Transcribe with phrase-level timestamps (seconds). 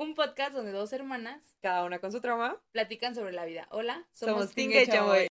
[0.00, 3.68] un podcast donde dos hermanas, cada una con su trauma, platican sobre la vida.
[3.70, 5.26] Hola, somos, somos Tinga y Chamoy.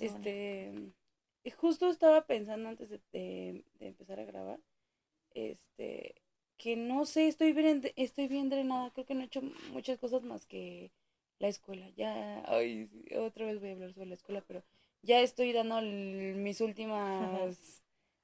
[0.00, 0.94] Este,
[1.54, 4.58] justo estaba pensando antes de, de, de empezar a grabar,
[5.34, 6.14] este,
[6.56, 9.42] que no sé, estoy bien, estoy bien drenada, creo que no he hecho
[9.72, 10.92] muchas cosas más que
[11.38, 11.88] la escuela.
[11.96, 14.62] Ya, ay, otra vez voy a hablar sobre la escuela, pero
[15.02, 17.82] ya estoy dando mis últimas...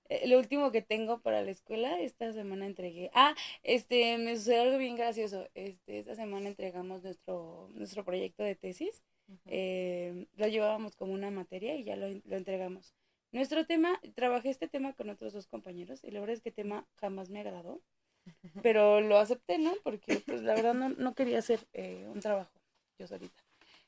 [0.08, 3.10] Eh, lo último que tengo para la escuela, esta semana entregué.
[3.14, 5.48] Ah, este, me sucedió algo bien gracioso.
[5.54, 9.02] Este, esta semana entregamos nuestro, nuestro proyecto de tesis.
[9.46, 12.94] Eh, lo llevábamos como una materia y ya lo, lo entregamos.
[13.30, 16.54] Nuestro tema, trabajé este tema con otros dos compañeros y la verdad es que el
[16.54, 17.80] tema jamás me agradó,
[18.62, 19.72] pero lo acepté, ¿no?
[19.82, 22.61] Porque pues la verdad no, no quería hacer eh, un trabajo
[23.02, 23.42] yo solita.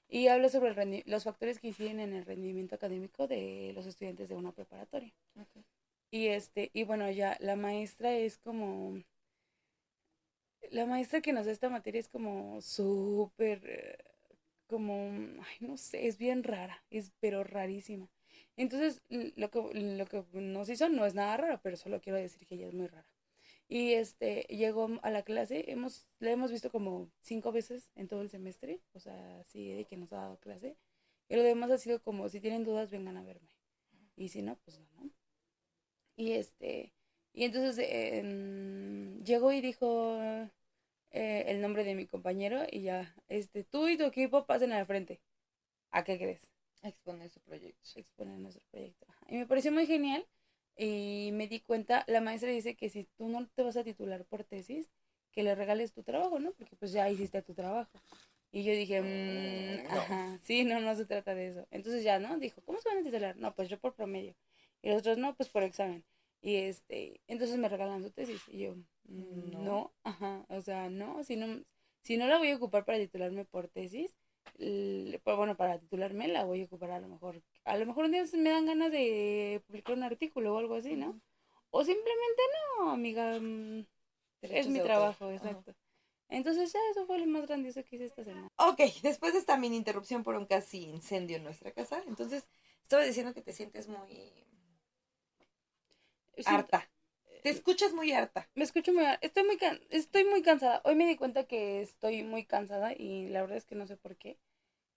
[0.09, 4.29] Y habla sobre el los factores que inciden en el rendimiento académico de los estudiantes
[4.29, 5.13] de una preparatoria.
[6.11, 8.97] Y este, y bueno, ya la maestra es como
[10.71, 13.99] la maestra que nos da esta materia es como súper eh,
[14.67, 14.95] como
[15.47, 18.09] ay, no sé, es bien rara, es pero rarísima.
[18.57, 22.47] Entonces, lo que, lo que nos hizo no es nada raro, pero solo quiero decir
[22.47, 23.07] que ella es muy rara.
[23.69, 28.21] Y este, llegó a la clase, hemos, la hemos visto como cinco veces en todo
[28.23, 30.77] el semestre, o sea, sí, de que nos ha dado clase.
[31.29, 33.49] Y lo demás ha sido como, si tienen dudas, vengan a verme.
[34.17, 35.11] Y si no, pues no, ¿no?
[36.17, 36.93] Y este,
[37.33, 37.77] y entonces
[39.25, 40.19] llegó y dijo
[41.11, 44.79] eh, el nombre de mi compañero y ya, este, tú y tu equipo pasen a
[44.79, 45.21] la frente.
[45.91, 46.55] ¿A qué crees?
[46.89, 47.89] exponer su proyecto.
[47.97, 49.07] Exponer nuestro proyecto.
[49.29, 50.27] Y me pareció muy genial
[50.77, 54.25] y me di cuenta, la maestra dice que si tú no te vas a titular
[54.25, 54.91] por tesis,
[55.33, 56.53] que le regales tu trabajo, ¿no?
[56.53, 58.01] Porque pues ya hiciste tu trabajo.
[58.53, 61.67] Y yo dije, mmm, ajá, sí, no, no se trata de eso.
[61.73, 62.39] Entonces ya, ¿no?
[62.39, 63.37] Dijo, ¿cómo se van a titular?
[63.37, 64.35] No, pues yo por promedio.
[64.81, 66.05] Y los otros, no, pues por examen.
[66.41, 68.41] Y este, entonces me regalan su tesis.
[68.49, 68.77] Y yo,
[69.09, 69.63] mm, no.
[69.63, 71.65] no, ajá, o sea, no, si no,
[72.03, 74.15] si no la voy a ocupar para titularme por tesis,
[74.57, 77.43] pues bueno, para titularme la voy a ocupar a lo mejor.
[77.65, 80.97] A lo mejor un día me dan ganas de publicar un artículo o algo así,
[80.97, 81.21] ¿no?
[81.71, 82.43] O simplemente
[82.79, 83.39] no, amiga.
[83.41, 83.87] Mm,
[84.43, 85.75] es mi trabajo, exacto.
[86.29, 88.49] Entonces ya eso fue lo más grandioso que hice esta semana.
[88.57, 92.47] Ok, después de esta mini interrupción por un casi incendio en nuestra casa, entonces
[92.83, 94.45] estaba diciendo que te sientes muy
[96.47, 96.89] harta.
[97.43, 98.49] Te escuchas muy harta.
[98.55, 99.59] Me escucho muy estoy muy
[99.91, 100.81] estoy muy cansada.
[100.85, 103.97] Hoy me di cuenta que estoy muy cansada y la verdad es que no sé
[103.97, 104.39] por qué.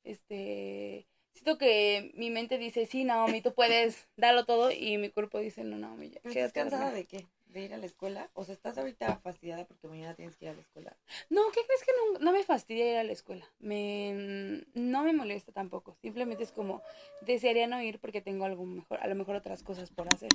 [0.04, 5.40] Este, siento que mi mente dice, "Sí, Naomi, tú puedes, darlo todo" y mi cuerpo
[5.40, 7.25] dice, "No, Naomi, ya ¿Estás cansada de qué?
[7.48, 8.30] ¿De ir a la escuela?
[8.34, 10.98] O sea, ¿estás ahorita fastidiada porque mañana tienes que ir a la escuela?
[11.30, 13.46] No, ¿qué crees que no, no me fastidia ir a la escuela?
[13.59, 15.96] Me, no me molesta tampoco.
[16.02, 16.81] Simplemente es como,
[17.22, 20.30] desearía no ir porque tengo algo mejor, a lo mejor otras cosas por hacer.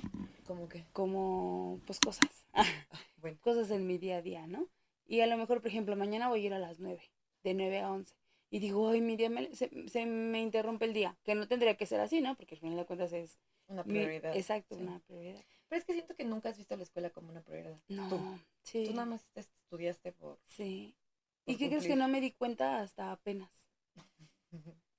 [0.47, 0.85] ¿Cómo qué?
[0.93, 2.29] Como, pues cosas.
[2.55, 2.67] Ah,
[3.17, 3.39] bueno.
[3.41, 4.69] Cosas en mi día a día, ¿no?
[5.07, 7.03] Y a lo mejor, por ejemplo, mañana voy a ir a las 9,
[7.45, 8.15] de 9 a 11.
[8.53, 11.17] Y digo, ay, mi día se, se, me interrumpe el día.
[11.25, 12.37] Que no tendría que ser así, ¿no?
[12.37, 13.39] Porque al final de cuentas es...
[13.67, 14.37] Una prioridad.
[14.37, 15.43] exacto, una prioridad.
[15.69, 17.81] Pero es que siento que nunca has visto la escuela como una prioridad.
[17.89, 18.21] No, tú,
[18.63, 18.85] sí.
[18.85, 20.39] Tú nada más estudiaste por...
[20.45, 20.95] Sí.
[21.47, 23.51] ¿Y qué crees que no me di cuenta hasta apenas?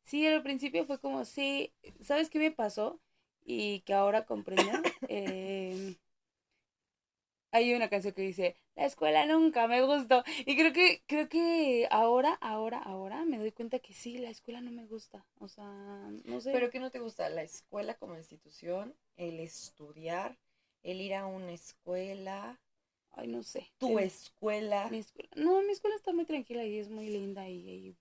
[0.01, 2.99] Sí, al principio fue como, sí, ¿sabes qué me pasó?
[3.45, 4.63] Y que ahora comprendo.
[5.09, 5.95] eh,
[7.53, 10.23] hay una canción que dice, la escuela nunca me gustó.
[10.39, 14.59] Y creo que, creo que ahora, ahora, ahora me doy cuenta que sí, la escuela
[14.59, 15.23] no me gusta.
[15.39, 15.65] O sea,
[16.25, 16.51] no sé.
[16.51, 17.29] ¿Pero qué no te gusta?
[17.29, 18.95] ¿La escuela como institución?
[19.17, 20.39] ¿El estudiar?
[20.81, 22.59] ¿El ir a una escuela?
[23.11, 23.71] Ay, no sé.
[23.77, 24.89] ¿Tu escuela?
[24.89, 25.29] Mi escuela?
[25.35, 27.95] No, mi escuela está muy tranquila y es muy linda y,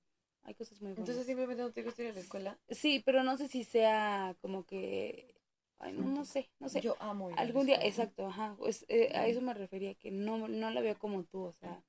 [0.44, 1.00] hay cosas muy buenas.
[1.00, 2.58] Entonces simplemente no te gusta ir a la escuela.
[2.70, 5.41] Sí, pero no sé si sea como que
[5.82, 6.80] Ay, no, no sé, no sé.
[6.80, 8.54] Yo amo ir Algún día, exacto, ajá.
[8.56, 11.82] Pues eh, a eso me refería, que no, no la veo como tú, o sea.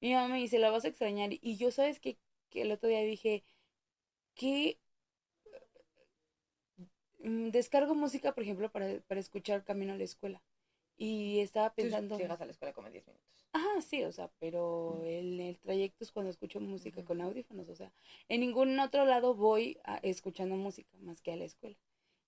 [0.00, 1.30] Mi mamá me dice, la vas a extrañar.
[1.32, 2.18] Y yo, ¿sabes qué?
[2.50, 3.42] Que el otro día dije,
[4.34, 4.78] que
[7.20, 10.42] mm, descargo música, por ejemplo, para, para escuchar camino a la escuela.
[10.98, 12.18] Y estaba pensando...
[12.18, 13.46] llegas a la escuela como 10 minutos.
[13.52, 17.74] Ajá, sí, o sea, pero el, el trayecto es cuando escucho música con audífonos, o
[17.74, 17.90] sea,
[18.28, 21.78] en ningún otro lado voy a, escuchando música más que a la escuela.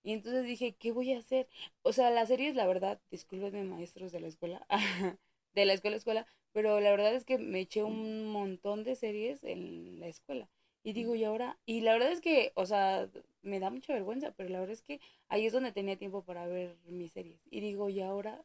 [0.03, 1.47] Y entonces dije, ¿qué voy a hacer?
[1.83, 4.65] O sea, las series, la verdad, discúlpenme maestros de la escuela,
[5.53, 9.43] de la escuela escuela, pero la verdad es que me eché un montón de series
[9.43, 10.49] en la escuela.
[10.83, 11.59] Y digo, ¿y ahora?
[11.65, 13.07] Y la verdad es que, o sea,
[13.43, 14.99] me da mucha vergüenza, pero la verdad es que
[15.29, 17.39] ahí es donde tenía tiempo para ver mis series.
[17.51, 18.43] Y digo, ¿y ahora?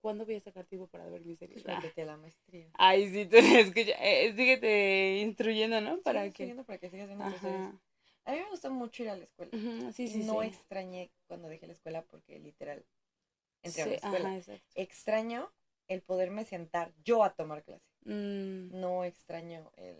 [0.00, 1.62] ¿Cuándo voy a sacar tiempo para ver mis series?
[1.62, 2.04] Pues ah.
[2.04, 2.68] la maestría.
[2.74, 6.00] Ay, sí, tú escucha, eh, síguete instruyendo, ¿no?
[6.00, 6.54] Para que...
[6.66, 7.70] para que sigas viendo series.
[8.26, 9.50] A mí me gusta mucho ir a la escuela.
[9.92, 10.48] Sí, sí, no sí.
[10.48, 12.84] extrañé cuando dejé la escuela porque literal
[13.62, 14.36] entré a una escuela.
[14.36, 14.62] ajá.
[14.74, 15.52] Extraño
[15.88, 17.88] el poderme sentar yo a tomar clase.
[18.04, 19.96] Mm, No extraño el...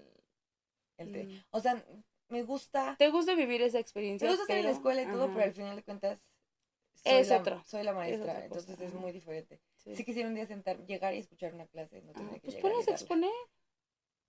[0.98, 1.44] el mm.
[1.50, 1.82] O sea,
[2.28, 2.96] me gusta...
[2.98, 4.26] ¿Te gusta vivir esa experiencia?
[4.26, 6.28] Me gusta estar en la escuela y todo, ajá, pero al final de cuentas
[6.94, 9.60] soy, Es la, otro, soy la maestra, entonces es muy diferente.
[9.76, 9.94] sí.
[9.94, 12.88] Si quisiera un día sentar, llegar y escuchar una clase, no Ah, que pues pones
[12.88, 13.30] a exponer.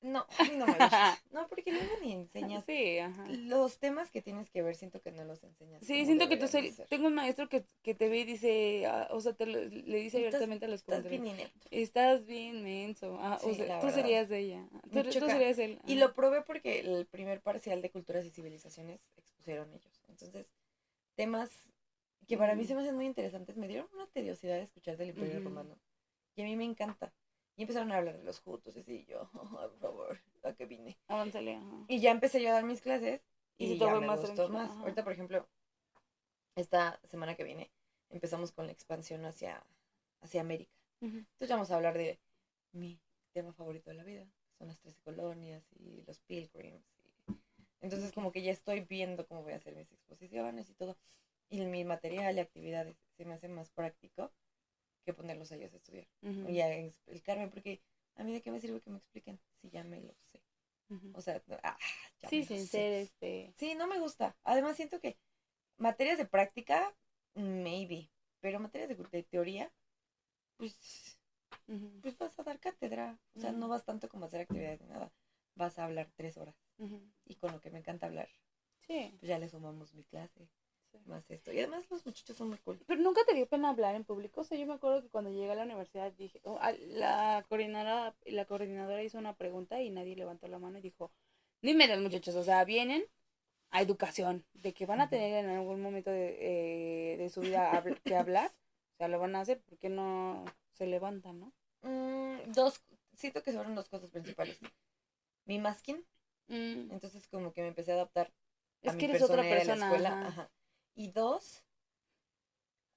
[0.01, 1.17] No, a mí no me gusta.
[1.31, 2.63] No, porque luego ni enseñas.
[2.65, 3.25] Sí, ajá.
[3.29, 5.83] Los temas que tienes que ver, siento que no los enseñas.
[5.85, 6.65] Sí, siento que tú ser.
[6.87, 9.97] tengo un maestro que, que te ve y dice, ah, o sea, te lo- le
[9.97, 11.23] dice Estás- abiertamente a los Estás compañeros.
[11.25, 11.67] bien inepto.
[11.71, 13.17] Estás bien menso.
[13.19, 13.95] Ah, o sea, tú verdad.
[13.95, 14.67] serías de ella.
[14.91, 15.79] Tú, tú serías él.
[15.87, 20.01] Y lo probé porque el primer parcial de culturas y civilizaciones expusieron ellos.
[20.09, 20.49] Entonces,
[21.15, 21.51] temas
[22.27, 22.67] que para mí Ujú.
[22.69, 25.39] se me hacen muy interesantes, me dieron una tediosidad de escuchar del Imperio.
[25.41, 25.77] Romano.
[26.35, 27.13] Y a mí me encanta.
[27.57, 30.53] Y empezaron a hablar de los jutos, y así, y yo, "Ay, por favor, ¿a
[30.53, 30.97] qué vine?
[31.07, 31.85] Avánzale, ajá.
[31.87, 33.21] Y ya empecé yo a dar mis clases
[33.57, 34.69] Y y, ya me más gustó más.
[34.71, 34.81] ajá.
[34.81, 35.47] Ahorita, por ejemplo,
[36.55, 37.71] esta semana que viene
[38.09, 39.65] empezamos con la expansión hacia,
[40.21, 40.71] hacia América.
[41.01, 42.19] Entonces ya vamos a hablar de
[42.71, 42.99] mi
[43.33, 44.25] tema favorito de la vida,
[44.57, 46.85] son las 13 colonias y los pilgrims.
[47.27, 47.33] y-
[47.81, 50.95] Entonces como que ya estoy viendo cómo voy a hacer mis exposiciones y todo.
[51.49, 54.31] Y mi material y actividades se me hace más práctico
[55.07, 56.05] que ponerlos a ellos a estudiar.
[56.21, 57.81] Y a explicarme, porque
[58.15, 60.41] a mí de qué me sirve que me expliquen si ya me lo sé.
[61.13, 61.77] O sea, ah,
[62.21, 62.67] ya Sí, me lo sin sé.
[62.67, 63.53] ser este.
[63.57, 64.35] Sí, no me gusta.
[64.43, 65.17] Además siento que
[65.77, 66.93] materias de práctica,
[67.35, 68.09] maybe.
[68.41, 69.71] Pero materias de, de teoría,
[70.57, 71.17] pues,
[72.01, 73.17] pues vas a dar cátedra.
[73.35, 75.11] O sea, no vas tanto como a hacer actividades ni nada.
[75.55, 76.55] Vas a hablar tres horas.
[77.25, 78.29] Y con lo que me encanta hablar,
[78.85, 79.15] Sí.
[79.19, 80.47] pues ya le sumamos mi clase.
[81.05, 81.51] Más esto.
[81.51, 82.79] Y además los muchachos son muy cool.
[82.87, 84.41] Pero nunca te dio pena hablar en público.
[84.41, 87.45] O sea, yo me acuerdo que cuando llegué a la universidad dije, oh, a- la
[87.47, 91.11] coordinadora, la coordinadora hizo una pregunta y nadie levantó la mano y dijo,
[91.61, 93.03] dime los muchachos, o sea, vienen
[93.69, 97.83] a educación, de que van a tener en algún momento de, eh, de su vida
[98.03, 98.51] que hablar,
[98.93, 101.53] o sea, lo van a hacer, porque no se levantan, no?
[101.81, 102.81] Mm, dos,
[103.15, 104.57] siento que fueron dos cosas principales.
[105.45, 106.03] Mi masking,
[106.49, 108.31] Mm, entonces como que me empecé a adaptar
[108.83, 109.85] a es mi que eres otra personalidad en la persona.
[109.87, 110.09] escuela.
[110.09, 110.27] ajá.
[110.43, 110.51] ajá.
[110.97, 111.63] Y dos,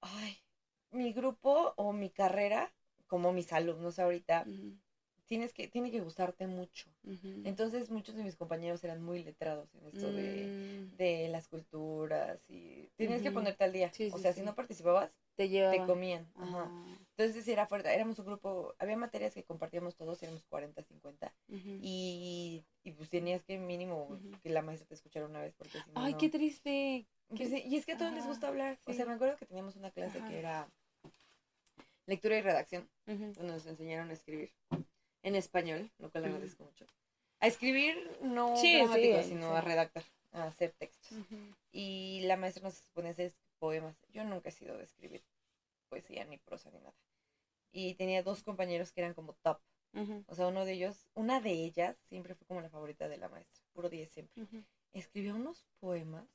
[0.01, 0.37] ay,
[0.91, 2.73] mi grupo o mi carrera,
[3.07, 4.45] como mis alumnos ahorita,
[5.25, 6.89] tienes que, tiene que gustarte mucho.
[7.43, 12.39] Entonces muchos de mis compañeros eran muy letrados en esto de, Mm, de las culturas
[12.49, 13.91] y tienes que ponerte al día.
[13.93, 14.39] Sí, o sí, sea, sí.
[14.39, 15.85] si no participabas, te te lleva.
[15.85, 16.27] comían.
[16.35, 16.67] Ajá.
[16.69, 20.81] Ah, Entonces sí era fuerte, éramos un grupo, había materias que compartíamos todos, éramos 40,
[20.83, 21.33] 50.
[21.49, 21.79] ujú.
[21.81, 25.91] Y, y pues tenías que mínimo que la maestra te escuchara una vez porque si
[25.91, 27.05] no, Ay, qué triste.
[27.29, 28.77] Pues y es que a todos les gusta hablar.
[28.85, 30.27] O sea, me acuerdo que teníamos una clase Ajá.
[30.29, 30.67] que era
[32.05, 34.51] lectura y redacción, donde nos enseñaron a escribir
[35.23, 36.85] en español, lo cual agradezco mucho.
[37.39, 38.81] A escribir no Sí,
[39.27, 41.17] sino a redactar, a hacer textos.
[41.71, 43.95] Y la maestra nos ponía a hacer poemas.
[44.09, 45.23] Yo nunca he sido de escribir
[45.87, 46.95] poesía, ni prosa, ni nada.
[47.71, 49.59] Y tenía dos compañeros que eran como top.
[50.27, 53.27] O sea, uno de ellos, una de ellas, siempre fue como la favorita de la
[53.29, 53.61] maestra.
[53.73, 54.41] Puro 10 siempre.
[54.43, 54.63] Ujú.
[54.93, 56.25] Escribió unos poemas.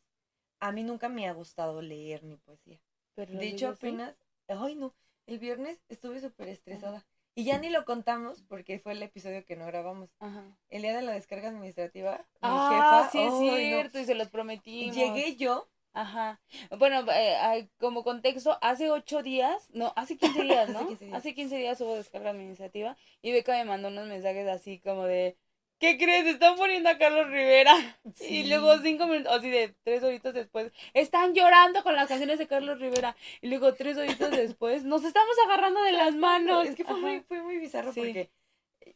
[0.60, 2.80] A mí nunca me ha gustado leer ni poesía.
[3.14, 4.18] Pero De hecho, apenas,
[4.48, 4.94] ay no,
[5.26, 7.06] el viernes estuve súper estresada.
[7.34, 10.10] Y ya ni lo contamos porque fue el episodio que no grabamos.
[10.20, 10.56] Ajá.
[10.68, 13.56] El día de la descarga administrativa, mi Ah, jefa, sí es no.
[13.56, 14.94] cierto, y se los prometimos.
[14.96, 16.38] Llegué yo, Ajá.
[16.78, 20.80] Bueno, eh, como contexto, hace ocho días, no, hace 15 días, ¿no?
[20.80, 21.18] Hace 15 días.
[21.18, 25.38] Hace 15 días hubo descarga administrativa y Beca me mandó unos mensajes así como de,
[25.78, 26.26] ¿qué crees?
[26.26, 27.74] Están poniendo a Carlos Rivera.
[28.14, 28.26] Sí.
[28.44, 32.46] Y luego cinco minutos, así de tres horitos después, están llorando con las canciones de
[32.46, 33.16] Carlos Rivera.
[33.40, 36.66] Y luego tres horitos después, nos estamos agarrando de las manos.
[36.68, 38.00] es que fue muy, fue muy bizarro Sí.
[38.00, 38.30] porque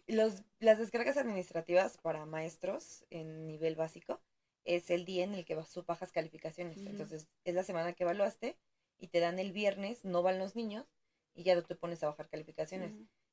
[0.06, 4.20] los, las descargas administrativas para maestros en nivel básico
[4.76, 6.78] es el día en el que vas- tú bajas calificaciones.
[6.78, 8.56] Entonces, es la semana que evaluaste
[8.98, 10.86] y te dan el viernes, no van los niños
[11.34, 12.92] y ya tú te pones a bajar calificaciones.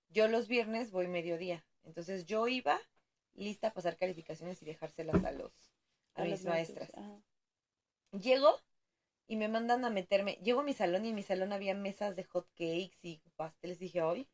[0.10, 1.66] Yo los viernes voy mediodía.
[1.84, 2.80] Entonces, yo iba
[3.34, 5.52] lista a pasar calificaciones y dejárselas a los
[6.16, 6.90] a, mis maestras.
[6.96, 7.22] Ajá.
[8.12, 8.56] Llego
[9.28, 10.40] y me mandan a meterme.
[10.44, 13.80] Llego a mi salón y en mi salón había mesas de hot cakes y pasteles.
[13.80, 14.28] Dije, hoy.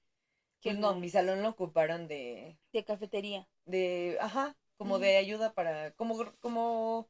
[0.61, 3.47] Qué Pues no, mi salón lo ocuparon de, De cafetería.
[3.65, 7.07] de, ajá, como de ayuda para, como, como,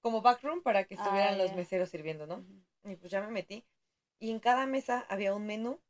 [0.00, 1.56] como backroom para que Ah, estuvieran los ya.
[1.56, 2.44] meseros sirviendo, ¿no?
[2.84, 3.64] Y pues ya me metí.
[4.20, 5.80] Y en cada mesa había un menú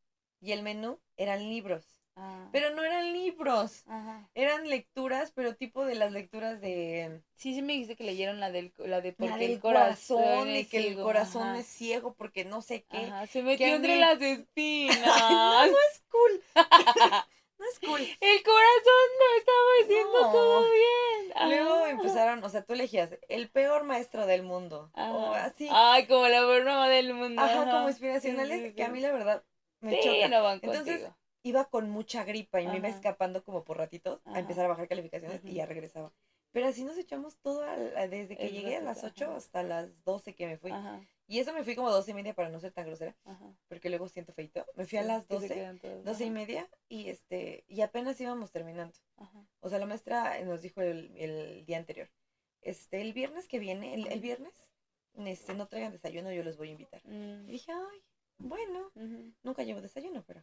[0.40, 1.84] y el menú eran libros.
[2.16, 2.48] Ah.
[2.50, 4.28] Pero no eran libros, Ajá.
[4.34, 8.50] eran lecturas, pero tipo de las lecturas de Sí, sí me dijiste que leyeron la
[8.50, 11.42] del, la de porque la del el corazón, corazón y es que el ciego, corazón
[11.42, 11.58] ajá.
[11.60, 12.96] es ciego porque no sé qué.
[12.98, 14.98] Ajá, se metió entre las espinas.
[15.30, 16.42] no, no es cool.
[17.68, 18.00] No es cool.
[18.20, 20.32] El corazón lo estaba diciendo No.
[20.32, 21.48] todo bien.
[21.50, 21.90] Luego Ah.
[21.90, 24.90] empezaron, o sea, tú elegías el peor maestro del mundo.
[24.94, 25.44] O Ajá.
[25.46, 25.68] así.
[25.70, 27.40] Ay, como la broma del mundo.
[27.42, 28.74] Ajá, como Sí, inspiracionales, sí, sí.
[28.74, 29.44] que a mí la verdad
[29.80, 30.28] me Sí, choca.
[30.28, 31.16] no van Entonces, contigo.
[31.42, 32.96] iba con mucha gripa y me iba Ajá.
[32.96, 34.36] escapando como por ratitos Ajá.
[34.36, 36.12] a empezar a bajar calificaciones y ya regresaba.
[36.50, 37.76] Pero así nos echamos todo a-
[38.08, 39.36] desde que El llegué a las ratito, 8 ajá.
[39.36, 40.70] hasta las 12 que me fui.
[40.72, 43.54] Ajá, Y eso me fui como 12 y media para no ser tan grosera, ajá.
[43.68, 44.64] porque luego siento feito.
[44.76, 47.82] Me fui a las que se 12, quedan todos, 12 y media y este y
[47.82, 48.96] apenas íbamos terminando.
[49.16, 49.46] ajá.
[49.60, 52.08] O sea, la maestra nos dijo el, el día anterior.
[52.62, 54.54] Este, el viernes que viene, el, el viernes,
[55.16, 57.02] este, no traigan desayuno, yo los voy a invitar.
[57.04, 58.02] Y Mm, dije, ay,
[58.38, 58.90] bueno,
[59.42, 60.42] nunca llevo desayuno, pero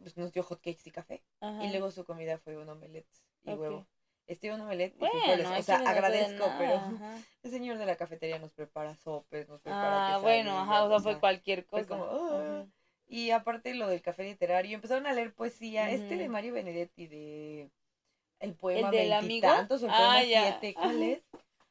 [0.00, 1.24] pues nos dio hotcakes y café.
[1.40, 1.64] ajá.
[1.64, 3.08] Y luego su comida fue un omelette
[3.44, 3.86] y huevo.
[4.28, 5.46] Un omelette y Bueno, frijoles.
[5.58, 7.18] O sea, agradezco, nada, pero ajá.
[7.42, 11.00] el señor de la cafetería nos prepara sopes, nos prepara Ah, bueno, ajá, o sea,
[11.00, 11.96] fue cualquier fue cosa.
[11.98, 12.68] como.
[13.06, 16.28] Y aparte lo del café literario, empezaron a leer poesía, este de.
[16.28, 17.70] Mario Benedetti de
[18.40, 19.48] el poema del amigo?
[19.48, 20.42] o el Ah, poema ya.
[20.60, 21.22] siete, ¿cuál es?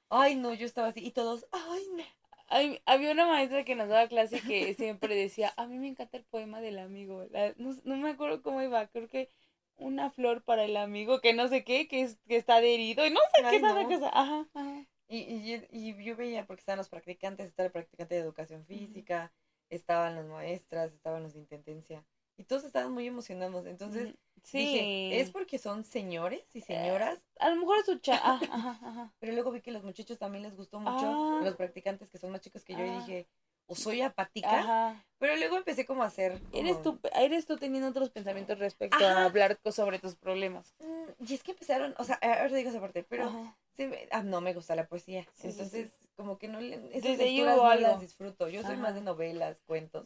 [0.10, 2.04] Ay, no, yo estaba así, y todos, ay, no.
[2.50, 6.18] Ay, había una maestra que nos daba clase que siempre decía, a mí me encanta
[6.18, 7.26] el poema del amigo.
[7.30, 9.30] La- no, no me acuerdo cómo iba, creo que
[9.78, 13.12] una flor para el amigo, que no sé qué, que, es, que está adherido, y
[13.12, 13.90] no sé Ay, qué tanta no.
[13.90, 14.10] cosa.
[14.14, 14.86] Ajá, ajá.
[15.10, 18.66] Y, y, yo- y yo veía, porque estaban los practicantes, estaba el practicante de educación
[18.66, 19.32] física,
[19.70, 22.04] estaban las maestras, estaban los de intendencia,
[22.38, 23.66] y todos estaban muy emocionados.
[23.66, 24.58] Entonces sí.
[24.60, 28.16] dije, es porque son señores y señoras, A lo mejor es su cha...
[28.16, 28.46] ajá,
[28.80, 29.14] ajá.
[29.20, 31.42] pero luego vi que los muchachos también les gustó mucho, Ah.
[31.44, 33.00] los practicantes que son más chicos que yo, y Ah.
[33.00, 33.28] dije,
[33.68, 35.06] o soy apática, Ajá.
[35.20, 36.42] pero luego empecé como a hacer...
[36.54, 39.22] Eres tú, eres tú teniendo otros pensamientos respecto Ajá.
[39.22, 40.74] a hablar sobre tus problemas.
[40.80, 44.24] Mm, Y es que empezaron, o sea, ahora digo esa parte, pero se me- ah,
[44.24, 45.24] no me gusta la poesía.
[45.34, 48.48] Sí, sí, Entonces, como que no le, esas Desde lecturas no las disfruto.
[48.50, 48.82] Yo soy Ajá.
[48.82, 50.06] más de novelas, cuentos.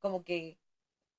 [0.00, 0.58] Como que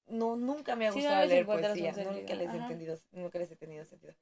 [0.07, 1.91] no, nunca me ha gustado leer poesía.
[1.91, 4.13] Nunca les he entendido, nunca les he tenido sentido.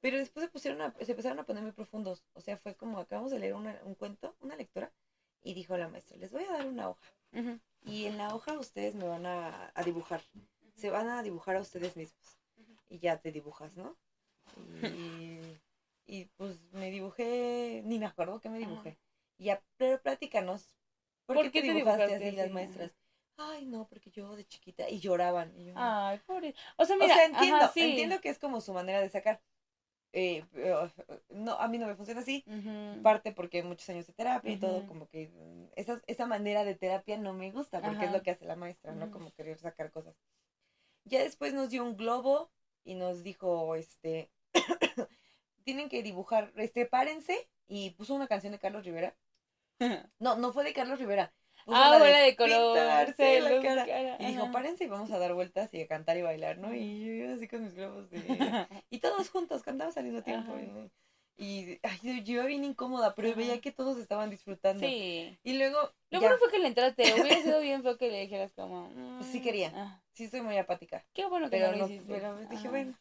[0.00, 2.22] Pero después se pusieron a, se empezaron a poner muy profundos.
[2.34, 4.92] O sea, fue como acabamos de leer una- un cuento, una lectura,
[5.42, 7.12] y dijo la maestra, les voy a dar una hoja.
[7.84, 10.22] Y en la hoja ustedes me van a, a dibujar.
[10.74, 12.38] Se van a dibujar a ustedes mismos.
[12.88, 13.96] Y ya te dibujas, ¿no?
[14.82, 15.40] Y,
[16.06, 18.98] y, pues me dibujé, ni me acuerdo que me dibujé.
[19.38, 20.76] Y ya, pero platícanos.
[21.26, 22.92] ¿Por, ¿Por qué, te te dibujaste dibujaste así las maestras?
[23.36, 24.88] Ay, no, porque yo de chiquita.
[24.88, 25.54] Y lloraban.
[25.56, 26.54] Y yo, Ay, pobre.
[26.76, 27.80] O sea, o mira, sea, entiendo, ajá, sí.
[27.82, 29.40] entiendo que es como su manera de sacar.
[30.12, 30.90] Eh, pero,
[31.28, 32.44] no, a mí no me funciona así.
[33.02, 36.74] Parte porque muchos años de terapia y todo, como que mm, esa, esa manera de
[36.74, 39.10] terapia no me gusta, porque es lo que hace la maestra, ¿no?
[39.10, 40.16] Como querer sacar cosas.
[41.04, 42.50] Ya después nos dio un globo
[42.84, 44.30] y nos dijo, este,
[45.64, 49.14] tienen que dibujar, este, párense, y puso una canción de Carlos Rivera.
[50.18, 51.32] No, no fue de Carlos Rivera.
[51.74, 52.76] Ah, la de color.
[52.76, 53.86] pintarse la luz, cara.
[53.86, 56.74] cara, Y dijo, párense y vamos a dar vueltas y a cantar y bailar, ¿no?
[56.74, 58.18] Y yo así con mis globos de...
[58.90, 60.52] Y todos juntos cantamos al mismo tiempo.
[60.52, 60.88] Ajá.
[61.40, 64.84] Y, ay, yo iba bien incómoda, pero veía que todos estaban disfrutando.
[64.84, 65.38] Sí.
[65.44, 65.78] Y luego,
[66.10, 67.02] Lo bueno fue que le entraste.
[67.14, 68.90] Hubiera sido bien feo que le dijeras como.
[69.18, 69.72] Pues sí mm, quería.
[69.76, 71.06] ah, sí soy muy apática.
[71.14, 72.12] qué bueno que Pero, no lo hiciste.
[72.12, 72.98] pero dije, bueno.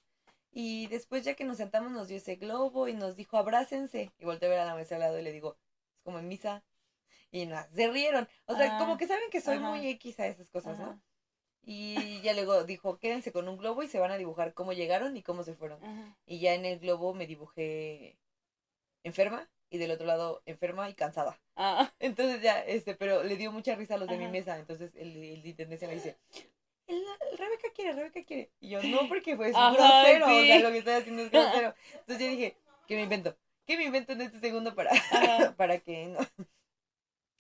[0.52, 4.12] Y después ya que nos sentamos nos dio ese globo y nos dijo, abrácense.
[4.20, 5.58] Y volteé a ver a la mesa al lado y le digo,
[5.96, 6.64] es como en misa.
[7.32, 8.28] Y nada, se rieron.
[8.46, 9.70] O sea, Ah, como que saben que soy ajá.
[9.70, 11.02] muy X a esas cosas, ¿no?
[11.64, 15.18] Y ya luego dijo, quédense con un globo y se van a dibujar cómo llegaron
[15.18, 15.84] y cómo se fueron.
[15.84, 16.16] ajá.
[16.26, 18.18] Y ya en el globo me dibujé
[19.04, 21.38] enferma y del otro lado enferma y cansada.
[21.58, 24.58] Ah, Entonces ya, este, pero le dio mucha risa a los de mi mesa.
[24.60, 26.18] Entonces el, el de intendencia me dice,
[26.88, 28.50] "El- el Rebeca quiere, Rebeca quiere.
[28.62, 30.26] Y yo, no, porque pues es Ajá, grosero.
[30.26, 31.74] O sea, lo que estoy haciendo es grosero.
[32.00, 32.56] Entonces yo dije,
[32.88, 33.36] ¿qué me invento?
[33.66, 34.92] ¿Qué me invento en este segundo para,
[35.58, 36.20] para que no?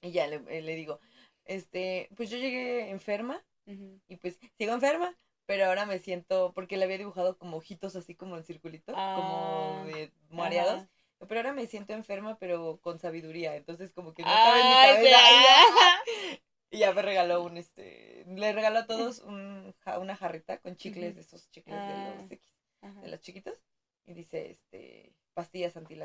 [0.07, 0.99] Y ya le, le digo,
[1.45, 3.43] este, pues yo llegué enferma
[4.07, 8.15] y pues sigo enferma, pero ahora me siento, porque le había dibujado como ojitos así
[8.15, 10.81] como en circulito, Ah, como de mareados.
[10.83, 10.89] Ajá.
[11.27, 13.55] Pero ahora me siento enferma, pero con sabiduría.
[13.55, 15.09] Entonces, como que no cabe en mi cabeza.
[15.09, 16.35] ya.
[16.69, 21.15] Y ya, me regaló un, este, le regaló a todos un, una jarrita con chicles,
[21.15, 22.15] de esos chicles de Ah.
[22.21, 23.01] los X, Ajá.
[23.01, 23.57] de los chiquitos.
[24.05, 25.95] Y dice, este, pastillas anti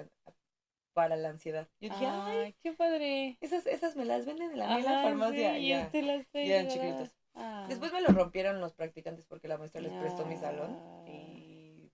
[0.93, 1.69] para la ansiedad.
[1.81, 3.39] Yo dije, ay, Ay, qué padre.
[3.41, 5.55] esas, esas me las venden en la, en la farmacia.
[5.57, 5.83] sí, ya.
[5.83, 7.11] este las ya eran chiquitos.
[7.35, 7.67] Ah.
[7.69, 10.77] Después me lo rompieron los practicantes porque la maestra les prestó mi salón.
[10.79, 11.05] Ah.
[11.09, 11.91] Y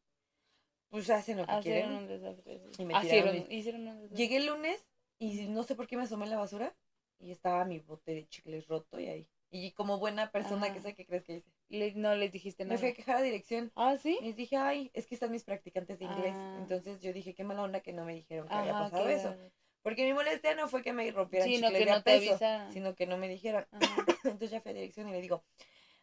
[0.91, 1.97] pues hacen lo que Hicieron quieren.
[1.99, 2.61] un desastre.
[2.79, 4.17] Y me Hicieron, tiraron hicieron un desastre.
[4.17, 4.87] Llegué el lunes
[5.19, 6.75] y no sé por qué me asomé en la basura
[7.21, 9.29] y estaba mi bote de chicles roto y ahí.
[9.51, 11.51] Y como buena persona que sé, ¿qué crees que hice?
[11.69, 12.75] Le- no les dijiste nada.
[12.75, 13.71] Me fui a quejar a dirección.
[13.75, 14.19] Ah, ¿sí?
[14.23, 16.35] Les dije, ay, es que están mis practicantes de inglés.
[16.35, 16.57] Ah.
[16.61, 19.15] Entonces yo dije, qué mala onda que no me dijeron que había Ajá, pasado qué
[19.15, 19.37] eso.
[19.83, 22.19] Porque mi molestia no fue que me rompieran Sí, no, chicles que de no te
[22.19, 22.39] peso,
[22.73, 23.67] sino que no me dijeron.
[24.25, 25.45] Entonces ya fui a dirección y le digo,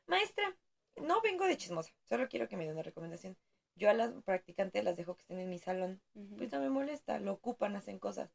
[0.08, 0.56] maestra,
[0.96, 3.38] no vengo de chismosa, solo quiero que me den una recomendación.
[3.76, 6.02] Yo a las practicantes las dejo que estén en mi salón,
[6.38, 8.32] pues no me molesta, lo ocupan, hacen cosas.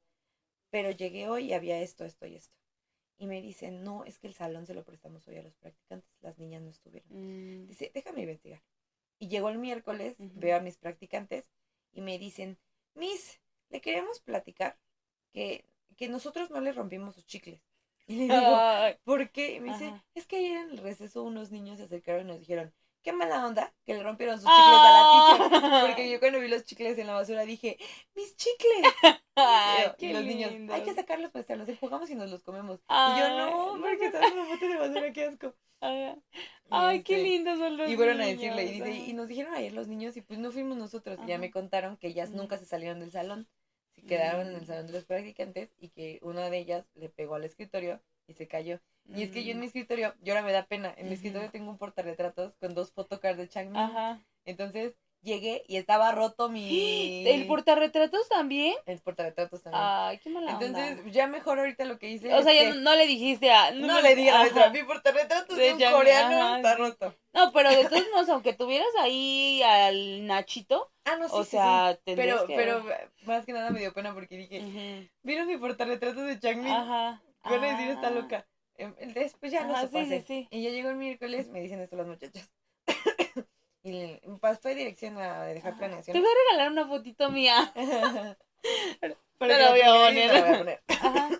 [0.70, 2.54] Pero llegué hoy y había esto, esto y esto.
[3.20, 6.10] Y me dicen, no, es que el salón se lo prestamos hoy a los practicantes,
[6.22, 7.08] las niñas no estuvieron.
[7.10, 8.62] Mm, Dice, déjame investigar.
[9.18, 11.50] Y llegó el miércoles, veo a mis practicantes
[11.92, 12.58] y me dicen,
[12.94, 14.78] Miss, le queremos platicar
[15.32, 17.62] que, que nosotros no le rompimos sus chicles.
[18.08, 19.54] Y le digo, Ay, ¿por qué?
[19.56, 22.40] Y me dice, es que ayer en el receso unos niños se acercaron y nos
[22.40, 25.64] dijeron, qué mala onda que le rompieron sus chicles a la teacher.
[25.73, 25.87] Ay.
[25.87, 27.78] Porque yo cuando vi los chicles en la basura dije,
[28.14, 28.83] mis chicles.
[29.37, 30.76] Ay, y qué los niños, lindos.
[30.76, 32.80] hay que sacarlos pues los jugamos y nos los comemos.
[32.80, 35.54] y yo, no, no porque están en un bote de basura, qué asco.
[35.80, 39.12] Ay, Y, qué este, lindos son los Y fueron a niños, decirle, y, dice, y
[39.14, 41.19] nos dijeron ayer los niños, y pues no fuimos nosotros.
[41.25, 43.49] Y ya me contaron que ellas nunca se salieron del salón,
[43.95, 44.66] se quedaron en el Mm.
[44.66, 48.47] salón de los practicantes, y que una de ellas le pegó al escritorio y se
[48.47, 48.78] cayó.
[49.14, 51.50] Y es que yo en mi escritorio, yo ahora me da pena, en mi escritorio
[51.50, 53.76] tengo un portarretratos con dos photocards de Changmin.
[53.76, 54.20] Ajá.
[54.44, 57.26] Entonces llegué y estaba roto mi...
[57.28, 58.74] ¿El portarretratos también?
[58.86, 59.82] El portarretratos también.
[59.84, 61.10] Ay, qué mala Entonces, onda.
[61.10, 63.70] ya mejor ahorita lo que hice O sea, ya que no, no le dijiste a...
[63.72, 66.78] no, le dije a mi portarretratos De de un Changmin, coreano ajá, está sí.
[66.80, 67.14] roto.
[67.34, 71.50] No, pero de todos modos, aunque tuvieras ahí al Nachito, Ah, no, sí, o sí,
[71.50, 72.14] sea, sí.
[72.16, 72.54] Pero, que...
[72.54, 72.84] pero
[73.24, 75.08] más que nada me dio pena porque dije, Ujú.
[75.22, 76.72] ¿vieron mi portarretratos de Changmin?
[76.72, 77.22] Ajá.
[77.44, 78.10] Van a decir, está Ah.
[78.10, 78.46] loca.
[78.80, 80.49] Em, Después ya no Ajá, se sí, sí, sí.
[80.50, 82.50] Y ya llegó el miércoles, me dicen esto las muchachas.
[83.82, 84.22] y le-
[84.62, 86.14] fue dirección a dejar planeación.
[86.14, 87.72] Te voy a regalar una fotito mía.
[89.38, 90.30] Pero la voy a poner.
[90.30, 90.82] te la voy a poner.
[90.88, 91.30] Ajá.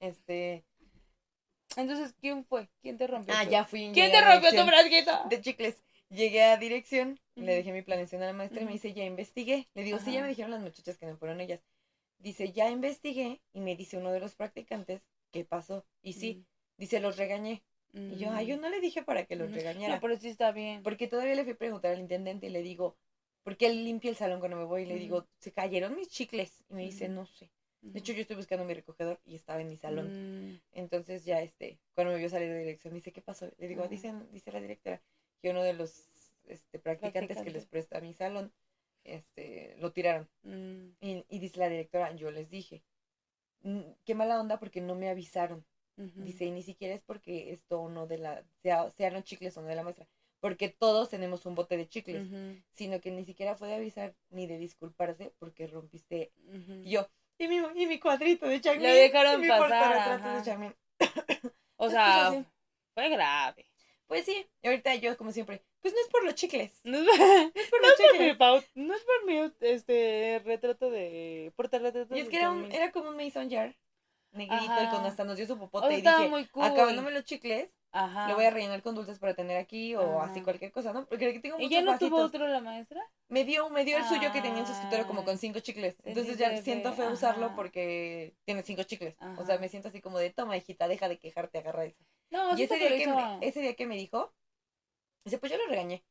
[0.00, 0.64] Este.
[1.76, 2.68] Entonces, ¿quién fue?
[2.82, 3.34] ¿Quién te rompió?
[3.36, 3.90] Ah, ya fui.
[3.92, 5.24] ¿Quién te rompió tu frasquita?
[5.28, 5.82] De chicles.
[6.08, 9.68] Llegué a dirección, le dejé mi planeación a la maestra y me dice, ya investigué.
[9.74, 11.60] Le digo, sí, ya me dijeron las muchachas que no fueron ellas.
[12.18, 13.40] Dice, ya investigué.
[13.52, 15.84] Y me dice uno de los practicantes, ¿qué pasó?
[16.02, 16.46] Y sí,
[16.76, 17.62] dice, los regañé.
[17.92, 18.12] Mm.
[18.12, 19.56] Y yo, ay, yo no le dije para que los Ujú.
[19.56, 19.94] regañara.
[19.94, 20.82] No, pero sí está bien.
[20.82, 22.96] Porque todavía le fui a preguntar al intendente y le digo,
[23.42, 26.64] porque él limpia el salón cuando me voy y le digo, se cayeron mis chicles.
[26.68, 27.50] Y me dice, no sé.
[27.82, 30.50] De hecho, yo estoy buscando mi recogedor y estaba en mi salón.
[30.52, 30.60] Mm.
[30.72, 33.48] Entonces ya este, cuando me vio salir de dirección, dice, ¿qué pasó?
[33.58, 33.90] Le digo, Ajá.
[33.90, 35.00] dicen, dice la directora
[35.40, 38.52] que uno de los este, practicantes que les presta mi salón,
[39.04, 40.28] este, lo tiraron.
[40.42, 40.88] Mm.
[41.00, 42.82] Y, y dice la directora, yo les dije,
[43.62, 45.64] "Mm, qué mala onda porque no me avisaron.
[46.24, 49.56] Dice, y ni siquiera es porque esto o no de la, sea, sean los chicles
[49.56, 50.06] o no de la maestra,
[50.40, 52.26] porque todos tenemos un bote de chicles,
[52.70, 56.32] sino que ni siquiera fue de avisar ni de disculparse porque rompiste.
[56.84, 58.82] Y yo, y mi, y mi cuadrito de Changmin.
[58.88, 59.94] Lo dejaron y pasar,
[60.34, 60.74] de.
[61.76, 62.46] O sea, pues,
[62.94, 63.66] fue grave.
[64.06, 67.04] Pues sí, y ahorita yo como siempre, pues no es por los chicles, No es,
[67.06, 67.12] no
[67.54, 71.52] es por no los es por mi pau- no es por mi este retrato de
[71.56, 72.14] portarretrato.
[72.16, 73.74] Y es que era, un, era como un mason jar,
[74.32, 74.90] negrito, y Ajá.
[74.90, 76.64] cuando hasta nos dio su popote y dije, muy cool.
[76.64, 78.28] acabándome los chicles, Ajá.
[78.28, 80.30] le voy a rellenar con dulces para tener aquí o Ajá.
[80.30, 81.06] así cualquier cosa, ¿no?
[81.06, 82.08] Porque aquí tengo ¿Y muchos ya no vasitos.
[82.10, 83.02] tuvo otro la maestra?
[83.28, 85.96] Me dio, me dio el suyo que tenía en su escritorio como con cinco chicles.
[86.04, 89.16] Entonces ya siento feo usarlo porque tiene cinco chicles.
[89.38, 92.04] O sea, me siento así como de, toma hijita, deja de quejarte, agarra eso.
[92.30, 94.32] No, y sí ese día, que me, ese día que me dijo,
[95.24, 96.04] dice, pues yo lo regañé.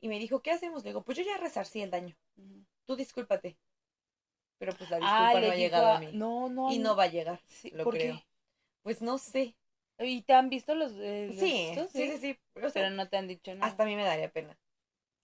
[0.00, 0.82] Y me dijo, ¿qué hacemos?
[0.82, 2.16] Le digo, pues yo ya resarcí el daño.
[2.36, 2.64] ujú.
[2.86, 3.56] Tú discúlpate.
[4.60, 6.12] Pero pues la Ah, disculpa no ha llegado a- a mí.
[6.12, 6.70] No, no.
[6.72, 8.14] y no va a llegar, Sí, lo ¿por creo.
[8.14, 8.24] qué?
[8.84, 9.54] Pues no sé.
[9.98, 12.38] ¿Y te han visto los, eh, los Sí, sí, sí,
[12.72, 13.66] Pero no te han dicho nada.
[13.66, 14.56] hasta a mí me daría pena.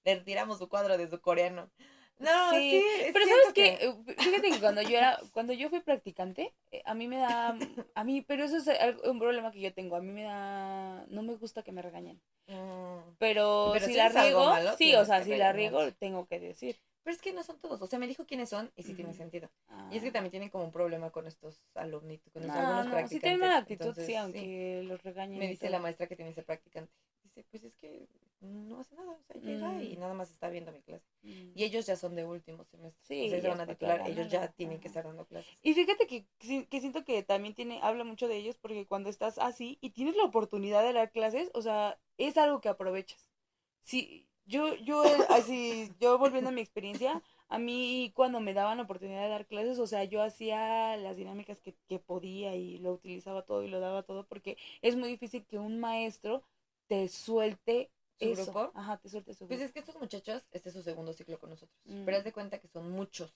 [0.04, 1.70] Le retiramos su cuadro de su coreano.
[2.18, 2.60] No, sí.
[2.60, 6.94] Sí, Pero sabes que, fíjate que cuando yo era, cuando yo fui practicante, eh, a
[6.94, 7.54] mí me da,
[7.94, 8.68] a mí, pero eso es
[9.04, 12.20] un problema que yo tengo, a mí me da, no me gusta que me regañen.
[12.48, 16.26] Mm, Pero, Pero si si la riego, malo, sí, o sea, si la riego, tengo
[16.26, 16.76] que decir.
[17.06, 17.80] Pero es que no son todos.
[17.80, 19.18] O sea, me dijo quiénes son y sí tiene Ujú.
[19.18, 19.48] sentido.
[19.68, 19.88] Ah.
[19.92, 22.90] Y es que también tienen como un problema con estos alumnitos, con No, algunos no,
[22.90, 23.10] practicantes.
[23.10, 25.38] si tienen mala actitud, Entonces, sí, aunque los regañen.
[25.38, 26.92] Me dice la maestra que tiene ese practicante.
[27.22, 28.08] Dice, pues es que
[28.40, 29.12] no hace nada.
[29.12, 29.82] O sea, llega Mm.
[29.82, 31.04] y nada más está viendo mi clase.
[31.22, 31.52] Mm.
[31.54, 33.04] Y ellos ya son de último semestre.
[33.06, 34.02] Sí, ya van a titular.
[34.04, 35.56] Ellos ya tienen que estar dando clases.
[35.62, 39.10] Y fíjate que, sí- que siento que también tiene, habla mucho de ellos porque cuando
[39.10, 43.30] estás así y tienes la oportunidad de dar clases, o sea, es algo que aprovechas.
[43.82, 48.78] Sí, yo, yo, eh, así, yo volviendo a mi experiencia, a mí cuando me daban
[48.78, 52.78] la oportunidad de dar clases, o sea, yo hacía las dinámicas que, que podía y
[52.78, 56.42] lo utilizaba todo y lo daba todo porque es muy difícil que un maestro
[56.86, 58.44] te suelte ¿Su eso.
[58.44, 58.72] grupo?
[58.74, 59.66] Ajá, te suelte su Pues grupo.
[59.66, 61.78] es que estos muchachos, este es su segundo ciclo con nosotros.
[61.84, 62.04] Mm.
[62.04, 63.34] Pero haz de cuenta que son muchos.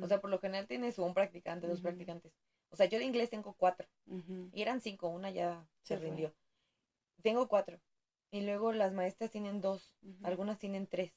[0.00, 2.32] O sea, por lo general tienes un practicante, dos practicantes.
[2.70, 3.88] O sea, yo de inglés tengo cuatro.
[4.52, 6.32] Y eran cinco, una ya se, rindió.
[7.22, 7.80] Tengo cuatro.
[8.34, 9.94] Y luego las maestras tienen dos,
[10.24, 11.12] algunas tienen tres.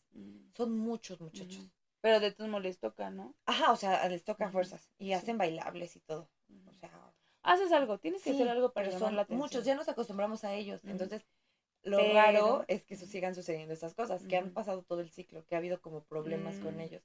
[0.51, 1.67] Son muchos muchachos.
[1.99, 3.33] Pero de todos modos les toca, ¿no?
[3.47, 4.91] Ajá, o sea, les toca fuerzas.
[4.99, 5.13] Y Sí.
[5.13, 6.29] hacen bailables y todo.
[6.67, 6.91] O sea,
[7.41, 9.39] Haces algo, tienes que sí, hacer algo para llamar son la atención.
[9.41, 10.83] muchos, ya nos acostumbramos a ellos.
[10.85, 11.25] Entonces,
[11.81, 15.43] lo Pero- raro es que sigan sucediendo estas cosas, que han pasado todo el ciclo,
[15.45, 16.81] que ha habido como problemas con Mm.
[16.81, 17.03] ellos,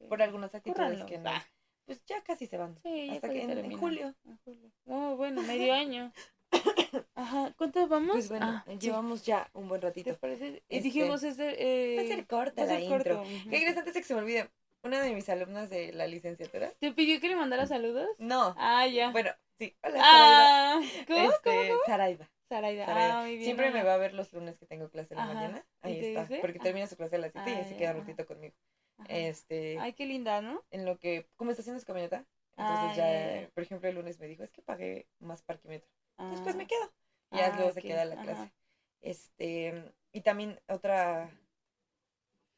[0.00, 0.06] Sí.
[0.08, 1.30] por algunas actitudes que no.
[1.30, 1.44] Ah,
[1.84, 2.76] Pues ya casi se van.
[2.78, 4.14] sí, hasta que en- julio.
[4.24, 4.72] En julio.
[4.86, 6.12] Oh, bueno, medio año.
[7.14, 8.12] Ajá, ¿cuántos vamos?
[8.12, 8.78] Pues bueno, Ah, sí.
[8.78, 10.16] llevamos ya un buen ¿Te ratito.
[10.18, 10.46] parece?
[10.68, 11.54] Y Este, dijimos este.
[11.58, 13.16] Eh, Va a ser corta va a la ser intro.
[13.16, 13.50] corto, ujú.
[13.50, 14.50] ¿Qué crees antes de que se me olvide?
[14.82, 16.70] Una de mis alumnas de la licenciatura.
[16.78, 18.08] ¿Te pidió que le mandara saludos?
[18.18, 18.54] No.
[18.58, 19.10] Ah, ya.
[19.12, 19.74] Bueno, sí.
[19.82, 21.30] Hola, ah, ¿cómo?
[21.30, 22.30] Este, Saraiva.
[22.50, 22.84] Saraida.
[22.84, 23.18] Saraiva.
[23.18, 23.44] Ah, muy bien.
[23.44, 25.34] Siempre me va a ver los lunes que tengo clase en la Ajá.
[25.34, 25.66] mañana.
[25.84, 26.20] ¿Y Ahí te está.
[26.22, 26.38] dice?
[26.42, 26.62] Porque Ah.
[26.64, 28.00] termina su clase a las 7 y Ah, se ya, queda ajá.
[28.00, 28.54] ratito conmigo.
[28.98, 29.06] Ajá.
[29.08, 30.62] Este, Ay, qué linda, ¿no?
[30.70, 32.26] en lo que, como está haciendo su camioneta,
[32.58, 33.48] entonces Ah, ya.
[33.54, 35.88] por ejemplo, el lunes me dijo, es que pagué más parquímetro.
[36.18, 36.42] Después Ah.
[36.44, 36.92] pues me quedo.
[37.32, 38.22] Y ya Ah, luego se queda la ajá.
[38.22, 38.52] clase.
[39.00, 41.30] Este, y también otra,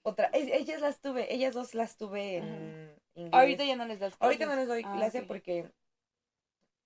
[0.03, 3.35] otra, e- ellas las tuve, ellas dos las tuve en inglés.
[3.35, 4.69] Ahorita ya no les das Ahorita no clases.
[4.69, 5.71] les doy Ah, clase porque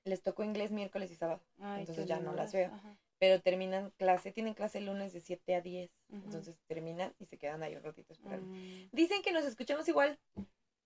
[0.04, 1.42] les tocó inglés miércoles y sábado.
[1.58, 2.72] Ay, entonces ya no las veo.
[2.72, 2.96] Ajá.
[3.18, 5.90] Pero terminan clase, tienen clase el lunes de 7 a 10.
[6.08, 6.22] Ujú.
[6.24, 8.46] Entonces terminan y se quedan ahí un ratito esperando.
[8.46, 8.88] Mm.
[8.92, 10.18] Dicen que nos escuchamos igual.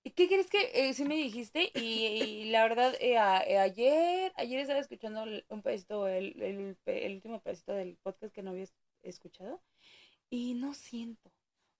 [0.06, 1.70] ¿Y ¿Qué crees que eh, sí me dijiste?
[1.74, 7.14] Y, y la verdad, eh, a- eh, ayer, ayer estaba escuchando un pedacito, el, el,
[7.14, 9.62] último pedacito del podcast que no había es- escuchado.
[10.28, 11.30] Y no siento.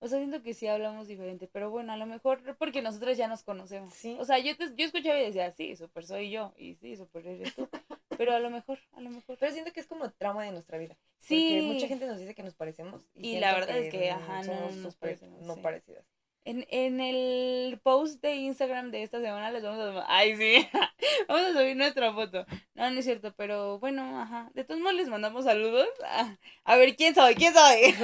[0.01, 1.49] O sea, siento que sí hablamos diferente.
[1.53, 3.93] Pero bueno, a lo mejor porque nosotros ya nos conocemos.
[3.95, 4.17] Sí.
[4.19, 6.55] O sea, yo, te, yo escuchaba y decía, sí, súper soy yo.
[6.57, 7.69] Y sí, súper eres tú.
[8.17, 9.37] Pero a lo mejor, a lo mejor.
[9.39, 10.97] Pero siento que es como trama de nuestra vida.
[11.19, 11.49] Sí.
[11.59, 13.03] Porque mucha gente nos dice que nos parecemos.
[13.15, 15.61] Y, Y la verdad es que, ajá, no somos nos parecemos, no sí.
[15.61, 16.05] parecidas.
[16.47, 20.05] En, en el post de Instagram de esta semana les vamos a...
[20.09, 20.69] Ay, sí.
[21.29, 22.45] vamos a subir nuestra foto.
[22.75, 24.51] No, no es cierto, pero bueno, ajá.
[24.53, 25.89] De todos modos les mandamos saludos.
[26.65, 27.35] A ver, ¿quién soy?
[27.35, 27.95] ¿Quién soy?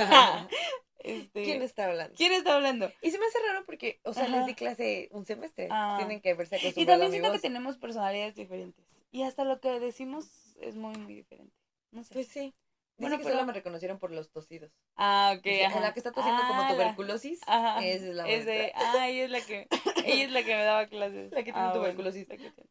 [1.01, 2.15] este, ¿Quién está hablando?
[2.17, 2.91] ¿Quién está hablando?
[3.03, 4.39] Y se me hace raro porque, o sea, Ajá.
[4.39, 5.69] les di clase un semestre.
[5.71, 5.97] Ah.
[5.99, 8.85] Tienen que verse Y acostumbrados también siento que tenemos personalidades diferentes.
[9.13, 11.55] Y hasta lo que decimos es muy, muy diferente.
[11.91, 12.15] No sé.
[12.15, 12.55] Pues sí.
[13.01, 14.71] Bueno, Bueno, que pero- solo me reconocieron por los tosidos.
[14.97, 15.47] ah, ok.
[15.67, 15.81] Ajá.
[15.81, 17.85] la que está tosiendo como Ah, la- tuberculosis, Ajá.
[17.85, 19.67] esa es la es de- ah, ella es la que,
[20.07, 21.33] ella es la que me daba clases.
[21.33, 22.29] La que tiene Ah, bueno, tuberculosis.
[22.29, 22.67] la que tiene.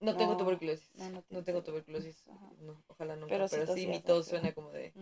[0.00, 0.90] No, tengo tuberculosis.
[0.96, 2.26] no, no No, tengo tuberculosis.
[2.28, 2.50] Ajá.
[2.58, 3.28] No, ojalá nunca.
[3.34, 4.92] Pero Pero, sí sí, mi tos suena como de.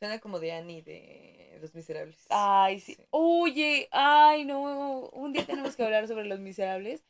[0.00, 2.26] Suena como de Annie de Los Miserables.
[2.30, 2.94] Ay, sí.
[2.96, 3.06] Sí.
[3.10, 5.02] Oye, ay, no.
[5.12, 7.04] Un día tenemos que hablar sobre los miserables.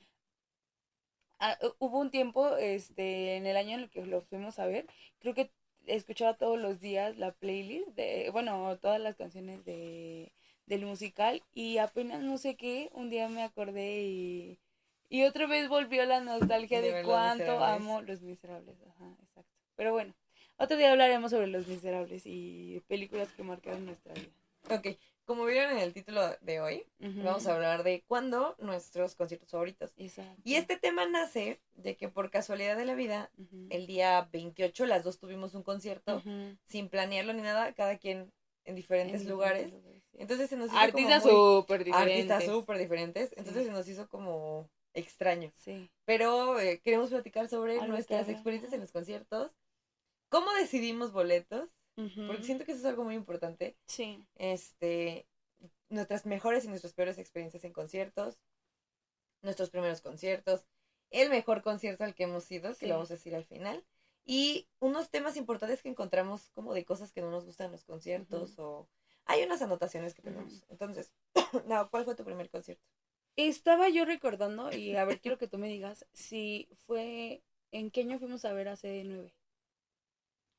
[1.41, 4.67] Ah, hu- hubo un tiempo, este, en el año en el que lo fuimos a
[4.67, 4.87] ver,
[5.21, 5.51] creo que
[5.89, 10.33] escuchaba todos los días la playlist de, bueno, todas las canciones de,
[10.67, 14.61] del musical y apenas no sé qué, un día me acordé y,
[15.09, 18.77] y otra vez volvió la nostalgia De de ver Los cuánto amo los miserables.
[18.83, 19.51] Ajá, exacto.
[19.77, 20.15] Pero bueno,
[20.57, 24.33] otro día hablaremos sobre los miserables y películas que marcaron nuestra vida.
[24.71, 24.99] Ok,
[25.29, 29.93] como vieron en el título de hoy, vamos a hablar de cuándo nuestros conciertos favoritos.
[29.99, 30.41] Exacto.
[30.43, 33.31] Y este tema nace de que por casualidad de la vida,
[33.69, 36.23] el día 28 las dos tuvimos un concierto
[36.65, 38.33] sin planearlo ni nada, cada quien
[38.65, 39.67] en diferentes En lugares.
[39.67, 40.19] diferentes lugares, sí.
[40.19, 42.31] Entonces se nos hizo Artistas súper diferentes.
[42.31, 43.31] artistas súper diferentes.
[43.37, 43.69] Entonces Sí.
[43.69, 45.53] se nos hizo como extraño.
[45.59, 45.91] Sí.
[46.07, 49.53] Pero eh, queremos platicar sobre Algo nuestras experiencias en los conciertos.
[50.31, 51.69] ¿Cómo decidimos boletos?
[52.27, 53.77] Porque siento que eso es algo muy importante.
[53.87, 54.25] Sí.
[54.37, 55.27] Este,
[55.89, 58.39] nuestras mejores y nuestras peores experiencias en conciertos.
[59.43, 60.67] Nuestros primeros conciertos.
[61.11, 62.87] El mejor concierto al que hemos ido, que Sí.
[62.87, 63.85] lo vamos a decir al final.
[64.25, 67.85] Y unos temas importantes que encontramos como de cosas que no nos gustan en los
[67.85, 68.89] conciertos o...
[69.25, 70.65] Hay unas anotaciones que tenemos.
[70.69, 71.13] Entonces,
[71.67, 72.83] no, ¿cuál fue tu primer concierto?
[73.37, 77.43] Estaba yo recordando, y a ver, quiero que tú me digas si fue.
[77.71, 79.33] ¿En qué año fuimos a ver a CD9?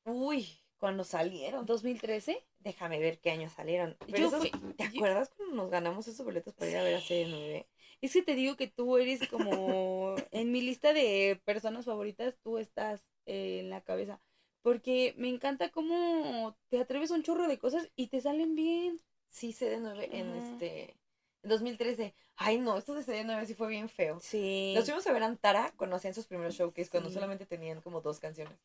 [0.04, 1.66] Uy, cuando salieron.
[1.66, 2.42] ¿2013?
[2.58, 3.96] Déjame ver qué año salieron.
[4.06, 6.82] Pero Yo esos- fui- ¿Te yo- acuerdas cuando nos ganamos esos boletos para ir a
[6.82, 7.66] ver a CD9?
[8.00, 10.16] Es que te digo que tú eres como.
[10.32, 14.20] en mi lista de personas favoritas, tú estás eh, en la cabeza.
[14.62, 19.00] Porque me encanta cómo te atreves a un chorro de cosas y te salen bien.
[19.28, 20.48] Sí, CD9 en Ajá.
[20.50, 20.96] este...
[21.42, 22.14] En 2013.
[22.36, 24.18] Ay, no, esto de CD9 sí fue bien feo.
[24.20, 24.72] Sí.
[24.74, 27.14] Los fuimos a ver a Antara cuando hacían sus primeros showcase, cuando Sí.
[27.14, 28.58] solamente tenían como dos canciones.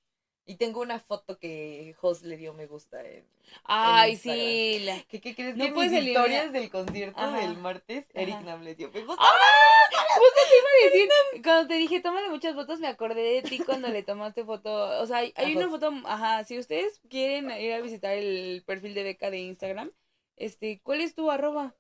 [0.48, 3.02] Y tengo una foto que Jos le dio me gusta.
[3.04, 3.26] En...
[3.64, 4.46] Ay, Instagram.
[4.46, 4.80] sí.
[4.86, 5.02] La...
[5.08, 5.56] ¿Qué, qué crees?
[5.58, 7.40] No que en mis eliminar- historias del concierto Ajá.
[7.40, 8.44] del martes, Eric Ajá.
[8.44, 9.24] Nam le dio me gusta.
[10.18, 13.58] Justo te iba a decir, cuando te dije tómale muchas fotos, me acordé de ti
[13.60, 15.02] cuando le tomaste foto.
[15.02, 18.94] O sea, hay, hay una foto, ajá, si ustedes quieren ir a visitar el perfil
[18.94, 19.92] de Beca de Instagram,
[20.36, 21.76] este, ¿cuál es tu arroba?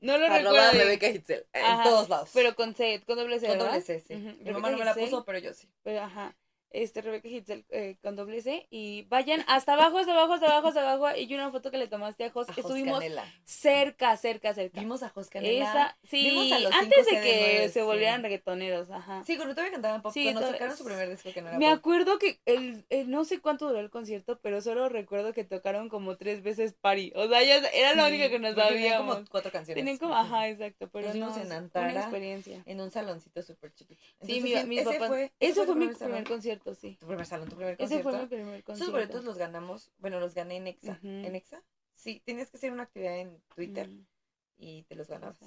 [0.00, 0.72] No lo Arroba recuerdo.
[0.72, 1.46] Rebeca Hitzel.
[1.52, 2.30] En Ajá, todos lados.
[2.34, 4.14] Pero con C, con doble C, Con doble C, sí.
[4.14, 5.68] Ujú, Mi Rebeca mamá no me la Hitzel, puso, pero yo sí.
[5.82, 6.36] Pero, ajá.
[6.70, 10.68] Este Rebeca Hitzel eh, con doble C y vayan hasta abajo, hasta abajo, hasta abajo,
[10.68, 13.24] hasta abajo y una foto que le tomaste a Jos, A estuvimos Canela.
[13.44, 14.78] cerca, cerca, cerca.
[14.78, 15.64] Vimos a Jos Canela.
[15.70, 17.86] Esa, sí, Vimos a los antes de 5 que CD9, se sí.
[17.86, 19.22] volvieran reggaetoneros, ajá.
[19.24, 21.66] Sí, cuando todavía cantaban pop, Sí, cuando sacaron su primer disco que no era Me
[21.70, 21.78] pop.
[21.78, 25.88] acuerdo que el, el- no sé cuánto duró el concierto, pero solo recuerdo que tocaron
[25.88, 27.12] como tres veces Party.
[27.14, 29.16] O sea, ya era la Sí, única que nos porque tenían sabíamos.
[29.16, 29.82] como cuatro canciones.
[29.82, 31.92] Tenían como, ajá, exacto, pero no, en una Antara.
[32.00, 32.62] experiencia.
[32.66, 34.00] En un saloncito súper chiquito.
[34.22, 35.08] Sí, Entonces, mi, mis ese papás.
[35.08, 36.16] fue, eso fue tu mi primer salón.
[36.58, 36.96] Concierto, sí.
[37.00, 38.10] Tu primer salón, tu primer Ese concierto.
[38.10, 38.92] fue mi primer Esos concierto.
[38.92, 40.98] boletos los ganamos, bueno, los gané en Exa.
[41.02, 41.62] ¿En Exa?
[41.94, 43.88] Sí, tenías que hacer una actividad en Twitter
[44.56, 45.38] y te los ganabas.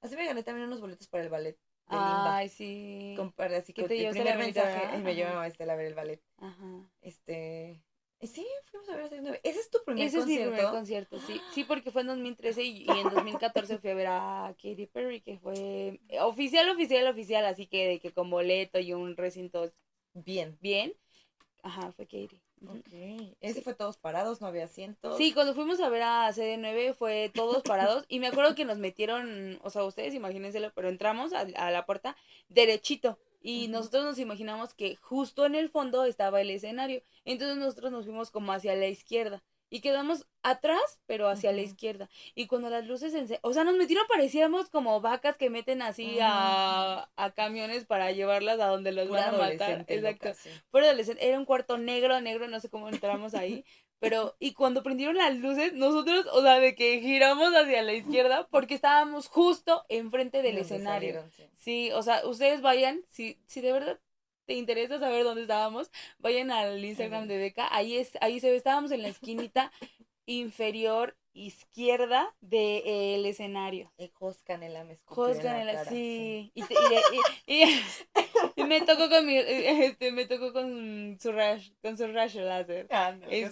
[0.00, 1.56] Así me gané también unos boletos para el ballet
[1.88, 2.36] de Limba.
[2.36, 3.16] Ay, sí.
[3.36, 5.94] Para- así que te el primer mensaje y me llevaba a Estela a ver el
[5.94, 6.22] ballet.
[6.38, 6.90] Ajá.
[7.00, 7.82] Este.
[8.22, 9.40] sí, fuimos a ver a Serie 9.
[9.42, 10.54] Ese es tu primer Ese es mi concierto.
[10.56, 11.40] primer concierto, sí.
[11.52, 15.20] Sí, porque fue en 2013 y, y en 2014 fui a ver a Katy Perry,
[15.20, 19.72] que fue oficial, oficial, oficial, así que de que con boleto y un recinto
[20.14, 20.56] Bien.
[20.60, 20.94] bien.
[21.62, 22.08] Ajá, fue.
[22.60, 22.78] Ujú.
[22.78, 23.36] Ok.
[23.40, 25.16] Ese fue todos parados, no había asientos.
[25.16, 28.78] Sí, cuando fuimos a ver a CD9 fue todos parados y me acuerdo que nos
[28.78, 32.16] metieron, o sea, ustedes imagínenselo, pero entramos a, a la puerta
[32.48, 37.02] derechito y nosotros nos imaginamos que justo en el fondo estaba el escenario.
[37.24, 42.08] Entonces nosotros nos fuimos como hacia la izquierda y quedamos atrás, pero hacia la izquierda.
[42.34, 47.08] Y cuando las luces, o sea, nos metieron, parecíamos como vacas que meten así a,
[47.16, 49.84] a camiones para llevarlas a donde los Pura van a matar.
[49.86, 50.28] Exacto.
[50.28, 50.50] loca, sí.
[50.70, 53.64] Fue adolescente, era un cuarto negro, negro, no sé cómo entramos ahí.
[54.00, 58.48] Pero, y cuando prendieron las luces, nosotros, o sea, de que giramos hacia la izquierda
[58.50, 61.20] porque estábamos justo enfrente del escenario.
[61.20, 61.44] salieron, sí.
[61.54, 64.00] Sí, o sea, ustedes vayan, si, si de verdad
[64.46, 68.56] te interesa saber dónde estábamos, vayan al Instagram de Beca, ahí es, ahí se ve,
[68.56, 69.72] estábamos en la esquinita
[70.26, 73.92] inferior izquierda del escenario.
[73.98, 76.50] El Jos Canela me escupió Jos en la Canela, cara, sí.
[76.54, 77.02] Y, y de-
[77.46, 77.62] y-
[78.56, 82.86] y- me tocó con mi, este, me tocó con su rash, con su rash láser.
[82.88, 83.44] Con su Este,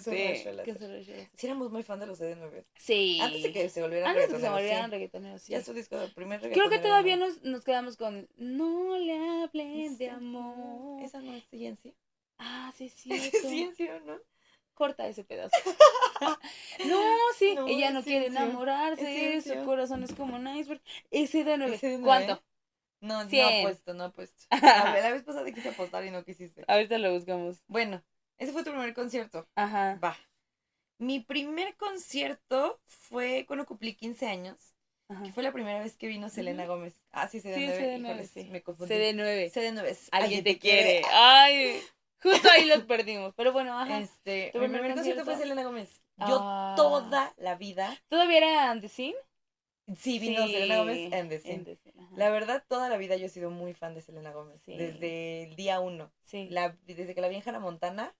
[0.65, 1.29] con su rash láser.
[1.35, 2.65] Sí, éramos muy fan de los CD9.
[2.75, 3.19] Sí.
[3.21, 4.91] Antes de que se volvieran Antes de que se reggaetoneros, volvieran sí.
[4.91, 5.51] reggaetoneros, sí.
[5.53, 7.27] Ya su disco, el primer Creo que reggaetonero, todavía ¿no?
[7.27, 11.01] nos, nos quedamos con No le hablen de amor.
[11.03, 11.93] Esa no es CNC.
[12.37, 13.11] Ah, sí, sí.
[13.11, 13.43] ¿Ese es
[13.77, 14.19] CNC o no?
[14.79, 15.51] Corta ese pedazo.
[16.87, 17.01] no,
[17.37, 17.53] sí.
[17.53, 19.35] No, Ella no es quiere enamorarse.
[19.35, 20.81] Es Su corazón es como un iceberg.
[21.11, 21.75] Ese de nueve.
[21.75, 22.05] Ese de nueve.
[22.05, 22.43] ¿Cuánto?
[23.01, 23.59] No, no Cien.
[23.59, 24.45] apuesto, no apuesto.
[24.51, 26.63] A ver, la vez pasada quise apostar y no quisiste.
[26.65, 27.61] Ahorita lo buscamos.
[27.67, 28.01] Bueno,
[28.37, 29.49] ese fue tu primer concierto.
[29.55, 29.99] Ajá.
[30.01, 30.17] Va.
[30.97, 34.75] Mi primer concierto fue cuando cumplí 15 años.
[35.09, 35.23] Ajá.
[35.23, 36.93] Que fue la primera vez que vino Selena Gómez.
[37.11, 37.55] Ah, sí, CD9.
[37.55, 38.43] Sí, CD9, híjoles, sí.
[38.49, 38.93] Me confundí.
[38.93, 39.51] CD9.
[39.51, 41.01] CD9 es Alguien te quiere.
[41.11, 41.81] Ay,
[42.21, 43.33] justo ahí los perdimos.
[43.35, 43.99] Pero bueno, ajá.
[43.99, 45.37] Este, ¿Tu mi primer concierto fue?
[45.37, 46.03] Selena Gómez.
[46.27, 46.73] Yo Ah.
[46.75, 49.15] toda la vida, ¿Todavía era The Scene?
[49.95, 51.63] sí, vino Selena Gómez en The Scene.
[51.63, 52.07] The Scene.
[52.17, 54.61] La verdad, toda la vida yo he sido muy fan de Selena Gómez.
[54.65, 54.75] Sí.
[54.75, 56.11] Desde el día uno.
[56.21, 56.47] Sí.
[56.49, 58.13] La, desde que la vi en Hannah Montana,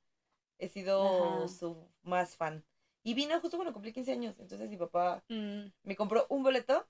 [0.59, 1.47] he sido Ajá.
[1.49, 2.63] su más fan.
[3.03, 4.35] Y vino justo cuando cumplí 15 años.
[4.39, 6.87] Entonces mi papá Mm, me compró un boleto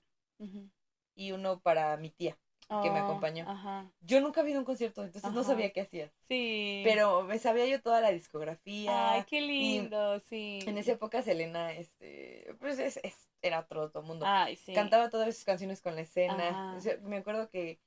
[1.14, 2.38] y uno para mi tía.
[2.82, 3.44] Que me Oh, acompañó.
[3.50, 3.90] Ajá.
[4.00, 6.12] Yo nunca había ido a un concierto, entonces no sabía qué hacía.
[6.28, 6.82] Sí.
[6.84, 9.12] Pero me sabía yo toda la discografía.
[9.14, 10.60] Ay, qué lindo, sí.
[10.66, 14.24] En esa época Selena, este, pues es, es- era otro, otro mundo.
[14.28, 14.72] Ay, sí.
[14.72, 16.74] Cantaba todas sus canciones con la escena.
[16.76, 17.80] O sea, me acuerdo que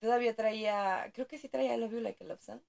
[0.00, 2.60] todavía traía, creo que sí traía Love You Like a Love Song.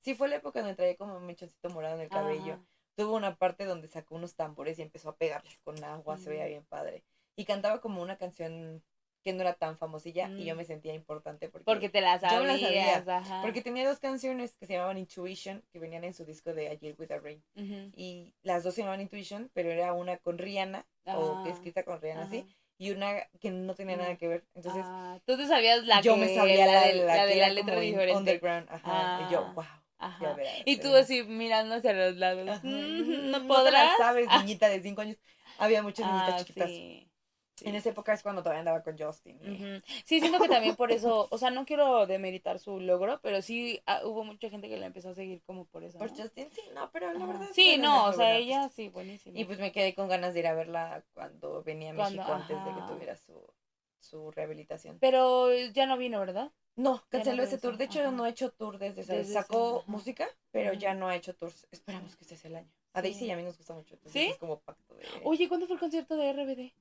[0.00, 2.54] Sí, fue la época donde traía como un mechoncito morado en el cabello.
[2.54, 2.62] Ajá.
[2.96, 6.44] Tuvo una parte donde sacó unos tambores y empezó a pegarles con agua, se veía
[6.44, 6.48] Mm.
[6.48, 7.02] bien padre.
[7.36, 8.82] Y cantaba como una canción
[9.22, 10.58] que no era tan famosilla y yo Mm.
[10.58, 12.60] me sentía importante porque, Porque te la Yo sabías.
[12.60, 13.40] sabía, Ajá.
[13.42, 16.94] porque tenía dos canciones que se llamaban Intuition, que venían en su disco de Ayer
[16.98, 17.42] with a Rain.
[17.96, 22.00] Y las dos se llamaban Intuition, pero era una con Rihanna, o Ah, escrita con
[22.00, 22.44] Rihanna, así,
[22.78, 24.18] y una que no tenía nada No.
[24.18, 24.44] que ver.
[24.54, 27.36] Entonces, Ah, tú te sabías la yo que, me sabía la, de la, la, de
[27.36, 28.18] la letra diferente.
[28.18, 29.64] underground, ajá, y yo, Ah, wow.
[29.64, 30.34] ya Ajá.
[30.34, 32.48] verás, Y tú así mirando hacia los lados.
[32.48, 32.66] Ajá.
[32.66, 33.96] Mm, ¿No te la podrás?
[33.98, 35.16] sabes, Ah, niñita de 5 años.
[35.58, 36.70] Había muchas niñitas ah, chiquitas.
[36.70, 37.08] sí.
[37.62, 39.38] Sí, En sí, esa época es cuando todavía andaba con Justin.
[39.42, 39.82] y- Ujú.
[40.04, 43.80] Sí, siento que también por eso, o sea, no quiero demeritar su logro, pero sí
[43.86, 45.98] ah, hubo mucha gente que la empezó a seguir como por eso.
[45.98, 46.16] Por ¿no?
[46.22, 47.26] Justin, sí, no, pero la Ajá.
[47.32, 47.48] verdad.
[47.52, 49.38] Sí, no, o sea, ella sí, buenísima.
[49.38, 52.34] Y pues me quedé con ganas de ir a verla cuando venía a Cuando- México
[52.34, 52.86] antes de que ajá.
[52.88, 53.40] tuviera su,
[54.00, 54.98] su rehabilitación.
[54.98, 56.50] Pero ya no vino, ¿verdad?
[56.74, 57.76] No, canceló ese tour.
[57.76, 58.10] De hecho, ajá.
[58.10, 59.02] no ha hecho tour desde.
[59.02, 59.84] Desde ese, Sacó ajá.
[59.90, 60.80] música, pero Ujú.
[60.80, 61.66] ya no ha hecho tours.
[61.70, 62.70] Esperamos que este sea el año.
[62.94, 63.08] A Sí.
[63.08, 63.96] Daisy y a mí nos gusta mucho.
[64.06, 64.26] ¿Sí?
[64.26, 65.04] Es como pacto de...
[65.24, 66.72] Oye, ¿cuándo fue el concierto de RBD?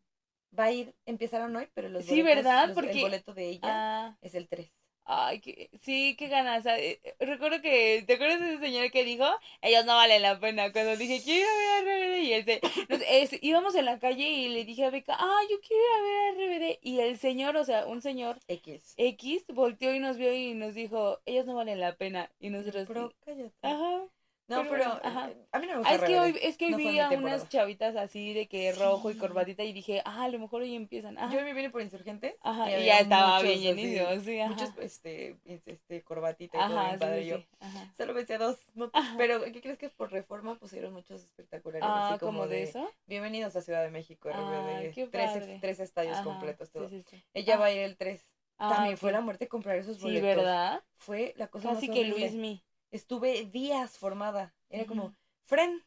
[0.57, 2.67] Va a ir, empezaron hoy, pero los Sí, boletos, ¿verdad?
[2.67, 4.69] los- Porque- el boleto de ella Ah, es el 3.
[5.05, 6.65] ay, que, sí, qué ganas.
[6.67, 9.25] ah, eh, Recuerdo que, ¿te acuerdas de ese señor que dijo,
[9.61, 10.71] ellos no valen la pena.
[10.71, 13.85] Cuando dije, quiero ir a ver a RBD, y él se, nos- es- íbamos en
[13.85, 16.79] la calle y le dije a Beca, ah, yo quiero ir a ver a RBD.
[16.81, 18.93] Y el señor, o sea, un señor X.
[18.97, 22.29] X volteó y nos vio y nos dijo, ellos no valen la pena.
[22.41, 23.51] Y nosotros, Pero cállate.
[23.61, 24.03] ajá.
[24.51, 25.29] No, pero ajá.
[25.29, 26.85] eh, a mí no me gusta Ah, es que hoy, es que hoy No vi
[26.89, 29.19] mi a unas chavitas así de que rojo y Sí.
[29.19, 31.17] corbatita y dije, ah, a lo mejor hoy empiezan.
[31.17, 32.35] Ajá, Yo me vine por insurgentes.
[32.41, 34.53] ajá, y, ya estaba muchos bien así, llenísimo, sí, ajá.
[34.53, 37.23] Muchos, este, este, corbatita y todo Ajá, bien sí, padre.
[37.23, 37.93] sí, yo sí, ajá.
[37.97, 38.57] solo a dos.
[38.75, 41.83] no- pero, ¿qué crees que por reforma pusieron muchos espectaculares?
[41.83, 42.91] Ah, así como, como de de, eso.
[43.07, 46.89] Bienvenidos a Ciudad de México, Ah, qué tres, tres estadios completos, sí, todo.
[46.89, 47.23] sí, sí.
[47.33, 48.25] Ella Ah, va a ir el 3.
[48.57, 50.23] ah, También fue la muerte comprar esos Sí, boletos.
[50.23, 50.83] ¿verdad?
[50.97, 52.19] Fue la cosa Casi más que horrible.
[52.27, 52.63] Luismi.
[52.91, 54.53] Estuve días formada.
[54.69, 55.15] Era como.
[55.43, 55.83] Fren,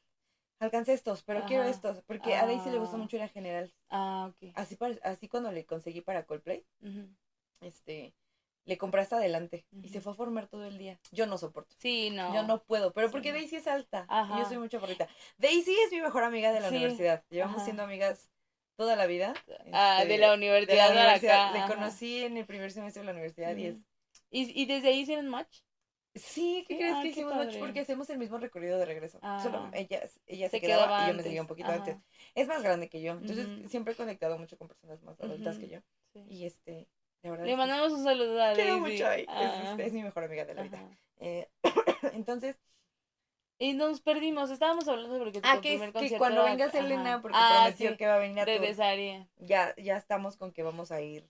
[0.59, 2.03] alcancé estos, pero quiero estos.
[2.03, 2.99] Porque a Daisy le gusta Ah.
[2.99, 3.73] mucho ir a general.
[3.91, 4.53] Ah, ok.
[4.55, 6.65] Así, para- así cuando le conseguí para Coldplay,
[7.61, 8.15] este,
[8.65, 9.67] le compré hasta adelante.
[9.83, 10.99] Y se fue a formar todo el día.
[11.13, 11.75] Yo no soporto.
[11.79, 12.35] Sí, no.
[12.35, 13.33] Yo no puedo, pero porque.
[13.33, 14.07] Daisy es alta.
[14.09, 14.39] Y Ajá.
[14.39, 15.09] yo soy mucha porrita.
[15.39, 16.77] Daisy es mi mejor amiga de la Sí.
[16.77, 17.23] universidad.
[17.31, 17.65] Llevamos Ajá.
[17.65, 18.29] siendo amigas
[18.77, 19.35] toda la vida.
[19.73, 20.77] Ah, Este, de la de universidad.
[20.77, 21.49] la para universidad.
[21.51, 23.77] acá, Le conocí en el primer semestre de la universidad y es...
[24.31, 25.61] ¿Y, ¿Y desde ahí hicieron match?
[26.15, 27.59] Sí, ¿qué crees ah, que qué hicimos mucho?
[27.59, 29.19] Porque hacemos el mismo recorrido de regreso.
[29.43, 29.71] Solo Ah.
[29.75, 31.79] ella, ella se, Se quedaba, quedaba y yo me seguía un poquito ajá.
[31.79, 31.97] antes.
[32.35, 33.13] Es más grande que yo.
[33.13, 35.81] Entonces siempre he conectado mucho con personas más adultas que yo.
[36.13, 36.25] Sí.
[36.29, 36.89] Y este,
[37.23, 39.15] la verdad Le es que mandamos un saludo a quiero mucho ella.
[39.17, 40.89] Es, Ah, es mi mejor amiga de la vida.
[41.19, 41.49] Eh,
[42.13, 42.57] entonces,
[43.59, 46.73] Y nos perdimos, estábamos hablando porque tu ah, que, primer es que cuando venga ajá.
[46.73, 49.29] Selena, porque Ah, prometió sí, que va a venir a regresaría.
[49.39, 51.29] ya, ya estamos con que vamos a ir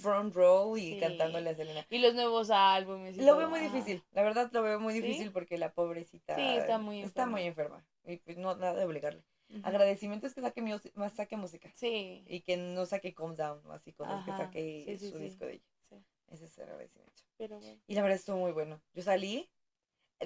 [0.00, 1.00] front row y Sí.
[1.00, 1.86] cantándole a Selena.
[1.90, 3.16] Y los nuevos álbumes.
[3.16, 5.02] y Lo todo, veo muy difícil, la verdad lo veo muy ¿Sí?
[5.02, 7.30] difícil porque la pobrecita está muy está enferma.
[7.32, 7.86] muy enferma.
[8.06, 9.22] Y pues no, nada de obligarle.
[9.50, 9.60] Ujú.
[9.64, 10.62] Agradecimiento es que saque,
[10.94, 12.24] más saque música Sí.
[12.26, 15.64] y que no saque Calm Down o así cosas que saque su disco de ella.
[15.80, 15.96] Sí.
[16.30, 17.22] Ese es el agradecimiento.
[17.36, 17.78] Pero bueno.
[17.86, 18.80] Y la verdad estuvo muy bueno.
[18.94, 19.50] Yo salí.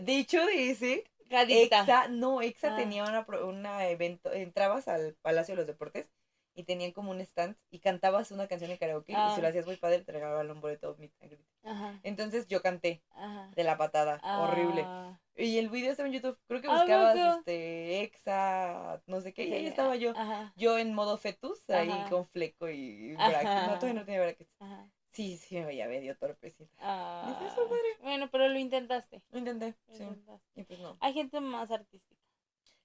[0.01, 1.81] De hecho, de ese, Gadita.
[1.81, 2.77] Exa, no, Exa Ah.
[2.77, 6.09] tenía una, una evento, entrabas al Palacio de los Deportes
[6.55, 9.33] y tenían como un stand y cantabas una canción de karaoke y Ah.
[9.35, 10.97] si lo hacías muy padre te regalaban un boleto.
[11.65, 11.99] Ajá.
[12.03, 13.51] Entonces yo canté Ajá.
[13.55, 14.83] de la patada, horrible.
[14.87, 19.35] Ah, Y el video estaba en YouTube, creo que ¿A buscabas este Exa, no sé
[19.35, 20.13] qué, y ahí estaba yo.
[20.17, 20.53] Ajá.
[20.57, 23.67] Yo en modo fetus, ahí con fleco y brackets.
[23.67, 24.51] No, todavía no tenía brackets.
[25.17, 26.71] Sí, sí me veía medio torpecita.
[26.79, 27.83] Ah, Eso es padre.
[28.03, 29.23] bueno, pero lo intentaste.
[29.31, 30.03] Lo intenté, lo sí.
[30.03, 30.61] intentaste.
[30.61, 30.99] Y pues no.
[31.01, 32.21] Hay gente más artística.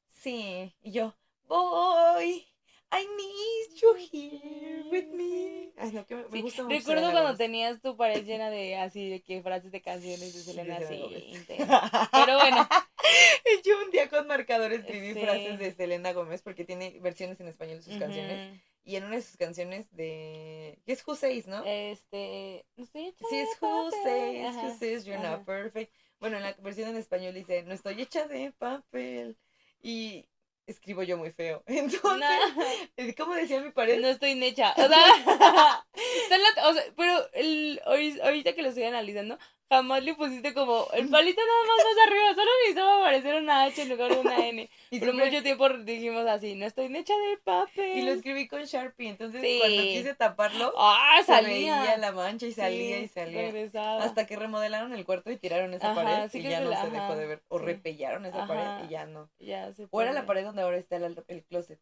[0.07, 1.13] Sí, y yo,
[1.47, 2.47] boy,
[2.93, 5.71] I need you here with me.
[5.77, 6.75] Ay, no, que me, me Sí, gusta mucho.
[6.77, 10.77] Recuerdo cuando tenías tu pared llena de así de que frases de canciones de Selena
[10.77, 10.95] así.
[10.95, 12.09] Intensa.
[12.13, 12.67] Pero bueno.
[13.65, 15.19] Yo un día con marcador escribí Sí.
[15.19, 18.61] frases de Selena Gómez porque tiene versiones en español de sus canciones.
[18.83, 20.79] Y en una de sus canciones de...
[20.87, 21.63] es Who Says, ¿no?
[21.65, 22.65] Este.
[22.75, 24.03] No estoy hecha Sí, de es Who papel.
[24.03, 24.61] Says, Ajá.
[24.67, 25.37] Who Says You're ajá.
[25.37, 25.93] Not Perfect.
[26.19, 29.37] Bueno, en la versión en español dice, no estoy hecha de papel.
[29.81, 30.27] Y
[30.67, 31.63] escribo yo muy feo.
[31.67, 32.29] Entonces,
[32.97, 33.99] No, ¿cómo decía mi pared?
[33.99, 34.73] no estoy necha.
[34.77, 39.37] O sea, o pero el, ahori- ahorita que lo estoy analizando,
[39.71, 42.33] jamás le pusiste como el palito nada más más arriba.
[42.35, 44.69] Solo necesitaba aparecer una H en lugar de una N.
[44.91, 47.97] Y siempre- mucho tiempo dijimos así, no estoy necha de papel.
[47.97, 49.57] Y lo escribí con Sharpie, entonces Sí.
[49.59, 53.41] cuando quise taparlo, Ah, se veía la mancha y salía Sí, y salía.
[53.43, 54.03] regresaba.
[54.03, 56.81] Hasta que remodelaron el cuarto y tiraron esa Ajá, pared sí y ya no la-
[56.83, 57.41] se dejó de ver.
[57.47, 58.47] O repellaron esa Ajá.
[58.47, 59.29] pared y ya no.
[59.39, 61.79] Ya se O era la pared donde ahora está el, el closet.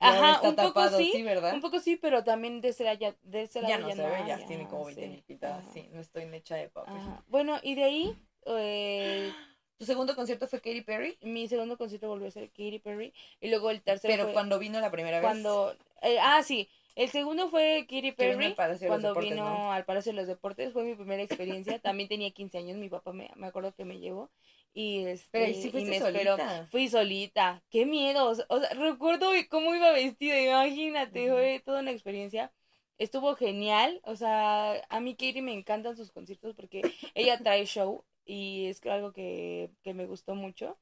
[0.00, 1.54] Ajá, está un poco tapado, sí, sí, ¿verdad?
[1.54, 4.36] un poco sí, pero también de lado ya, de ese ya no se ve, ya
[4.46, 5.38] tiene ajá, como 20 mil sí,
[5.72, 6.96] Sí, no estoy hecha de papel.
[6.96, 7.22] ajá.
[7.28, 9.32] Bueno, y de ahí, eh,
[9.78, 11.16] ¿Tu segundo concierto fue Katy Perry?
[11.22, 14.58] mi segundo concierto volvió a ser Katy Perry, y luego el tercero Pero fue cuando
[14.58, 15.26] vino la primera vez.
[15.26, 18.54] cuando, eh, ah, sí, el segundo fue Katy Perry,
[18.86, 19.72] cuando Deportes, vino ¿no?
[19.72, 23.12] al Palacio de los Deportes, fue mi primera experiencia, también tenía 15 años, mi papá
[23.12, 24.30] me, me acuerdo que me llevó,
[24.72, 26.36] y este, Pero y me esperó.
[26.70, 28.28] Fui solita, qué miedo.
[28.28, 31.34] O sea, recuerdo cómo iba vestida, imagínate, Ujú.
[31.34, 32.52] fue toda una experiencia.
[32.98, 36.82] Estuvo genial, o sea, a mí Katie me encantan sus conciertos porque
[37.14, 40.78] ella trae show y es algo que, que me gustó mucho.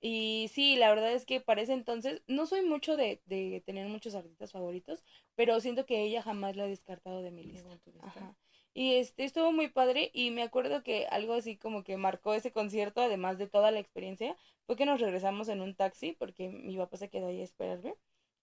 [0.00, 3.88] Y sí, la verdad es que para ese entonces no soy mucho de, de tener
[3.88, 7.68] muchos artistas favoritos, pero siento que ella jamás la he descartado de mi lista.
[8.00, 8.34] Ajá.
[8.78, 12.52] Y este estuvo muy padre y me acuerdo que algo así como que marcó ese
[12.52, 14.36] concierto, además de toda la experiencia,
[14.66, 17.96] fue que nos regresamos en un taxi porque mi papá se quedó ahí a esperarme.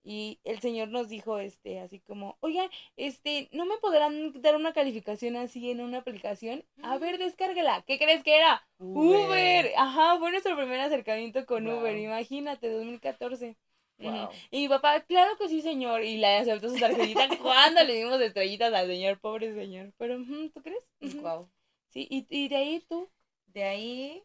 [0.04, 4.74] Y el señor nos dijo, este, así como, oigan, este, ¿no me podrán dar una
[4.74, 6.66] calificación así en una aplicación?
[6.84, 7.86] A ver, descárguela.
[7.88, 8.68] ¿Qué crees que era?
[8.78, 9.72] Uber.
[9.78, 11.80] Ajá, fue nuestro primer acercamiento con Wow.
[11.80, 13.56] Uber, imagínate, 2014.
[13.98, 14.30] Wow.
[14.52, 16.04] Y mi papá, claro que sí, señor.
[16.04, 19.94] Y le aceptó su tarjetita cuando le dimos estrellitas al señor, pobre señor.
[19.98, 20.18] Pero,
[20.54, 20.84] ¿tú crees?
[21.22, 21.50] Wow.
[21.88, 23.10] Sí, y, y de ahí tú.
[23.48, 24.24] De ahí,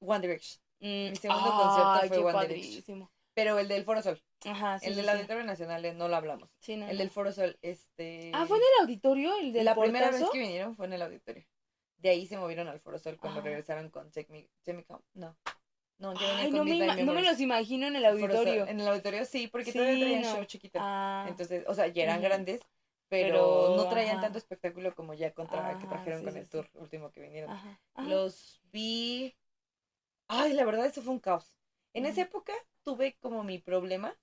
[0.00, 0.62] One Direction.
[0.80, 2.72] Mm, Mi segundo ay, concierto fue One Direction.
[2.72, 3.10] padrísimo.
[3.34, 4.22] Pero el del Foro Sol.
[4.44, 5.10] Ajá, sí, el sí, del sí.
[5.16, 6.48] Auditorio Nacional eh, no lo hablamos.
[6.68, 6.86] No, El no.
[6.98, 8.30] del Foro Sol, este.
[8.32, 9.36] Ah, ¿fue en el auditorio?
[9.38, 11.44] ¿El del La primera vez que vinieron fue en el auditorio.
[11.96, 13.42] De ahí se movieron al Foro Sol cuando Ah.
[13.42, 15.02] regresaron con Check Me, Check Me Come.
[15.14, 15.36] No.
[15.98, 18.66] No, venían Ay, con no me, no me los imagino en el auditorio.
[18.66, 20.34] En el auditorio sí, porque Sí, todavía traían no.
[20.34, 20.78] show chiquito.
[20.80, 22.60] Ah, Entonces, o sea, ya eran grandes,
[23.08, 24.22] pero, Pero, no traían ajá.
[24.22, 27.20] tanto espectáculo como ya contra, que Ajá, trajeron sí, con sí, el tour último que
[27.20, 27.50] vinieron.
[27.50, 27.78] ajá.
[28.08, 29.34] Los vi.
[30.28, 31.54] Ay, la verdad, eso fue un caos.
[31.94, 32.52] En esa época
[32.84, 34.14] tuve como mi problema.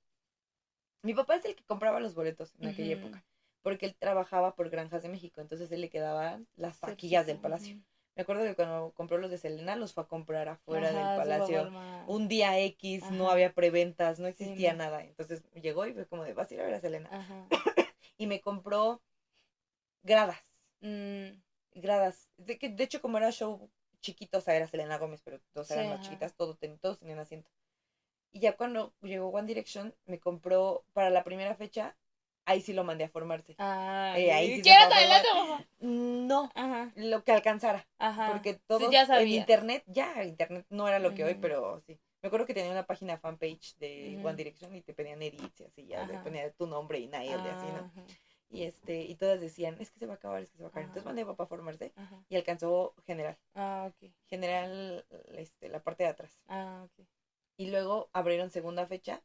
[1.04, 3.24] Mi papá es el que compraba los boletos en aquella época,
[3.62, 7.76] porque él trabajaba por Granjas de México, entonces él le quedaban las taquillas del palacio.
[8.16, 11.16] Me acuerdo que cuando compró los de Selena, los fue a comprar afuera Ajá, del
[11.16, 11.72] palacio.
[12.08, 15.04] Un día X, no había preventas, no existía nada.
[15.04, 17.10] Entonces llegó y fue como de, vas a ir a ver a Selena.
[17.12, 17.48] Ajá.
[18.18, 19.02] Y me compró
[20.04, 20.38] gradas.
[20.82, 21.30] Mm,
[21.74, 22.30] gradas.
[22.38, 25.68] De, que, de hecho, como era show chiquito, o sea, era Selena Gómez, pero todos
[25.68, 27.50] Sí, eran más chiquitas, todos, ten- todos tenían asiento.
[28.32, 31.98] Y ya cuando llegó One Direction, me compró para la primera fecha,
[32.52, 33.56] ahí sí lo mandé a formarse.
[33.58, 34.88] Ay, Eh, ahí sí ¿Quieres?
[35.80, 37.88] No, Ajá, lo que alcanzara.
[37.98, 38.32] ajá.
[38.32, 42.00] Porque Sí, todos ya en internet, ya internet no era lo que hoy, pero sí.
[42.22, 44.20] Me acuerdo que tenía una página fanpage de.
[44.24, 47.42] One Direction y te pedían edits y así, ya le ponía tu nombre y Nael
[47.44, 47.92] y así, ¿no?
[48.54, 50.68] Y este, y todas decían, es que se va a acabar, es que se va
[50.68, 50.84] a acabar.
[50.86, 51.94] Entonces mandé a papá a formarse
[52.30, 53.38] y alcanzó general.
[53.56, 54.12] Ah, ok.
[54.28, 55.06] general
[55.38, 56.38] este, la parte de atrás.
[56.48, 57.06] Ah, ok.
[57.58, 59.24] Y luego abrieron segunda fecha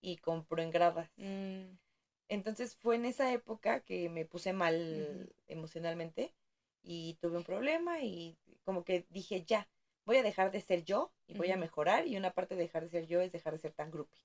[0.00, 1.08] y compró en gradas.
[1.16, 1.76] Mm,
[2.28, 6.34] Entonces fue en esa época que me puse mal emocionalmente
[6.82, 9.68] y tuve un problema y como que dije ya,
[10.04, 12.84] voy a dejar de ser yo y voy a mejorar y una parte de dejar
[12.84, 14.22] de ser yo es dejar de ser tan groupie.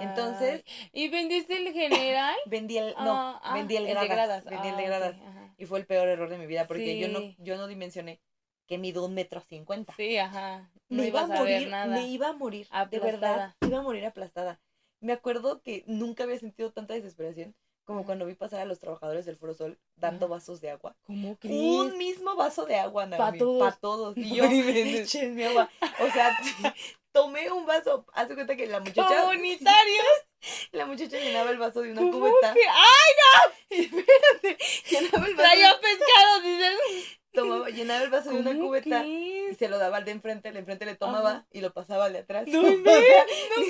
[0.00, 2.36] Entonces ¿Y vendiste el general?
[2.46, 5.16] vendí el, no, Ah, ah, vendí el de gradas, vendí el de Ah, gradas
[5.56, 8.20] y fue el peor error de mi vida porque yo no, yo no dimensioné
[8.66, 9.92] que mido un metro cincuenta.
[9.94, 10.70] Sí, ajá.
[10.88, 11.96] No me iba a morir, nada.
[11.96, 14.60] me iba a morir, de verdad, iba a morir aplastada.
[15.04, 19.26] Me acuerdo que nunca había sentido tanta desesperación como cuando vi pasar a los trabajadores
[19.26, 20.96] del Foro Sol dando vasos de agua.
[21.02, 21.60] ¿Cómo crees?
[21.60, 23.60] Un mismo vaso de agua, Naomi, todos.
[23.74, 24.16] Pa' todos.
[24.16, 25.70] Y yo, échenme agua.
[26.00, 26.34] O sea,
[27.12, 28.06] tomé un vaso.
[28.14, 30.06] Haz de cuenta que la muchacha, ¡Comunitarios!
[30.72, 32.54] la muchacha llenaba el vaso de una ¿Cómo cubeta.
[32.54, 32.60] que?
[32.66, 36.40] ¡Ay, Espérate, llenaba el vaso, traía pescado!
[36.42, 37.18] Dices.
[37.32, 40.48] tomaba, llenaba el vaso de una ¿Cómo cubeta y se lo daba al de enfrente,
[40.48, 41.46] el de enfrente le tomaba Ajá.
[41.52, 42.46] y lo pasaba al de atrás.
[42.48, 43.26] No O sea, inventes,
[43.58, 43.64] ni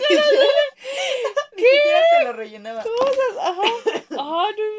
[1.56, 2.84] ni siquiera te lo rellenaba.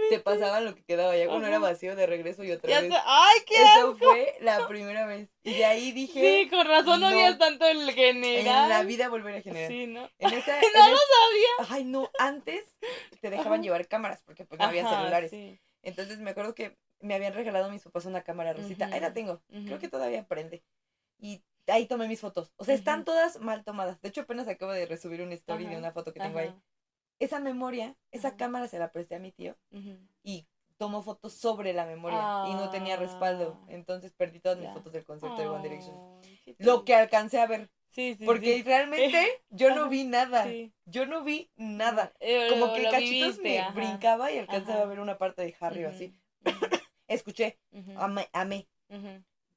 [0.09, 2.93] Te pasaban lo que quedaba ya cuando era vacío de regreso y otra Ya vez.
[3.05, 3.97] ¡Ay, qué Eso asco!
[3.97, 5.29] fue la primera vez.
[5.43, 7.07] Y de ahí dije, Sí, con razón no.
[7.09, 8.63] odias tanto el general.
[8.63, 9.69] en la vida volver a generar.
[9.71, 10.09] Sí, ¿no?
[10.19, 11.69] En esa, No lo sabía.
[11.69, 12.63] Ay, no, antes
[13.19, 13.61] te dejaban Ajá.
[13.63, 15.31] llevar cámaras porque pues no había Ajá, celulares.
[15.31, 15.59] sí.
[15.81, 18.89] Entonces me acuerdo que me habían regalado mis papás una cámara rosita.
[18.91, 19.41] Ahí la tengo.
[19.49, 20.63] Creo que todavía prende.
[21.19, 22.51] Y ahí tomé mis fotos.
[22.57, 24.01] O sea, están todas mal tomadas.
[24.01, 26.53] De hecho, apenas acabo de resubir una story de una foto que tengo ahí.
[27.19, 29.55] Esa memoria, esa cámara se la presté a mi tío
[30.23, 30.47] y
[30.77, 33.57] tomó fotos sobre la memoria y no tenía respaldo.
[33.61, 33.65] Ah.
[33.69, 35.95] Entonces perdí todas mis fotos del concierto de One Direction.
[36.59, 37.69] Lo que alcancé a ver.
[37.89, 38.63] Sí, sí, Porque sí.
[38.63, 40.45] realmente yo no vi nada.
[40.85, 42.13] Yo no vi nada.
[42.49, 43.71] Como que cachitos viviste, me ajá.
[43.71, 46.13] brincaba y alcanzaba a ver una parte de Harry o así.
[47.07, 47.59] Escuché,
[47.95, 48.67] amé, amé.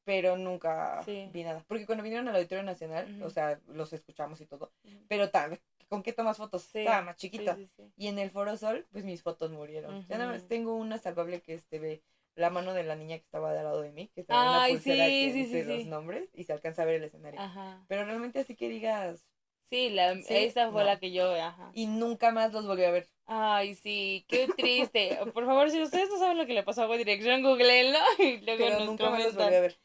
[0.09, 1.29] Pero nunca Sí.
[1.35, 1.63] vi nada.
[1.69, 4.73] Porque cuando vinieron al Auditorio Nacional, o sea, los escuchamos y todo.
[5.07, 6.63] Pero tal, ¿con qué tomas fotos?
[6.63, 7.57] Sí, Estaba más chiquita.
[7.57, 7.69] sí.
[7.95, 10.07] Y en el Foro Sol, pues mis fotos murieron.
[10.09, 12.03] Ya nada más tengo una salvable que este ve
[12.37, 14.63] la mano de la niña que estaba al lado de mí, que estaba en una
[14.63, 17.05] Ay, pulsera sí, que sí, dice sí, los nombres y se alcanza a ver el
[17.05, 17.39] escenario.
[17.39, 17.85] Ajá.
[17.87, 19.27] Pero realmente así que digas,
[19.69, 20.87] Sí, la, Sí, esa fue no.
[20.87, 21.71] la que yo, ajá.
[21.75, 23.07] y nunca más los volví a ver.
[23.27, 25.19] Ay, sí, qué triste.
[25.35, 28.39] Por favor, si ustedes no saben lo que le pasó a One Direction, googleenlo y
[28.39, 29.79] luego Pero nos nunca más los volví a ver.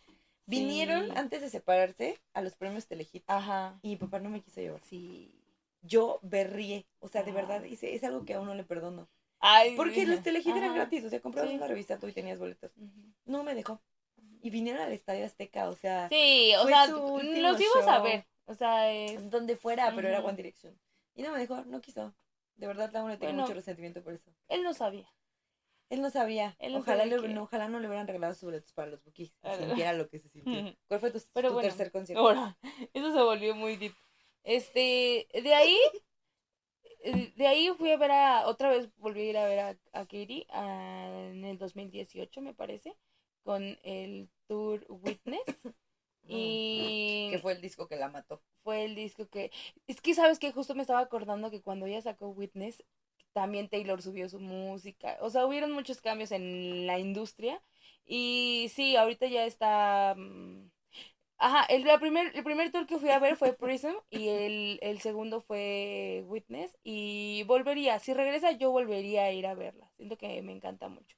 [0.45, 3.79] Vinieron antes de separarse a los premios Telehit Ajá.
[3.81, 4.81] y mi papá no me quiso llevar.
[4.81, 5.33] Sí.
[5.81, 7.73] Yo berrié, o sea, de verdad, Ay.
[7.73, 9.07] hice- es algo que aún no le perdono.
[9.39, 11.57] Ay, Porque los Telehit eran gratis, o sea, comprabas Sí.
[11.57, 12.71] una revista tú y tenías boletos.
[13.25, 13.81] No me dejó.
[14.41, 18.25] Y vinieron al Estadio Azteca, o sea, Sí, o sea, los ibas a ver.
[18.45, 19.29] O sea, es...
[19.29, 20.19] donde fuera, pero era.
[20.21, 20.77] One Direction.
[21.15, 22.13] Y no me dejó, no quiso.
[22.55, 23.41] De verdad, le tengo Bueno.
[23.41, 24.31] mucho resentimiento por eso.
[24.49, 25.07] él no sabía.
[25.93, 26.55] Él no sabía.
[26.59, 28.89] Él no ojalá, sabía le- que- no, ojalá no le hubieran regalado sus boletos para
[28.89, 29.31] los bookies.
[29.57, 30.75] sintiera lo que se sintió.
[30.87, 32.23] ¿Cuál fue tu, Pero tu bueno, tercer concierto?
[32.93, 33.93] Eso se volvió muy deep.
[34.43, 35.77] Este, de ahí,
[37.35, 40.05] de ahí fui a ver a, otra vez volví a ir a ver a, a
[40.05, 42.95] Katie ah, en el 2018, me parece,
[43.43, 45.43] con el tour Witness.
[46.25, 48.41] Y Que fue el disco que la mató.
[48.63, 49.51] fue el disco que...
[49.87, 52.81] Es que, ¿sabes que Justo me estaba acordando que cuando ella sacó Witness,
[53.33, 55.17] también Taylor subió su música.
[55.21, 57.61] O sea, hubieron muchos cambios en la industria.
[58.05, 60.15] Y sí, ahorita ya está...
[60.17, 60.69] mm,
[61.37, 65.01] Ajá, el, primer, el primer tour que fui a ver fue Prism y el, el
[65.01, 70.41] segundo fue Witness y volvería, si regresa yo volvería a ir a verla, siento que
[70.41, 71.17] me encanta mucho.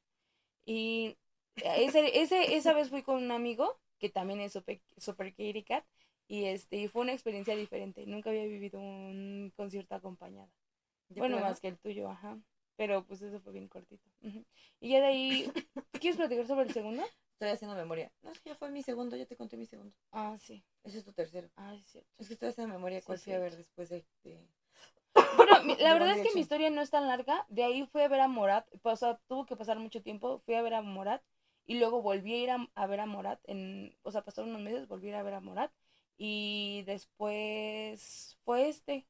[0.66, 1.18] Y
[1.58, 4.82] ese, ese, esa vez fui con un amigo que también es super,
[5.36, 5.86] Katy Cat
[6.28, 10.50] y este fue una experiencia diferente, nunca había vivido un concierto acompañada.
[11.10, 11.50] ¿De Bueno, plano?
[11.50, 12.38] más que el tuyo, ajá.
[12.78, 14.04] Pero pues eso fue bien cortito.
[14.82, 15.52] Y ya de ahí,
[15.92, 17.04] ¿te quieres platicar sobre el segundo?
[17.34, 18.12] Estoy haciendo memoria.
[18.24, 19.94] No, es que ya fue mi segundo, ya te conté mi segundo.
[20.12, 20.64] Ah, sí.
[20.84, 21.50] Ese es tu tercero.
[21.58, 22.10] Ah, sí, es cierto.
[22.18, 24.06] Es que estoy haciendo memoria Sí, cuál fui a ver después de...
[24.24, 24.48] de-
[25.38, 27.46] Bueno, mi- la de verdad es que mi historia no es tan larga.
[27.50, 28.68] De ahí fui a ver a Morat.
[28.84, 30.40] O sea, tuvo que pasar mucho tiempo.
[30.46, 31.22] Fui a ver a Morat.
[31.66, 33.40] Y luego volví a ir a, a ver a Morat.
[33.46, 35.72] En, o sea, pasaron unos meses, volví a ir a ver a Morat.
[36.18, 39.08] Y después fue este.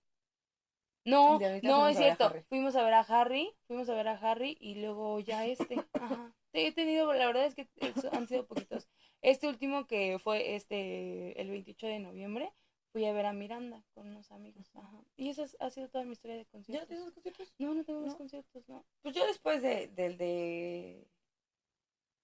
[1.06, 2.34] No, no, es a cierto.
[2.50, 3.54] Fuimos a ver a Harry.
[3.68, 4.58] Fuimos a ver a Harry.
[4.60, 5.84] Y luego ya este.
[5.94, 6.34] Ajá.
[6.54, 8.88] He tenido, la verdad es que eso han sido poquitos.
[9.22, 12.54] Este último que fue este el 28 de noviembre,
[12.94, 14.70] fui a ver a Miranda con unos amigos.
[14.76, 15.04] Ajá.
[15.18, 16.88] Y esa es- ha sido toda mi historia de ¿Ya conciertos.
[16.88, 17.54] tienes conciertos?
[17.60, 18.18] No, no tengo más ¿No?
[18.18, 18.86] conciertos, no.
[19.02, 21.08] Pues yo después de, del de...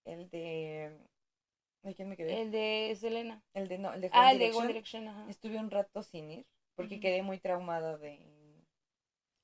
[0.06, 0.98] El de...
[1.84, 2.42] ¿De quién me quedé?
[2.42, 3.44] El de Selena.
[3.54, 4.52] El de, no, el de One Ah, el de.
[4.54, 5.26] One Direction, ajá.
[5.30, 8.41] Estuve un rato sin ir porque quedé muy traumada de...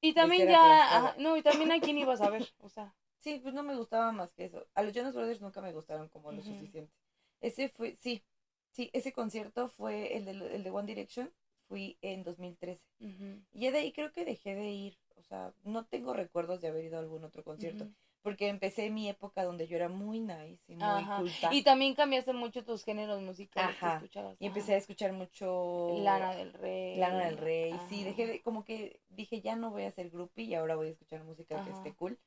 [0.02, 2.94] Y también ya, ajá, no, y también a quién ibas a ver, o sea.
[3.20, 4.66] Sí, pues no me gustaba más que eso.
[4.74, 6.94] A los Jonas Brothers nunca me gustaron como lo suficiente.
[7.42, 8.24] Ese fue, sí,
[8.72, 11.34] sí, ese concierto fue el de, el de One Direction.
[11.68, 12.86] Fui en 2013.
[13.02, 14.98] ujú, Y ya de ahí creo que dejé de ir.
[15.18, 17.90] O sea, no tengo recuerdos de haber ido a algún otro concierto.
[18.28, 21.20] Porque empecé mi época donde yo era muy nice y muy Ajá.
[21.20, 21.54] culta.
[21.54, 23.92] Y también cambiaste mucho tus géneros musicales Ajá.
[23.92, 24.36] que escuchabas.
[24.42, 25.96] Y empecé a escuchar mucho.
[26.00, 26.98] Lana del Rey.
[26.98, 27.80] Lana del Rey.
[27.88, 30.88] Sí, dejé de, como que dije, ya no voy a ser groupie y ahora voy
[30.88, 32.20] a escuchar música que esté cool.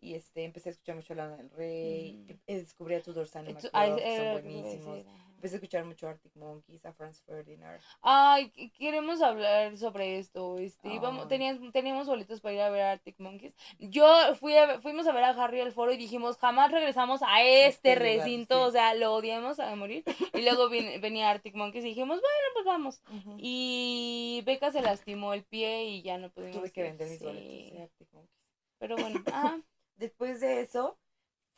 [0.00, 2.24] Y este, empecé a escuchar mucho Lana del Rey.
[2.46, 5.06] Eh, Descubrí a Tudor Sam y Esto- McGraw, ay, que son iba a buenísimos.
[5.38, 7.80] Empecé a escuchar mucho Arctic Monkeys, a Franz Ferdinand.
[8.02, 10.58] Ay, qu- queremos hablar sobre esto.
[10.58, 11.28] Este, íbamos, Ay.
[11.28, 13.54] tenías, teníamos boletos para ir a ver a Arctic Monkeys.
[13.78, 17.42] Yo fui a, fuimos a ver a Harry al foro y dijimos, jamás regresamos a
[17.42, 18.62] este, Este lugar, recinto, sí.
[18.68, 20.02] o sea, lo odiamos a morir.
[20.34, 23.00] Y luego vin- venía Arctic Monkeys y dijimos, bueno, pues vamos.
[23.38, 27.24] Y Beca se lastimó el pie y ya no pudimos Tuve que vender mis sí.
[27.24, 28.38] boletos de Arctic Monkeys.
[28.78, 29.60] Pero bueno, ajá.
[29.98, 30.98] Después de eso,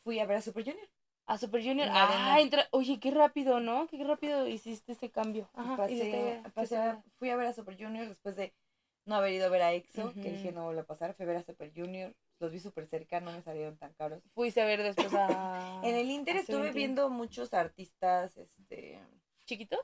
[0.02, 0.88] fui a ver a Super Junior.
[1.26, 1.88] A Super Junior.
[1.92, 2.66] Ah, entra...
[2.72, 3.86] Oye, qué rápido, ¿no?
[3.86, 5.48] Qué rápido hiciste ese cambio.
[5.54, 8.52] Y Ajá, pasé, pasé a- fui a ver a Super Junior después de
[9.04, 11.14] no haber ido a ver a EXO, que dije no vuelvo a pasar.
[11.14, 12.14] Fui a ver a Super Junior.
[12.40, 14.22] Los vi súper cerca, no me salieron tan caros.
[14.34, 15.26] Fuiste a ver después a...
[15.84, 18.98] En el Inter estuve viendo muchos artistas, este,
[19.44, 19.80] ¿Chiquitos?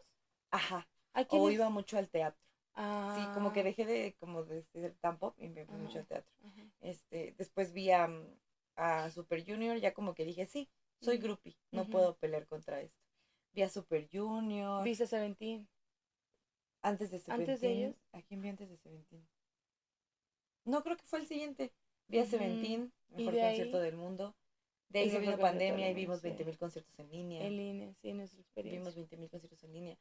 [0.51, 1.53] ajá, ¿A o quiénes?
[1.53, 2.41] iba mucho al teatro.
[2.75, 3.15] Ah.
[3.17, 6.07] Sí, como que dejé de, como de ser tan pop y me fui mucho al
[6.07, 6.33] teatro.
[6.45, 6.63] Ajá.
[6.81, 8.09] Este, después vi a,
[8.77, 10.69] a Super Junior, ya como que dije, sí,
[11.01, 11.25] soy Ujú.
[11.25, 12.99] groupie, no puedo pelear contra esto.
[13.55, 15.69] Vi a Super Junior, ¿Viste a Seventeen?
[16.83, 17.41] antes de Seventeen.
[17.51, 17.95] antes de ellos?
[18.13, 19.27] ¿A quién vi antes de Seventeen?
[20.65, 21.73] No, creo que fue el siguiente.
[22.09, 22.31] Vi a Ujú.
[22.31, 23.83] Seventeen, ¿Y mejor de concierto ahí?
[23.85, 24.35] del mundo.
[24.89, 26.29] De ahí se vino pandemia y vimos sí.
[26.29, 27.45] 20.000 conciertos en línea.
[27.45, 28.81] En línea, sí, nuestra experiencia.
[28.81, 29.97] Vimos 20.000 conciertos en línea.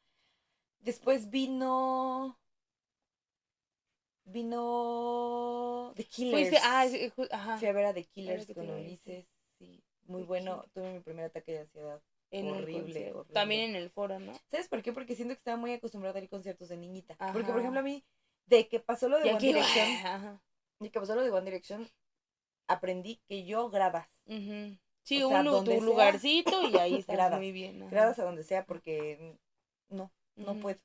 [0.80, 2.38] Después vino.
[4.26, 5.92] Vino.
[5.96, 6.48] The Killers.
[6.48, 7.58] Fuiste, ah, sí, ju- ajá.
[7.58, 8.68] Fui a ver a The Killers con.
[8.68, 9.26] Ulises.
[9.58, 10.52] Sí, muy The bueno.
[10.56, 10.72] Killers.
[10.72, 12.00] Tuve mi primer ataque de ansiedad.
[12.30, 13.14] en horrible.
[13.32, 14.32] También en el foro, ¿no?
[14.50, 14.92] ¿Sabes por qué?
[14.92, 17.16] Porque siento que estaba muy acostumbrada a ir a conciertos de niñita.
[17.32, 18.04] Porque, por ejemplo, a mí,
[18.46, 20.42] de que pasó lo de One Direction, ajá.
[20.80, 21.88] de que pasó lo de One Direction,
[22.66, 24.08] aprendí que yo gradas.
[24.26, 24.76] Ujú.
[25.02, 27.80] Sí, O sea, un tu sea, lugarcito y ahí estás gradas, muy bien.
[27.82, 27.90] ajá.
[27.92, 29.38] Gradas a donde sea porque
[29.88, 30.80] no, no puedo.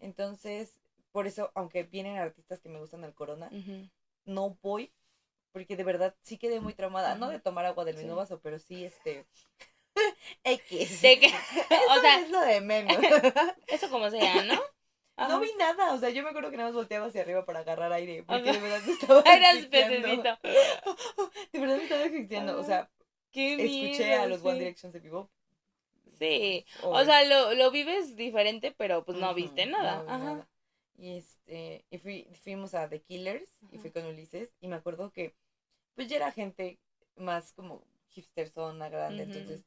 [0.00, 0.78] Entonces,
[1.16, 3.48] por eso, aunque vienen artistas que me gustan al Corona,
[4.26, 4.92] no voy
[5.50, 7.14] porque de verdad sí quedé muy traumada.
[7.14, 8.02] No de tomar agua del Sí.
[8.02, 9.24] mismo vaso, pero sí, este...
[10.44, 11.00] X.
[11.00, 11.28] De que-
[11.88, 12.98] o Eso sea, es lo de menos.
[13.68, 14.60] eso como sea, ¿no?
[15.16, 15.28] Ajá.
[15.32, 17.60] No vi nada, o sea, yo me acuerdo que nada más volteaba hacia arriba para
[17.60, 18.52] agarrar aire, porque Ajá.
[18.52, 20.38] de verdad me estaba Eras pececito.
[21.52, 22.90] De verdad me estaba asfixiando, o sea,
[23.32, 24.58] Qué escuché miedo, a los One.
[24.58, 25.30] Direction en vivo.
[26.18, 26.66] Sí.
[26.82, 30.04] O sea, lo, lo vives diferente, pero pues no viste nada.
[30.06, 30.18] Ajá.
[30.18, 30.48] nada.
[30.98, 35.12] Y este, y fui, fuimos a The Killers y fui con Ulises y me acuerdo
[35.12, 35.34] que
[35.94, 36.78] pues ya era gente
[37.16, 39.64] más como hipster zona grande, entonces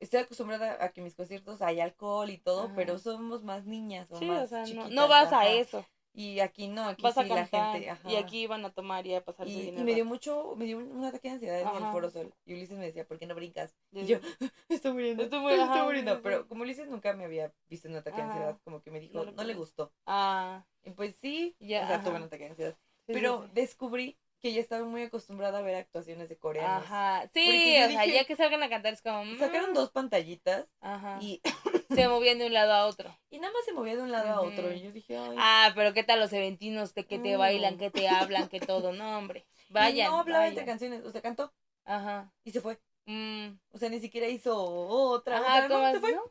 [0.00, 2.72] estoy acostumbrada a que en mis conciertos hay alcohol y todo, Ajá.
[2.74, 5.86] pero somos más niñas o Sí, más o sea, chiquitas, no vas a eso.
[6.14, 8.10] Y aquí no, aquí Vas sí a la gente, ajá.
[8.10, 10.76] y aquí van a tomar y a pasarse y, y me dio mucho, me dio
[10.76, 11.90] un, ataque de ansiedad en el.
[11.90, 12.34] Foro Sol.
[12.44, 13.74] Y Ulises me decía, ¿por qué no brincas?
[13.92, 14.18] Y yo,
[14.68, 16.12] estoy muriendo, Estoy estoy, muriendo.
[16.12, 16.22] sí, sí.
[16.22, 19.00] Pero como Ulises nunca me había visto en un ataque de ansiedad, como que me
[19.00, 19.90] dijo, No no, le gustó.
[20.04, 22.04] Ah, Y pues sí, Ya, o sea, ajá.
[22.04, 22.72] tuve un ataque de ansiedad.
[22.74, 23.50] sí, sí, Pero sí.
[23.54, 26.84] descubrí que ya estaba muy acostumbrada a ver actuaciones de coreanos.
[26.84, 27.30] Ajá.
[27.32, 29.24] Sí, o sea, ya que salgan a cantar es como.
[29.24, 31.18] mm, Sacaron dos pantallitas Ajá.
[31.20, 31.40] y,
[31.94, 33.16] Se movían de un lado a otro.
[33.30, 34.72] y nada más se movía de un lado a otro.
[34.72, 35.36] Y yo dije, ay.
[35.38, 37.38] Ah, pero ¿qué tal los eventinos de que te Mm.
[37.38, 38.92] bailan, que te hablan, que todo?
[38.92, 39.46] No, hombre.
[39.68, 40.10] Y Vayan.
[40.10, 40.72] no hablaba entre vayan.
[40.72, 41.52] canciones, o sea, cantó
[41.84, 42.32] Ajá.
[42.44, 42.80] y se fue.
[43.06, 43.50] Mm.
[43.72, 45.38] O sea, ni siquiera hizo otra.
[45.38, 46.12] Ajá, otra, ¿cómo no, se fue.
[46.14, 46.22] no?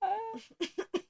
[0.00, 0.16] Ah,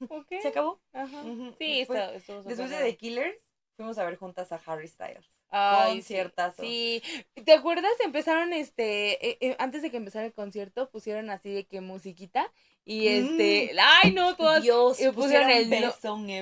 [0.09, 0.27] ok.
[0.43, 0.81] Se acabó.
[0.93, 1.23] Ajá.
[1.59, 3.37] Sí, Después- está, estuvo Después de The Killers,
[3.77, 5.25] fuimos a ver juntas a Harry Styles.
[5.53, 6.03] Ay.
[6.03, 6.15] Sí.
[6.61, 7.03] sí.
[7.45, 7.91] ¿Te acuerdas?
[8.05, 12.53] Empezaron este, eh, eh, antes de que empezara el concierto, pusieron así de que musiquita
[12.85, 14.63] y este, ay no, todas.
[14.63, 15.93] Dios, y pusieron pusieron el no-.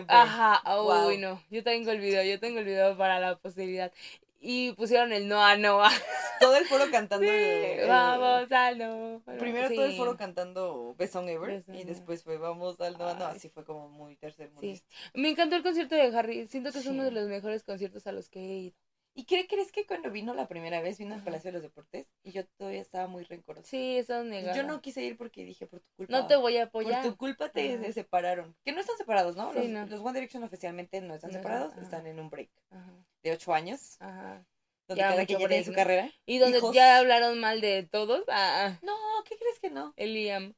[0.09, 1.09] Ajá, Wow.
[1.09, 3.93] uy no, yo tengo el video, yo tengo el video para la posteridad.
[4.41, 5.91] Y pusieron el Noa Noa.
[6.41, 9.23] Todo el foro cantando Sí, el, el- vamos al no.
[9.41, 9.97] Primero todo el Sí.
[9.97, 13.35] foro cantando Best Song Ever Best y después fue vamos al no, no, Ay.
[13.37, 14.53] así fue como muy tercer Sí.
[14.55, 14.87] mundista.
[15.15, 16.47] Me encantó el concierto de Harry.
[16.47, 16.91] Siento que es Sí.
[16.91, 18.77] uno de los mejores conciertos a los que he ido.
[19.19, 21.25] ¿Y qué crees que cuando vino la primera vez vino al.
[21.25, 23.67] Palacio de los Deportes y yo todavía estaba muy rencorosa?
[23.69, 24.57] Sí, estás negada.
[24.57, 26.13] Yo no quise ir porque dije por tu culpa.
[26.13, 27.03] No te voy a por apoyar.
[27.03, 27.93] tu culpa te Ajá.
[27.93, 28.55] separaron.
[28.65, 29.53] Que no están separados, ¿no?
[29.53, 29.87] Sí, los, no.
[29.87, 31.83] los One Direction oficialmente no están No separados, ajá.
[31.83, 32.93] están en un break Ajá,
[33.25, 34.47] de ocho años, ajá.
[34.87, 36.13] donde Ya cada quien tiene su carrera.
[36.25, 36.73] Y donde Hijos.
[36.73, 38.23] ya hablaron mal de todos.
[38.29, 38.95] Ah, ah, No,
[39.29, 39.95] ¿qué crees que no?
[39.97, 40.55] el Liam.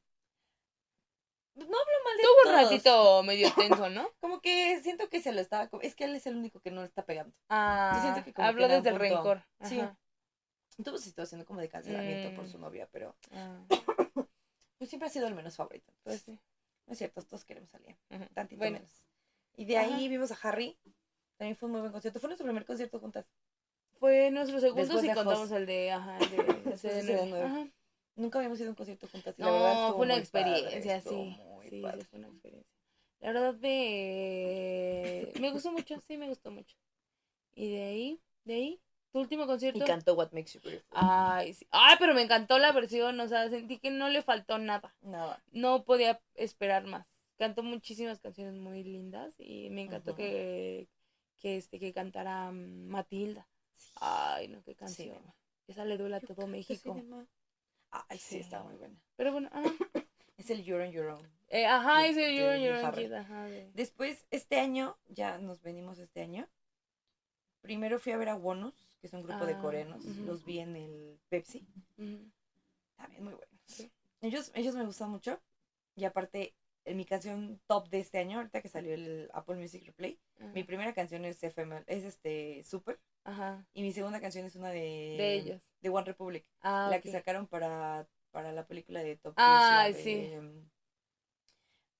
[1.55, 1.75] No hablo
[2.05, 2.61] mal de Tuvo un todos.
[2.63, 4.09] ratito medio tenso, ¿no?
[4.21, 5.69] Como que siento que se lo estaba...
[5.81, 7.35] Es que él es el único que no le está pegando.
[7.49, 9.43] Ah, siento que como habló que desde el punto- rencor.
[9.63, 9.79] Sí.
[9.79, 9.97] Ajá.
[10.83, 12.51] Tuvo situación como de cancelamiento por Mm.
[12.51, 13.59] su novia, pero Ah,
[14.77, 15.91] pues siempre ha sido el menos favorito.
[16.03, 16.39] pues sí.
[16.87, 17.69] No es cierto, todos queremos.
[17.73, 18.25] Ujú.
[18.33, 19.03] Tantito Bueno, menos.
[19.55, 19.97] Y de ahí Ajá.
[20.09, 20.77] vimos a Harry.
[21.37, 22.19] También fue un muy buen concierto.
[22.19, 23.25] Fue nuestro primer concierto juntas.
[23.99, 26.37] fue nuestro segundo si contamos el de, ajá, el de,
[26.71, 27.29] Después de CD9.
[27.29, 27.43] CD9.
[27.45, 27.67] Ajá.
[28.15, 29.35] Nunca habíamos ido a un concierto juntas.
[29.37, 31.37] Y la No, verdad fue una padre, experiencia, sí.
[31.69, 32.71] Sí, fue una experiencia.
[33.19, 36.75] La verdad me, me gustó mucho, sí, me gustó mucho.
[37.53, 38.81] Y de ahí, de ahí,
[39.11, 39.83] tu último concierto.
[39.83, 40.89] Y cantó What Makes You Beautiful.
[40.91, 41.67] Ay, sí.
[41.71, 44.95] Ay, pero me encantó la versión, o sea, sentí que no le faltó nada.
[45.01, 45.43] Nada.
[45.51, 47.05] No podía esperar más.
[47.37, 50.87] Cantó muchísimas canciones muy lindas y me encantó que,
[51.39, 53.47] que, este, que cantara mm, Matilda.
[53.95, 55.17] Ay, no, qué canción.
[55.67, 56.99] Esa le duele a todo México.
[57.91, 58.95] Ay, sí, está muy buena.
[59.15, 59.63] Pero bueno, ajá.
[60.37, 61.29] Es el You're on Your Own.
[61.49, 62.91] Eh, ajá, ese de- You're on Your Own.
[62.95, 66.47] Kid, ajá, de- Después, este año, ya nos venimos este año.
[67.61, 70.03] Primero fui a ver a Wonus, que es un grupo de Ah, coreanos.
[70.03, 71.63] Los vi en el Pepsi.
[72.95, 73.59] También muy buenos.
[73.65, 73.91] Sí.
[74.21, 75.39] Ellos, ellos me gustan mucho.
[75.95, 79.83] Y aparte, en mi canción top de este año, ahorita que salió el Apple Music
[79.85, 80.17] Replay,
[80.55, 82.99] mi primera canción es FML, es este Super.
[83.23, 85.61] Ajá, Y mi segunda canción es una de, de ellos.
[85.81, 86.45] De One Republic.
[86.61, 90.31] Ah, la que sacaron para, para la película de Top la sí.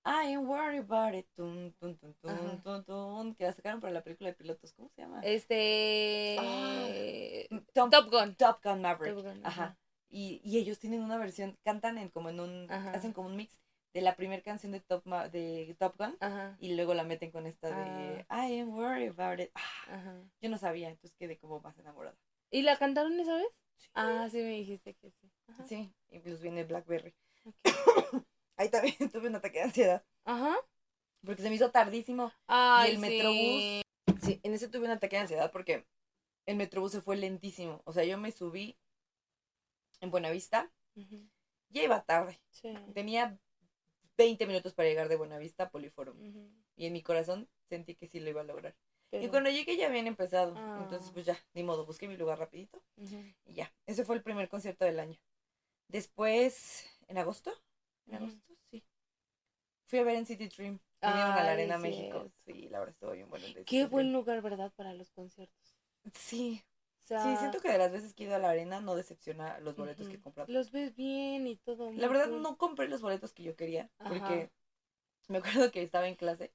[0.04, 1.28] I am worried about it.
[1.36, 2.62] Tun, tun, tun, tun, Ajá.
[2.64, 4.74] tun, tun, que la sacaron para la película de pilotos.
[4.74, 5.22] ¿Cómo se llama?
[5.22, 6.38] Este.
[6.40, 6.90] Ah,
[7.74, 8.36] Tom- Top Gun.
[8.36, 9.14] Top Gun Maverick.
[9.16, 9.64] Top Gun, Ajá.
[9.64, 9.78] ajá.
[10.10, 12.92] Y, y ellos tienen una versión, cantan en como en un, Ajá.
[12.92, 13.62] hacen como un mix
[13.94, 16.58] de la primera canción de Top, Ma- de Top Gun Ajá.
[16.60, 19.52] y luego la meten con esta de I am worried about it.
[19.54, 20.16] Ah, Ajá.
[20.42, 22.18] yo no sabía, entonces quedé como más enamorada.
[22.50, 23.48] ¿Y la cantaron esa vez?
[23.94, 25.32] Ah, sí me dijiste que sí.
[25.48, 25.66] Ajá.
[25.68, 27.14] Sí, y pues viene Blackberry.
[28.58, 30.56] Ahí también tuve un ataque de ansiedad Ajá.
[31.26, 32.32] porque se me hizo tardísimo.
[32.48, 33.02] Ay, el sí.
[33.02, 33.82] Metrobús.
[34.24, 35.86] Sí, en ese tuve un ataque de ansiedad porque
[36.46, 37.82] el Metrobús se fue lentísimo.
[37.86, 38.78] O sea, yo me subí
[40.00, 41.28] en Buenavista, Ujú.
[41.70, 42.40] ya iba tarde.
[42.50, 42.74] Sí.
[42.94, 43.38] Tenía
[44.18, 46.18] 20 minutos para llegar de Buenavista a Poliforum.
[46.76, 48.76] Y en mi corazón sentí que sí lo iba a lograr.
[49.12, 50.54] Y cuando llegué ya habían empezado.
[50.56, 50.80] Ah.
[50.84, 52.82] Entonces, pues ya, ni modo, busqué mi lugar rapidito.
[53.46, 55.20] Y ya, ese fue el primer concierto del año.
[55.88, 57.52] Después, ¿en agosto?
[58.08, 58.42] ¿En agosto?
[58.70, 58.84] Sí.
[59.86, 60.80] Fui a ver en City Dream.
[61.02, 62.32] Vinieron a la Arena sí México.
[62.46, 63.46] Sí, la verdad estuvo bien bueno.
[63.66, 64.14] Qué City buen Dream.
[64.14, 64.72] lugar, ¿verdad?
[64.76, 65.76] Para los conciertos.
[66.14, 66.64] Sí,
[67.04, 68.96] O sea, sí, siento que de las veces que he ido a la arena no
[68.96, 70.52] decepciona los boletos que he comprado.
[70.52, 71.92] Los ves bien y todo.
[71.92, 72.42] La verdad cool.
[72.42, 74.50] no compré los boletos que yo quería porque
[75.28, 76.54] me acuerdo que estaba en clase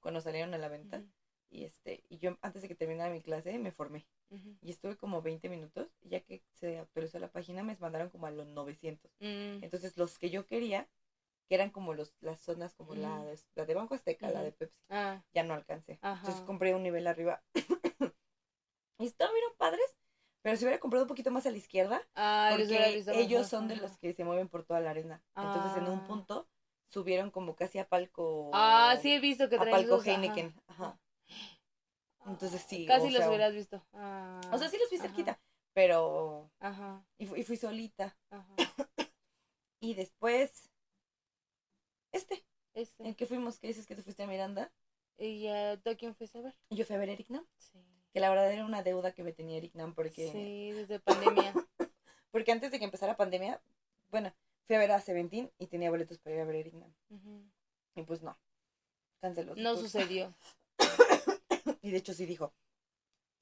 [0.00, 1.02] cuando salieron a la venta
[1.50, 4.06] y este y yo antes de que terminara mi clase me formé
[4.60, 8.26] y estuve como 20 minutos y ya que se actualizó la página me mandaron como
[8.26, 9.10] a los 900.
[9.20, 10.88] Mm, Entonces los que yo quería,
[11.48, 13.26] que eran como los las zonas como la, Ujú.
[13.26, 16.00] de, la de Banco Azteca, la de Pepsi, Ah, ya no alcancé.
[16.02, 17.42] Entonces compré un nivel arriba.
[18.98, 19.96] y estuvieron padres,
[20.42, 23.76] pero si hubiera comprado un poquito más a la izquierda, ah, porque ellos son de
[23.76, 25.22] los que se mueven por toda la arena.
[25.36, 26.06] Entonces en un Ah.
[26.08, 26.48] punto
[26.88, 28.50] subieron como casi a palco.
[28.54, 30.12] Ah, sí he visto que a traen palco esos, ajá.
[30.12, 30.60] Heineken.
[30.66, 31.00] Ajá.
[32.26, 33.84] Entonces sí, Casi o los hubieras visto.
[33.92, 35.40] Ah, O sea, sí los vi ajá, cerquita,
[35.72, 36.50] pero...
[36.60, 38.16] Ajá, Y fui, y fui solita.
[38.30, 38.54] ajá.
[39.80, 40.70] Y después...
[42.12, 43.06] Este, Este.
[43.06, 44.72] en que fuimos, que dices que tú fuiste a Miranda.
[45.18, 46.56] ¿Y a quién fuiste a ver?
[46.70, 47.78] Y yo fui a ver a Eric Nam, Sí.
[48.12, 51.54] que la verdad era una deuda que me tenía Eric Nam porque, Sí, desde pandemia.
[52.30, 53.62] porque antes de que empezara pandemia,
[54.10, 54.32] bueno,
[54.66, 56.92] fui a ver a Seventeen y tenía boletos para ir a ver a Eric Nam.
[57.10, 57.42] Ujú.
[57.96, 58.38] Y pues no,
[59.20, 59.54] canceló.
[59.56, 60.34] No sucedió.
[61.86, 62.52] Y de hecho sí dijo,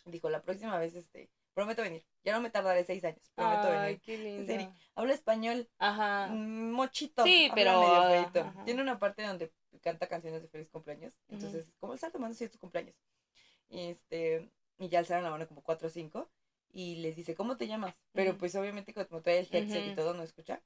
[0.05, 2.05] dijo, la próxima vez, este, prometo venir.
[2.25, 4.01] Ya no me tardaré seis años, prometo Ay, venir.
[4.03, 4.67] qué serio.
[4.67, 4.75] lindo.
[4.95, 6.27] Habla español, Ajá.
[6.31, 7.25] mm, mochito.
[7.25, 8.65] Sí, pero, medio ajá.
[8.67, 11.15] Tiene una parte donde canta canciones de feliz cumpleaños.
[11.29, 12.95] Entonces, como está tomando ciertos cumpleaños.
[13.71, 16.29] Y este, y ya alzaron la mano como cuatro o cinco.
[16.71, 17.95] Y les dice, ¿cómo te llamas?
[18.13, 20.61] Pero pues obviamente como trae el headset y todo, no escucha.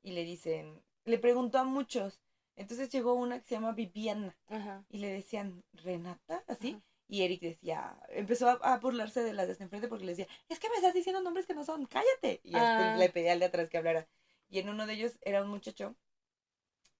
[0.00, 2.20] Y le dicen, le preguntó a muchos.
[2.54, 4.36] Entonces llegó una que se llama Viviana.
[4.46, 4.84] Ajá.
[4.90, 6.44] Y le decían, ¿Renata?
[6.46, 6.70] Así.
[6.74, 6.82] Ajá.
[7.08, 10.58] Y Eric decía, empezó a, a burlarse de las de enfrente porque le decía, es
[10.58, 12.40] que me estás diciendo nombres que no son, cállate.
[12.42, 12.96] Y este, Ah.
[12.98, 14.08] le pedía al de atrás que hablara.
[14.48, 15.94] Y en uno de ellos era un muchacho.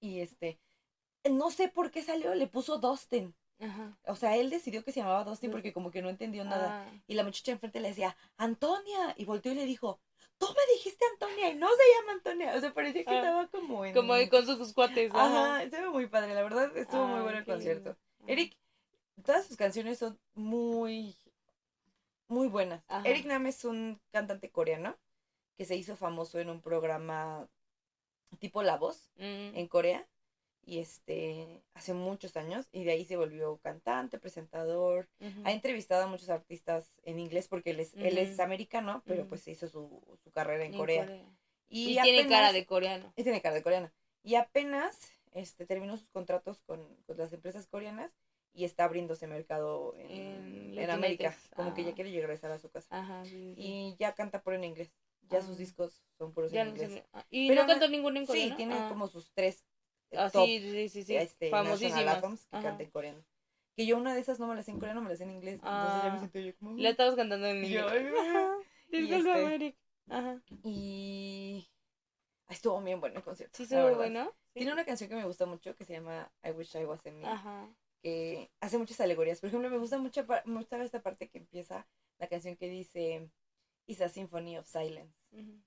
[0.00, 0.60] Y este,
[1.28, 3.34] no sé por qué salió, le puso Dustin.
[3.58, 3.96] Ajá.
[4.04, 6.86] O sea, él decidió que se llamaba Dustin porque como que no entendió nada.
[6.86, 7.02] Ah.
[7.06, 9.14] Y la muchacha enfrente le decía, Antonia.
[9.16, 9.98] Y volteó y le dijo,
[10.38, 12.54] tú me dijiste Antonia y no se llama Antonia.
[12.54, 13.16] O sea, parecía que Ah.
[13.18, 13.94] estaba como en...
[13.94, 15.10] Como con sus cuates.
[15.14, 17.96] Ajá, estuvo muy padre, la verdad estuvo muy Ay, bueno el concierto.
[18.26, 18.56] Eric,
[19.24, 21.16] todas sus canciones son muy,
[22.28, 22.82] muy buenas.
[22.88, 23.08] Ajá.
[23.08, 24.96] Eric Nam es un cantante coreano
[25.56, 27.48] que se hizo famoso en un programa
[28.38, 29.56] tipo La Voz Mm.
[29.56, 30.06] en Corea
[30.64, 35.08] y este hace muchos años y de ahí se volvió cantante, presentador.
[35.44, 39.30] Ha entrevistado a muchos artistas en inglés porque él es, él es americano, pero Ujú.
[39.30, 41.24] pues hizo su, su carrera en En Corea.
[41.68, 43.12] Y, Y, tiene cara de coreano.
[43.16, 43.92] y tiene cara de coreana.
[44.22, 44.98] Y apenas
[45.32, 48.10] este, terminó sus contratos con, con las empresas coreanas
[48.56, 50.10] y está abriéndose mercado en,
[50.72, 51.36] En en América.
[51.54, 51.94] Como que ya Ah.
[51.94, 52.88] quiere regresar a su casa.
[52.90, 53.24] Ajá.
[53.24, 53.62] sí, sí, sí.
[53.62, 54.90] Y ya canta por en inglés.
[55.28, 55.58] Ya sus Ah.
[55.58, 56.92] discos son puros Ya en no inglés.
[56.92, 57.06] sé.
[57.12, 58.56] ah, ¿Y Pero no cantó ninguno en Sí, coreano?
[58.56, 58.86] tiene Ah.
[58.88, 59.64] como sus tres
[60.10, 61.16] eh, Ah, top sí, sí, sí, sí.
[61.16, 62.22] este, Famosísimas.
[62.22, 63.24] que canta en coreano.
[63.76, 65.32] Que yo una de esas no me las sé en coreano, me las sé en
[65.32, 65.56] inglés.
[65.62, 66.78] Entonces ya me siento yo como...
[66.78, 67.84] La estabas cantando en inglés.
[68.90, 69.76] este- Eric.
[70.08, 70.40] Ajá.
[70.62, 71.68] Y...
[72.48, 73.56] Estuvo bien bueno el concierto.
[73.56, 74.32] Sí, estuvo bueno.
[74.52, 74.60] Sí.
[74.60, 77.18] Tiene una canción que me gusta mucho que se llama I Wish I Was in
[77.18, 77.26] Me.
[77.26, 77.68] Ajá.
[78.06, 79.40] Que hace muchas alegorías.
[79.40, 81.88] Por ejemplo, me gusta mucho, mucho esta parte que empieza
[82.18, 83.28] la canción que dice
[83.88, 85.12] It's a Symphony of Silence.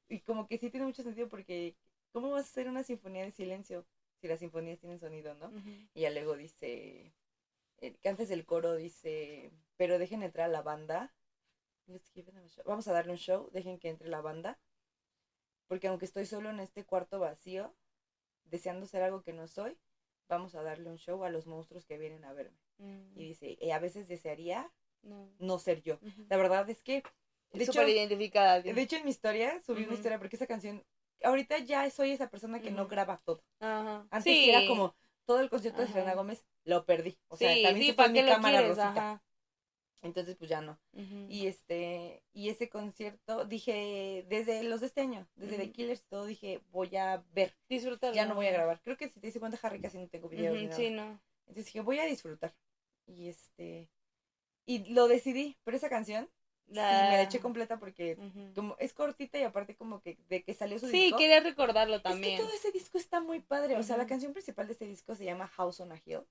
[0.08, 1.76] Y como que sí tiene mucho sentido porque
[2.14, 3.86] ¿cómo vas a hacer una sinfonía de silencio
[4.22, 5.52] si las sinfonías tienen sonido, no?
[5.94, 7.14] Y ya luego dice,
[7.80, 11.14] eh, que antes del coro dice, pero dejen entrar a la banda.
[11.88, 12.64] Let's give them a show.
[12.66, 14.58] Vamos a darle un show, dejen que entre la banda.
[15.68, 17.76] Porque aunque estoy solo en este cuarto vacío,
[18.46, 19.78] deseando ser algo que no soy,
[20.30, 22.58] vamos a darle un show a los monstruos que vienen a verme.
[22.78, 24.72] Mm, Y dice, "Eh, a veces desearía
[25.02, 25.30] no.
[25.40, 26.00] no ser yo.
[26.30, 27.04] La verdad es que,
[27.52, 28.62] de hecho, identificada.
[28.62, 29.96] de hecho en mi historia subí una Ujú.
[29.96, 30.86] historia porque esa canción,
[31.24, 33.44] ahorita ya soy esa persona que no graba todo.
[33.60, 34.50] Antes sí.
[34.50, 35.88] era como todo el concierto de.
[35.88, 37.18] Selena Gómez lo perdí.
[37.28, 38.78] O sea, sí, también se fue ¿para en qué mi cámara quieres?
[38.78, 38.90] rosita.
[39.12, 39.24] Ajá.
[40.02, 40.80] Entonces, pues ya no.
[41.28, 45.72] Y este, y ese concierto, dije, desde los de este año, desde The.
[45.72, 47.54] Killers y todo, dije, voy a ver.
[47.68, 48.14] Disfrútalo.
[48.14, 48.82] Ya no voy a grabar.
[48.82, 50.76] Creo que si te dice cuenta, Harry casi no tengo ni Ujú, nada.
[50.76, 51.20] Sí, no.
[51.48, 52.56] Entonces dije, voy a disfrutar.
[53.08, 53.90] Y este,
[54.66, 56.30] y lo decidí, pero esa canción,
[56.68, 58.18] sí, me la eché completa porque
[58.56, 61.18] como es cortita y aparte como que de que salió su Sí, disco.
[61.18, 62.38] quería recordarlo Es que también.
[62.38, 63.76] todo ese disco está muy padre.
[63.78, 66.22] O sea, la canción principal de este disco se llama House on a Hill.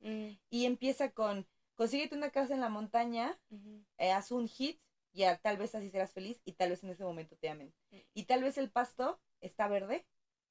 [0.51, 1.47] Y empieza con,
[1.79, 3.39] consíguete una casa en la montaña,
[3.99, 4.81] eh, haz un hit,
[5.13, 7.73] y a- tal vez así serás feliz y tal vez en ese momento te amen.
[7.91, 7.97] Mm.
[8.15, 10.05] Y tal vez el pasto está verde,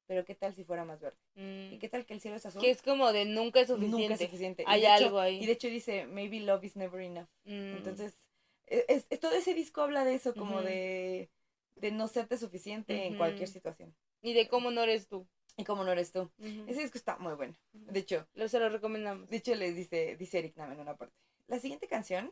[0.08, 1.18] pero qué tal si fuera más verde.
[1.36, 1.74] Mm.
[1.74, 2.62] Y qué tal que el cielo es azul.
[2.62, 4.02] Que es como de nunca es suficiente.
[4.02, 4.64] Nunca es suficiente.
[4.66, 5.44] Hay hecho- algo ahí.
[5.44, 7.28] Y de hecho dice, maybe love is never enough.
[7.44, 7.76] Mm.
[7.78, 8.26] Entonces,
[8.66, 11.30] e- es, es- todo ese disco habla de eso, como de,
[11.76, 13.94] de no serte suficiente en cualquier situación.
[14.22, 15.28] Y de cómo no eres tú.
[15.58, 16.30] Y como no eres tú.
[16.40, 17.56] Ese disco está muy bueno.
[17.74, 19.28] De hecho, Lo, se lo recomendamos.
[19.30, 21.16] de hecho les dice, dice Eric Nam en una parte.
[21.48, 22.32] La siguiente canción,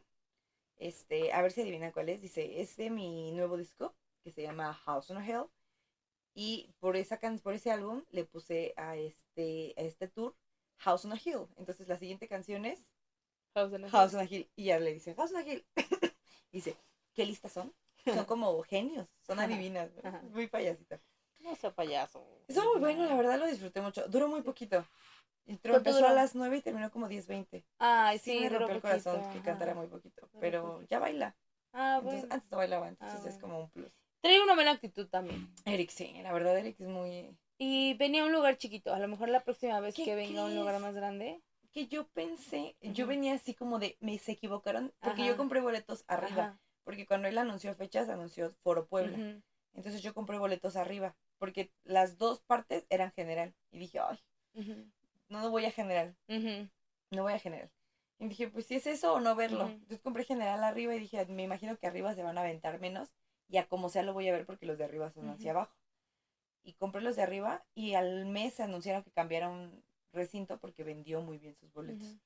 [0.78, 4.44] este, a ver si adivinan cuál es, dice, es de mi nuevo disco, que se
[4.44, 5.46] llama House on a Hill.
[6.36, 10.36] Y por esa can por ese álbum le puse a este, a este tour
[10.80, 11.48] House on a Hill.
[11.58, 12.92] Entonces la siguiente canción es
[13.56, 13.92] House on a Hill.
[13.92, 14.50] House on a Hill.
[14.56, 15.66] Y ya le dice, House on a Hill.
[16.52, 16.76] dice,
[17.14, 17.74] ¿qué listas son?
[18.04, 19.90] Son como genios, son adivinas.
[20.32, 21.02] Muy payasita.
[21.46, 22.26] No sea payaso.
[22.48, 24.08] Estuvo muy bueno, la verdad lo disfruté mucho.
[24.08, 24.86] Duró muy poquito.
[25.46, 27.64] Entró- ¿Cuánto Empezó a las 9 y terminó como 10, 20.
[27.78, 30.28] Ay, Sí, sí, me rompió el corazón que cantara muy poquito.
[30.40, 31.36] Pero ya baila.
[31.72, 32.34] Ah, Entonces, bueno.
[32.36, 33.92] antes no bailaba, entonces Ah, es como un plus.
[34.22, 35.54] Trae una buena actitud también.
[35.66, 37.38] Eric, sí, la verdad, Eric es muy.
[37.60, 38.92] Y venía a un lugar chiquito.
[38.94, 41.42] A lo mejor la próxima vez ¿Qué que venga a un lugar más grande.
[41.72, 45.32] Que yo pensé, yo venía así como de, me se equivocaron, porque Ajá.
[45.32, 46.44] yo compré boletos arriba.
[46.46, 46.60] Ajá.
[46.86, 49.42] Porque cuando él anunció fechas, anunció Foro Puebla.
[49.74, 53.54] Entonces yo compré boletos arriba, porque las dos partes eran general.
[53.72, 54.20] Y dije, ay,
[55.30, 56.16] no, no voy a general,
[57.12, 57.70] no voy a general.
[58.18, 59.68] Y dije, pues si es eso o no verlo.
[59.68, 63.10] Entonces compré general arriba y dije, me imagino que arriba se van a aventar menos.
[63.50, 65.76] Y a como sea lo voy a ver porque los de arriba son hacia abajo.
[66.64, 69.84] Y compré los de arriba y al mes anunciaron que cambiaron
[70.14, 72.18] recinto porque vendió muy bien sus boletos.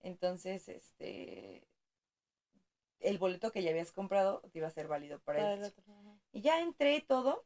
[0.00, 1.68] Entonces, este,
[3.00, 5.80] el boleto que ya habías comprado te iba a ser válido para, Para el esto.
[5.82, 6.18] otro, ajá.
[6.32, 7.44] Y ya entré todo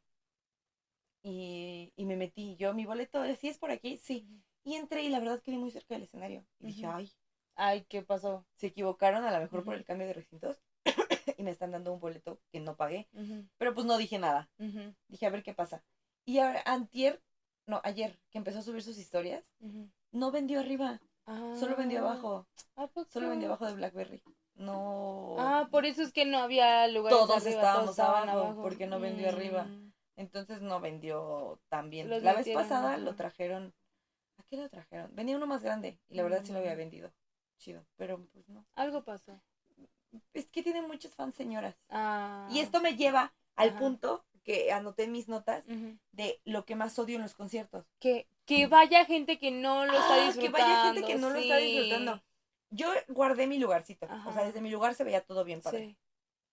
[1.22, 2.56] y, y me metí.
[2.56, 3.98] Yo, mi boleto, ¿sí es por aquí?
[3.98, 4.26] Sí.
[4.64, 6.44] Y entré y la verdad quedé muy cerca del escenario.
[6.60, 7.10] Y dije, ay,
[7.56, 8.46] Ay, ¿qué pasó?
[8.56, 10.56] se equivocaron a lo mejor por el cambio de recintos
[11.36, 13.08] y me están dando un boleto que no pagué.
[13.58, 14.48] Pero pues no dije nada.
[15.08, 15.82] Dije, a ver qué pasa.
[16.24, 17.22] Y a- antier,
[17.66, 19.44] no, ayer, que empezó a subir sus historias,
[20.12, 21.00] no vendió arriba,
[21.58, 22.46] solo vendió Ah, abajo.
[22.76, 23.10] ¿a poco?
[23.10, 24.22] Solo vendió abajo de Blackberry.
[24.54, 25.36] No.
[25.38, 27.10] Ah, por eso es que no había lugar.
[27.12, 29.66] Todos estábamos abajo, porque no vendió arriba.
[30.20, 32.08] Entonces no vendió tan bien.
[32.10, 33.72] Los la vez pasada lo trajeron.
[34.36, 35.14] ¿A qué lo trajeron?
[35.14, 36.78] Venía uno más grande y la verdad sí lo había Mm.
[36.78, 37.12] vendido.
[37.58, 38.66] Chido, pero pues no.
[38.74, 39.40] Algo pasó.
[40.34, 41.74] Es que tiene muchas fans señoras.
[41.88, 42.48] Ah.
[42.50, 43.78] Y esto me lleva al Ajá.
[43.78, 45.64] punto que anoté en mis notas
[46.12, 47.86] de lo que más odio en los conciertos.
[47.98, 50.40] Que, que vaya gente que no lo está Ah, disfrutando.
[50.56, 52.22] que vaya gente que no lo está disfrutando.
[52.70, 54.06] Yo guardé mi lugarcito.
[54.26, 55.86] O sea, desde mi lugar se veía todo bien padre.
[55.86, 55.96] Sí.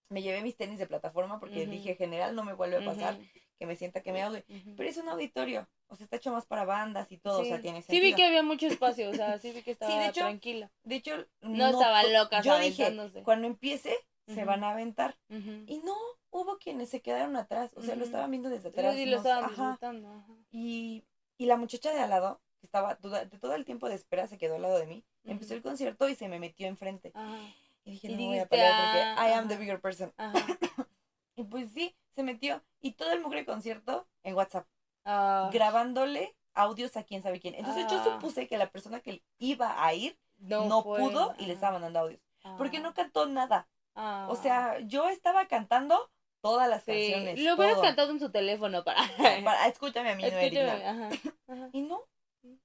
[0.09, 3.25] Me llevé mis tenis de plataforma porque dije, general, no me vuelve a pasar Ujú,
[3.57, 4.45] que me sienta que me ahogue.
[4.49, 4.75] ujú.
[4.75, 5.67] Pero es un auditorio.
[5.87, 7.39] O sea, está hecho más para bandas y todo.
[7.39, 7.63] O sea, Sí.
[7.63, 8.03] tiene Sí sentido.
[8.05, 10.71] vi que había mucho espacio, o sea, sí vi que estaba de hecho, tranquila.
[10.83, 13.95] De hecho, No estaban to- locas Yo dije, cuando empiece,
[14.27, 15.17] se van a aventar.
[15.29, 15.95] Y no,
[16.31, 17.71] hubo quienes se quedaron atrás.
[17.75, 18.95] O sea, lo estaban viendo desde atrás.
[18.95, 19.49] sí lo estaban ajá.
[19.53, 20.09] disfrutando.
[20.11, 20.33] ajá.
[20.51, 21.03] Y,
[21.37, 24.27] y la muchacha de al lado, que estaba duda- de todo el tiempo de espera,
[24.27, 25.03] se quedó al lado de mí.
[25.25, 27.11] Empezó el concierto y se me metió enfrente.
[27.13, 27.37] Ajá.
[27.85, 29.59] Y dije, Y no me voy a pelear porque "Ah, I am the ajá".
[29.61, 30.13] bigger person.
[30.17, 30.33] Ajá.
[31.37, 32.61] Y pues sí, se metió.
[32.81, 34.67] Y todo el mugre concierto en WhatsApp,
[35.05, 37.55] Ah, grabándole audios a quién sabe quién.
[37.55, 38.03] Entonces yo Ah.
[38.03, 42.19] supuse que la persona que iba a ir no, pudo y le estaba mandando audios.
[42.57, 43.69] Porque Ah, no cantó nada.
[44.27, 46.11] O sea, yo estaba cantando
[46.41, 47.39] todas las Sí, canciones.
[47.39, 48.99] Lo hubieras cantado en su teléfono para.
[49.45, 51.09] Para- escúchame a mí, no Escúchame, ajá,
[51.47, 51.69] ajá.
[51.71, 52.01] Y no,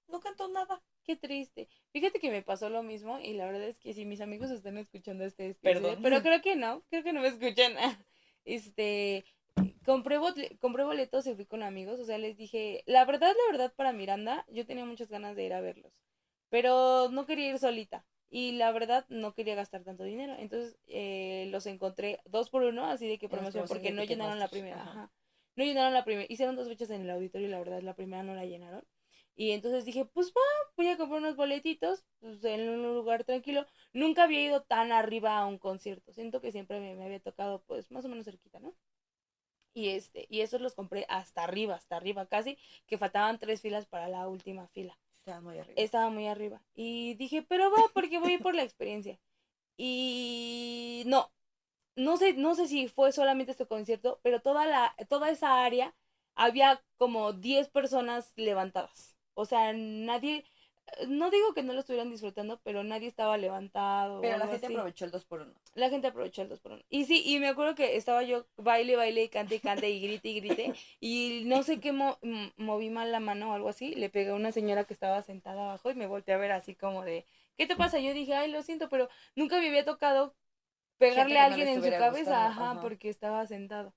[0.09, 0.83] no cantó nada.
[1.05, 1.68] Qué triste.
[1.93, 4.79] Fíjate que me pasó lo mismo y la verdad es que si mis amigos están
[4.79, 6.03] escuchando este episodio, Perdón.
[6.03, 7.75] pero creo que no, creo que no me escuchan.
[8.45, 9.24] Este,
[9.84, 10.18] compré,
[10.61, 13.93] compré boletos y fui con amigos, o sea, les dije, la verdad, la verdad, para
[13.93, 15.93] Miranda, yo tenía muchas ganas de ir a verlos,
[16.49, 21.49] pero no quería ir solita y la verdad no quería gastar tanto dinero, entonces eh,
[21.51, 25.12] los encontré dos por uno, así de que promoción, porque no llenaron la primera, ajá.
[25.55, 28.22] No llenaron la primera, hicieron dos fechas en el auditorio y la verdad la primera
[28.22, 28.82] no la llenaron.
[29.35, 30.41] Y entonces dije, pues va,
[30.76, 33.66] voy a comprar unos boletitos pues, en un lugar tranquilo.
[33.93, 36.12] Nunca había ido tan arriba a un concierto.
[36.12, 38.74] Siento que siempre me, me había tocado pues más o menos cerquita, ¿no?
[39.74, 43.87] Y este, y esos los compré hasta arriba, hasta arriba, casi, que faltaban tres filas
[43.87, 44.99] para la última fila.
[45.18, 45.74] Estaba muy arriba.
[45.76, 46.62] Estaba muy arriba.
[46.74, 49.18] Y dije, pero va, porque voy por la experiencia.
[49.76, 51.30] Y no,
[51.97, 55.95] no sé, no sé si fue solamente este concierto, pero toda la, toda esa área
[56.35, 59.11] había como 10 personas levantadas.
[59.35, 60.45] O sea, nadie,
[61.09, 64.20] no digo que no lo estuvieran disfrutando, pero nadie estaba levantado.
[64.20, 64.74] Pero la gente así.
[64.74, 67.39] aprovechó el 2 por 1 La gente aprovechó el 2 por 1 Y sí, y
[67.39, 70.74] me acuerdo que estaba yo baile, baile, y cante, y cante, y grite, y grite.
[71.01, 72.18] Y no sé qué mo-
[72.57, 73.95] moví mal la mano o algo así.
[73.95, 76.74] Le pegué a una señora que estaba sentada abajo y me volteé a ver así
[76.74, 77.24] como de,
[77.57, 77.99] ¿qué te pasa?
[77.99, 80.35] Yo dije, ay, lo siento, pero nunca me había tocado
[80.99, 82.80] pegarle a no alguien en su cabeza, gustando, ajá, ajá.
[82.80, 83.95] porque estaba sentado.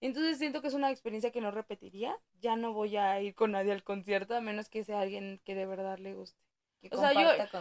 [0.00, 2.16] Entonces siento que es una experiencia que no repetiría.
[2.40, 5.54] Ya no voy a ir con nadie al concierto, a menos que sea alguien que
[5.54, 6.38] de verdad le guste.
[6.80, 7.20] Que O sea, yo-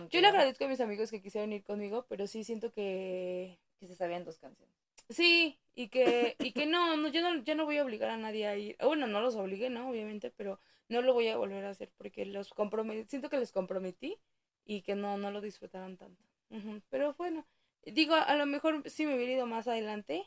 [0.09, 3.87] Yo le agradezco a mis amigos que quisieron ir conmigo, pero sí siento que Que
[3.87, 4.75] se sabían dos canciones.
[5.09, 8.17] Sí, y que, y que no, no, yo no, yo no voy a obligar a
[8.17, 8.75] nadie a ir.
[8.83, 9.89] Bueno, no los obligué, ¿no?
[9.89, 10.59] Obviamente, pero
[10.89, 14.17] no lo voy a volver a hacer porque los comprometí, siento que les comprometí
[14.65, 16.23] y que no, no lo disfrutaron tanto.
[16.49, 17.45] Ujú, Pero bueno,
[17.83, 20.23] digo, a lo mejor si me hubiera ido más adelante,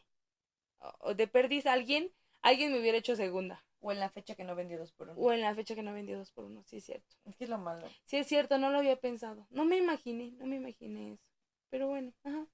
[1.14, 2.12] de perdiz alguien,
[2.42, 3.64] alguien me hubiera hecho segunda.
[3.82, 5.82] O en la fecha que no vendió 2 por 1 O en la fecha que
[5.82, 7.16] no vendió dos por uno, sí es cierto.
[7.24, 7.88] Es que es lo malo.
[8.04, 9.46] Sí es cierto, no lo había pensado.
[9.50, 11.26] No me imaginé, no me imaginé eso.
[11.70, 12.46] Pero bueno, ajá.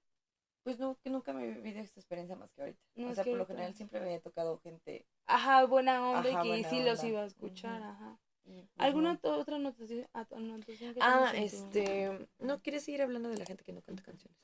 [0.62, 2.80] Pues no, que nunca me he vivido esta experiencia más que ahorita.
[2.96, 5.04] No, o sea, por lo general siempre me había tocado gente.
[5.26, 8.18] Ajá, buena onda Ajá, y que buena sí los iba a escuchar, ajá.
[8.44, 9.18] pues, ¿Alguna no.
[9.18, 12.28] to- otra anotación, anotación que Ah, este.
[12.38, 14.38] ¿No quieres seguir hablando de la gente que no canta canciones?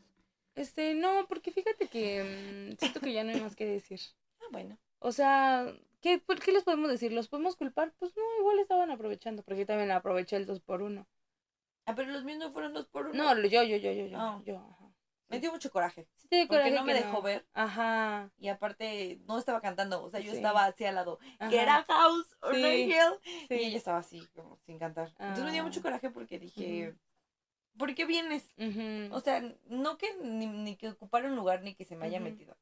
[0.55, 4.01] Este, no, porque fíjate que mm, siento que ya no hay más que decir.
[4.41, 4.79] Ah, bueno.
[4.99, 5.67] O sea,
[6.01, 7.13] ¿qué, ¿por qué les podemos decir?
[7.13, 7.93] ¿Los podemos culpar?
[7.99, 11.07] Pues no, igual estaban aprovechando, porque yo también aproveché el 2 por 1
[11.87, 14.19] Ah, pero los míos no fueron 2 por 1 No, yo, yo, yo, yo, yo,
[14.19, 14.43] Ah.
[14.45, 14.89] yo, ajá.
[15.29, 16.07] Me dio mucho coraje.
[16.17, 17.47] Sí te dio Porque coraje no me dejó ver.
[17.55, 18.31] Ajá.
[18.39, 20.03] Y aparte, no estaba cantando.
[20.05, 20.37] O sea, yo Sí.
[20.37, 21.19] estaba así al lado.
[21.49, 22.61] Que era House or Sí.
[22.61, 23.19] No Hill.
[23.49, 23.55] Sí.
[23.55, 25.09] Y ella estaba así, como sin cantar.
[25.19, 25.65] Entonces me dio Ah.
[25.65, 26.95] mucho coraje porque dije.
[27.79, 28.45] ¿Por qué vienes?
[28.59, 29.15] Ujú.
[29.15, 32.19] O sea, no que ni, ni que ocupara un lugar ni que se me haya
[32.19, 32.25] Ujú.
[32.31, 32.57] metido.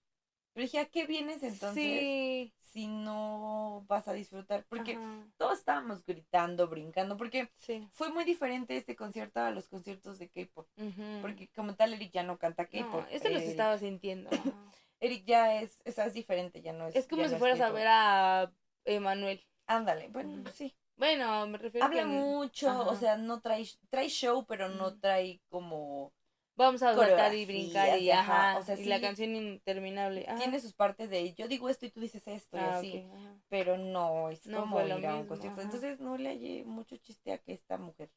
[0.52, 2.52] Pero dije, ¿a qué vienes entonces Sí.
[2.72, 4.64] si no vas a disfrutar?
[4.68, 7.86] Porque Ajá, todos estábamos gritando, brincando, porque Sí.
[7.92, 10.66] fue muy diferente este concierto a los conciertos de K-pop.
[10.76, 11.20] Ujú.
[11.22, 13.04] Porque como tal, Eric ya no canta No, K-pop.
[13.11, 14.28] esto los Eric- estaba sintiendo.
[15.00, 16.96] Eric ya es, o sea, es diferente, ya no es.
[16.96, 18.52] Es como si no fueras a ver a
[18.84, 19.46] Emanuel.
[19.66, 20.74] Ándale, bueno, sí.
[21.01, 25.40] Bueno, me refiero Habla que mucho, o sea, no trae, trae show, pero no trae
[25.48, 26.12] como...
[26.57, 30.26] vamos a saltar y brincar y ajá, ajá, o sea, y la canción interminable.
[30.28, 30.36] Ajá.
[30.36, 33.07] Tiene sus partes de yo digo esto y tú dices esto y Ah, así.
[33.48, 35.62] pero no es No como ir a un concierto.
[35.62, 38.11] Entonces no le hallé mucho chiste a que esta mujer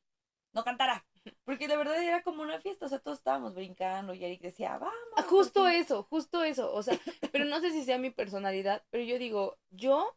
[0.52, 1.06] no cantara.
[1.46, 4.78] Porque de verdad era como una fiesta, o sea, todos estábamos brincando y Eric decía,
[4.78, 4.94] vamos.
[5.16, 6.74] Ah, Justo eso, justo eso.
[6.74, 7.00] O sea,
[7.32, 10.16] pero no sé si sea mi personalidad, pero yo digo, yo,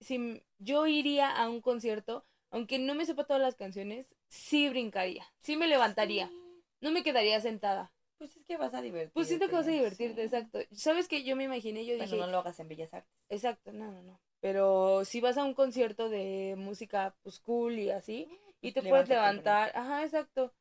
[0.00, 5.24] si yo iría a un concierto, aunque no me sepa todas las canciones, sí brincaría,
[5.40, 7.92] sí me levantaría, Sí, no me quedaría sentada.
[8.18, 9.12] Pues es que vas a divertirte.
[9.14, 10.36] Pues siento que vas a divertirte, sí.
[10.36, 10.58] exacto.
[10.72, 13.10] ¿Sabes que Yo me imaginé, yo Pero dije, no lo hagas en Bellas Artes.
[13.28, 14.20] exacto, no, no, no.
[14.40, 18.28] Pero si vas a un concierto de música, pues cool y así,
[18.60, 20.54] y te puedes levantar, ajá, exacto.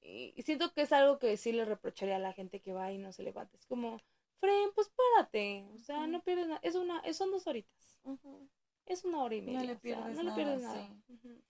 [0.00, 2.98] Y siento que es algo que sí le reprocharía a la gente que va y
[2.98, 3.56] no se levanta.
[3.56, 4.00] Es como,
[4.40, 5.66] Fren, pues párate.
[5.74, 6.60] O sea, no pierdes nada.
[6.62, 7.98] Es una, son dos horitas.
[8.04, 8.48] Ujú.
[8.86, 9.60] Es una hora y No media.
[9.60, 10.88] le o sea, pierdes no le pierdes nada,
[11.22, 11.42] sí.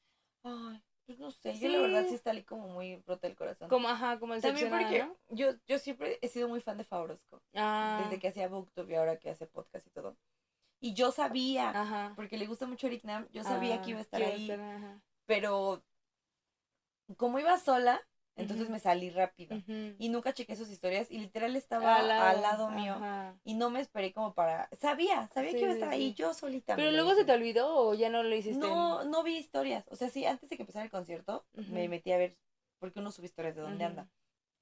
[0.43, 2.09] Ay, pues no sé, yo la verdad Sí.
[2.11, 3.68] sí está ahí como muy rota el corazón.
[3.68, 5.37] Como, ajá, como También decepcionada, porque ¿no?
[5.37, 7.43] yo, yo siempre he sido muy fan de Favorosco.
[7.55, 10.16] Ah, Desde que hacía Booktube y ahora que hace podcast y todo.
[10.80, 12.12] Y yo sabía, Ajá.
[12.16, 14.51] porque le gusta mucho Eric Nam, yo sabía Ah, que iba a estar ahí.
[14.51, 15.01] ajá.
[15.26, 15.82] pero
[17.16, 18.01] como iba sola,
[18.37, 19.57] entonces me salí rápido.
[19.99, 22.95] Y nunca chequé sus historias y literal estaba al lado, mío.
[22.95, 23.34] ajá.
[23.45, 24.68] Y no me esperé como para...
[24.80, 26.14] Sabía, sabía Sí, que iba a estar ahí sí.
[26.14, 26.76] yo solita.
[26.76, 28.59] Pero luego se te olvidó o ya no lo hiciste.
[28.59, 29.84] No, no vi historias.
[29.91, 32.37] O sea, sí, antes de que empezara el concierto, me metí a ver,
[32.78, 34.09] porque uno sube historias de dónde anda.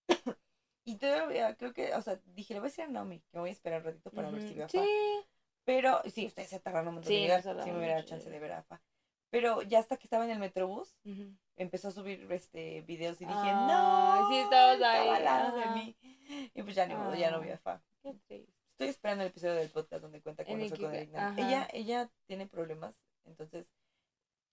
[0.84, 3.40] y todavía creo que, o sea, dije, le voy a decir a Naomi, que me
[3.40, 4.78] voy a esperar un ratito para ver si veo a Sí.
[4.78, 4.84] Fa.
[5.64, 8.28] Pero, sí, ustedes se tardaron un montón Sí, en llegar, tardamos si me hubiera chance
[8.28, 8.82] de ver a Fa.
[9.34, 11.34] Pero ya hasta que estaba en el metrobús, Ujú.
[11.56, 15.52] empezó a subir este videos y dije, Ay, no, sí, estabas estaba ahí, ajá.
[15.56, 15.96] de mí.
[16.54, 17.54] Y pues ya ni modo, ya no vi Ah.
[17.54, 17.82] a Fa.
[18.28, 18.46] Qué.
[18.70, 21.34] Estoy esperando el episodio del podcast donde cuenta En cómo fue con ajá.
[21.36, 23.74] Ella, ella tiene problemas, entonces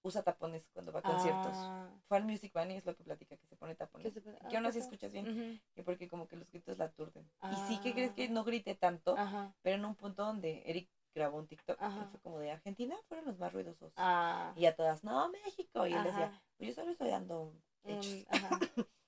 [0.01, 1.53] usa tapones cuando va a conciertos.
[1.57, 4.07] Ah, Fue al Music Van y es lo que platica, que se pone tapones.
[4.07, 5.59] ¿qué se puede- Que ah, aún así qué escuchas bien, Ujú.
[5.75, 7.29] que porque como que los gritos la aturden.
[7.51, 8.29] Y sí, que crees que Ah.
[8.31, 9.15] no grité tanto?
[9.15, 9.53] Ajá.
[9.61, 13.25] Pero en un punto donde Eric grabó un TikTok, que fue como de Argentina, fueron
[13.25, 13.93] los más ruidosos.
[13.97, 14.53] Ah.
[14.55, 15.85] Y a todas, no, México.
[15.87, 17.53] Y él decía, pues yo solo estoy dando
[17.83, 18.25] hechos.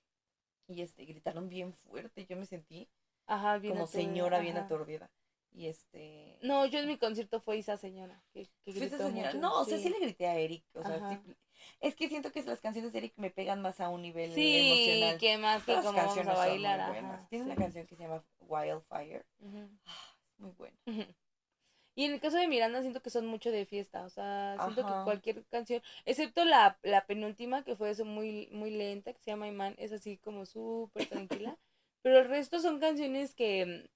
[0.68, 2.26] Y este, gritaron bien fuerte.
[2.26, 2.90] Yo me sentí
[3.28, 5.12] Ajá, bien como aturdida, señora bien aturdida.
[5.52, 6.40] Y este.
[6.42, 8.24] No, yo en mi concierto fue esa señora.
[8.34, 9.30] Que, esa señora.
[9.30, 10.64] mucho, No, o sea, sí le grité a Eric.
[10.74, 11.36] O sea, sí.
[11.80, 14.92] Es que siento que las canciones de Eric me pegan más a un nivel Sí,
[14.92, 15.20] emocional.
[15.20, 17.28] que más que como vamos a canciones son muy bailar.
[17.30, 19.26] Tiene una canción que se llama Wildfire.
[19.40, 19.70] Ujú.
[20.38, 20.78] Muy buena.
[21.96, 24.82] Y en el caso de Miranda siento que son mucho de fiesta, o sea, siento
[24.82, 24.98] Ajá.
[25.00, 29.32] que cualquier canción, excepto la, la penúltima que fue eso muy muy lenta, que se
[29.32, 31.58] llama Imán, es así como súper tranquila,
[32.02, 33.90] pero el resto son canciones que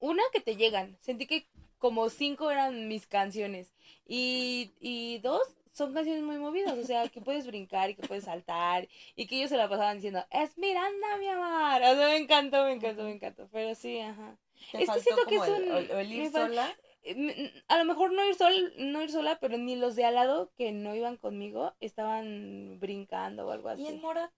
[0.00, 1.46] una que te llegan, sentí que
[1.78, 3.72] como cinco eran mis canciones
[4.06, 5.42] y, y dos
[5.72, 9.36] son canciones muy movidas, o sea, que puedes brincar y que puedes saltar y que
[9.36, 13.04] ellos se la pasaban diciendo, es Miranda, mi amor, o sea, me encantó, me encantó,
[13.04, 14.36] me encantó, pero sí, ajá.
[14.72, 16.76] Te Es que siento que es el, un- el ir me fal- sola.
[17.02, 20.14] Eh, A lo mejor no ir sol, no ir sola, pero ni los de al
[20.14, 23.82] lado que no iban conmigo estaban brincando o algo así.
[23.82, 24.30] Y en Morat.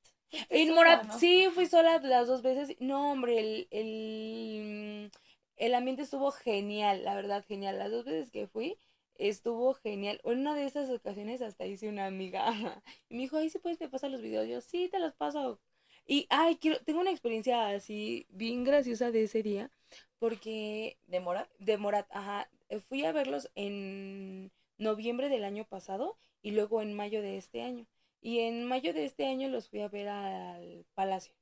[0.48, 1.18] En sola, Morat, ¿no?
[1.18, 2.76] sí, fui sola las dos veces.
[2.80, 5.10] No, hombre, el, el,
[5.56, 7.78] el ambiente estuvo genial, la verdad, genial.
[7.78, 8.78] Las dos veces que fui,
[9.14, 10.20] estuvo genial.
[10.24, 12.46] En una de esas ocasiones hasta hice una amiga.
[13.08, 14.46] Y me dijo, ahí sí puedes me pasar los videos.
[14.48, 15.60] Yo, sí, te los paso.
[16.06, 19.70] Y, ay, quiero, tengo una experiencia así bien graciosa de ese día,
[20.20, 22.06] porque ¿De Morat?
[22.10, 22.48] ajá.
[22.68, 27.62] Eh, Fui a verlos en noviembre del año pasado y luego en mayo de este
[27.62, 27.86] año.
[28.22, 31.34] Y en mayo de este año los fui a ver al Palacio.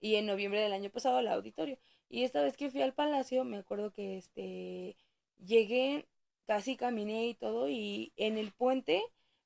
[0.00, 1.78] Y en noviembre del año pasado al auditorio.
[2.08, 4.96] Y esta vez que fui al Palacio, me acuerdo que este
[5.38, 6.06] llegué,
[6.46, 9.02] casi caminé y todo, y en el puente,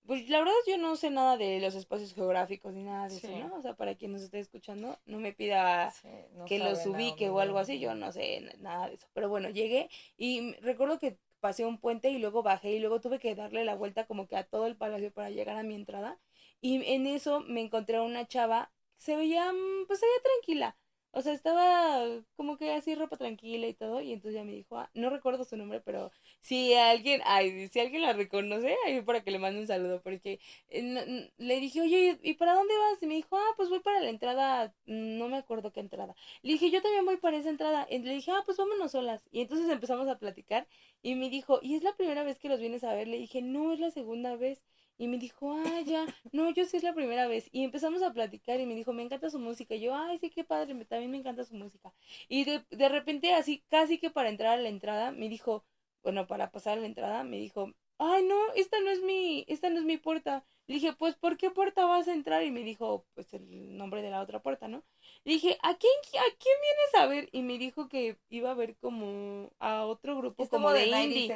[0.07, 3.27] pues la verdad yo no sé nada de los espacios geográficos ni nada de Sí.
[3.27, 3.57] eso, ¿no?
[3.57, 7.29] O sea, para quien nos esté escuchando, no me pida Sí, no que los ubique
[7.31, 9.07] o algo así, yo no sé nada de eso.
[9.13, 13.19] Pero bueno, llegué y recuerdo que pasé un puente y luego bajé y luego tuve
[13.19, 16.19] que darle la vuelta como que a todo el palacio para llegar a mi entrada.
[16.61, 20.77] Y en eso me encontré a una chava, se veía, mm, pues se veía tranquila.
[21.17, 22.05] O sea, estaba
[22.37, 24.01] como que así ropa tranquila y todo.
[24.01, 26.11] Y entonces ya me dijo, ah, no recuerdo su nombre, pero
[26.41, 30.03] si alguien, ay, si alguien la reconoce, ahí para que le mande un saludo.
[30.03, 33.03] Porque eh, le dije, oye, ¿y para dónde vas?
[33.03, 36.15] Y me dijo, ah, pues voy para la entrada, no me acuerdo qué entrada.
[36.43, 37.87] Le dije, yo también voy para esa entrada.
[37.89, 39.29] Y le dije, ah, pues vámonos solas.
[39.31, 40.67] Y entonces empezamos a platicar.
[41.03, 43.09] Y me dijo, ¿y es la primera vez que los vienes a ver?
[43.09, 44.62] Le dije, no, es la segunda vez.
[44.97, 47.49] Y me dijo, ah, ya, no, yo sí es la primera vez.
[47.53, 49.74] Y empezamos a platicar y me dijo, me encanta su música.
[49.74, 51.92] Y yo, ay, sí, qué padre, también me encanta su música.
[52.28, 55.64] Y de, de repente, así, casi que para entrar a la entrada, me dijo,
[56.03, 59.70] bueno, para pasar a la entrada, me dijo, ay, no, esta no es mi, esta
[59.70, 60.45] no es mi puerta.
[60.66, 62.42] Le dije, pues, ¿por qué puerta vas a entrar?
[62.42, 64.82] Y me dijo, pues, el nombre de la otra puerta, ¿no?
[65.24, 67.28] Le dije, ¿a quién, a quién vienes a ver?
[67.32, 71.28] Y me dijo que iba a ver como a otro grupo como, de, indie.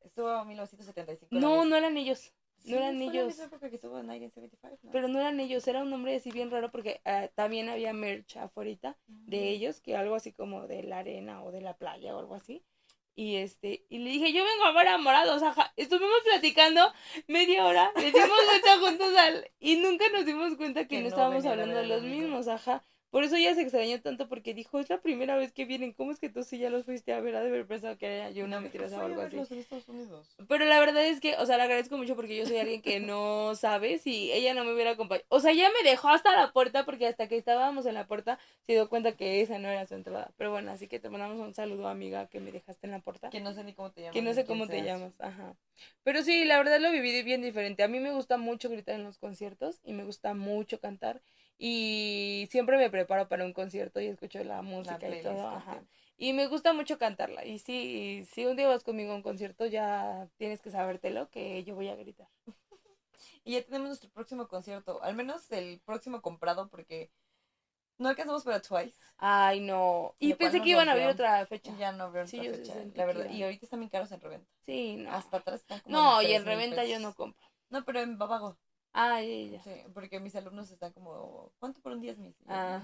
[0.00, 1.34] Estuvo en 1975.
[1.34, 2.32] No, no eran ellos.
[2.64, 3.36] No eran ellos.
[4.90, 8.36] Pero no eran ellos, era un nombre así bien raro porque uh, también había merch
[8.36, 12.18] afuera de ellos, que algo así como de la arena o de la playa o
[12.20, 12.64] algo así.
[13.14, 15.72] Y este, y le dije, yo vengo a ver a Morados, ajá.
[15.76, 16.92] Estuvimos platicando
[17.26, 21.44] media hora, le dimos vuelta juntos al, y nunca nos dimos cuenta que, no, estábamos
[21.44, 22.86] hablando de los mismos, ajá.
[23.12, 26.12] Por eso ella se extrañó tanto porque dijo, es la primera vez que vienen, ¿cómo
[26.12, 27.36] es que tú sí ya los fuiste a ver?
[27.36, 29.36] Ha de haber pensado que era yo una mentirosa o algo así.
[30.48, 33.00] Pero la verdad es que, o sea, le agradezco mucho porque yo soy alguien que
[33.00, 35.26] no sabe si ella no me hubiera acompañado.
[35.28, 38.38] O sea, ella me dejó hasta la puerta porque hasta que estábamos en la puerta
[38.62, 40.30] se dio cuenta que esa no era su entrada.
[40.38, 43.28] Pero bueno, así que te mandamos un saludo, amiga, que me dejaste en la puerta.
[43.28, 44.14] Que no sé ni cómo te llamas.
[44.14, 45.54] Que no sé cómo te llamas, ajá.
[46.02, 47.82] Pero sí, la verdad lo viví bien diferente.
[47.82, 51.20] A mí me gusta mucho gritar en los conciertos y me gusta mucho cantar.
[51.64, 55.46] Y siempre me preparo para un concierto y escucho la música y todo.
[55.46, 55.80] Ajá.
[56.16, 57.44] Y me gusta mucho cantarla.
[57.44, 61.62] Y si, si un día vas conmigo a un concierto, ya tienes que sabértelo que
[61.62, 62.26] yo voy a gritar.
[63.44, 65.00] y ya tenemos nuestro próximo concierto.
[65.04, 67.12] Al menos el próximo comprado porque
[67.96, 68.98] no alcanzamos para Twice.
[69.18, 70.16] Ay, no.
[70.18, 71.72] Y pensé que iban a abrir otra fecha.
[71.78, 73.30] Ya no veo otra fecha, la verdad.
[73.30, 74.50] Y ahorita están bien caros en reventa.
[74.62, 75.12] Sí, no.
[75.12, 77.46] Hasta atrás están como No, y en reventa yo no compro.
[77.70, 78.58] No, pero en Babago.
[78.94, 82.34] Ah, ya, Sí, porque mis alumnos están como, ¿cuánto por un 10 mil?
[82.46, 82.80] Ah,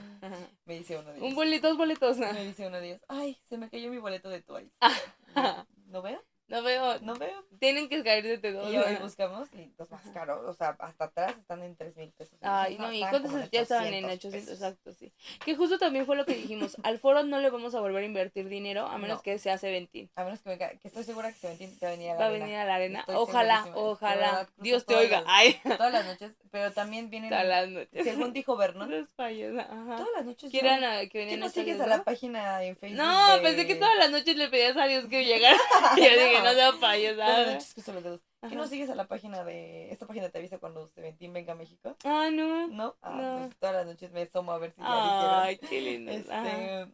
[0.64, 1.28] me dice uno de ellos.
[1.28, 2.16] Un boleto, dos boletos.
[2.16, 4.72] Me dice uno de ellos, ay, se me cayó mi boleto de Twice.
[5.86, 6.22] ¿No veo?
[6.48, 6.98] No veo.
[7.00, 7.44] No veo.
[7.60, 8.72] Tienen que caer de todo.
[8.72, 12.10] Y hoy buscamos y los más caros, o sea, hasta atrás están en 3 mil
[12.12, 12.38] pesos.
[12.40, 15.12] Ay, no, y cuántos ya estaban en 800, exacto, sí.
[15.44, 18.06] Que justo también fue lo que dijimos, al foro no le vamos a volver a
[18.06, 20.10] invertir dinero a menos que sea Seventeen.
[20.16, 22.18] A menos que venga, que estoy segura que Seventeen va a venir a la arena.
[22.18, 23.04] Va a venir a la arena.
[23.08, 24.48] ojalá, ojalá.
[24.56, 25.24] Dios te oiga.
[25.26, 25.60] Ay.
[25.62, 27.28] Todas las noches, pero también vienen.
[27.28, 28.04] Todas las noches.
[28.04, 28.90] Según dijo Vernon.
[28.90, 29.96] Los fallos, ajá.
[29.96, 30.50] Todas las noches.
[30.50, 32.98] Quieran a, que ¿Qué no sigues a la página en Facebook?
[32.98, 35.58] No, pensé que todas las noches le pedías a Dios que llegara.
[35.96, 38.20] y dije, no sea payaso.
[38.48, 39.90] ¿Qué no sigues a la página de.
[39.90, 41.96] Esta página te avisa cuando Seventeen venga a México?
[42.04, 42.68] Ah, no.
[42.68, 42.96] ¿No?
[43.02, 46.12] Ah, pues todas las noches me asomo a ver si ya Ay, qué lindo.
[46.12, 46.88] Este,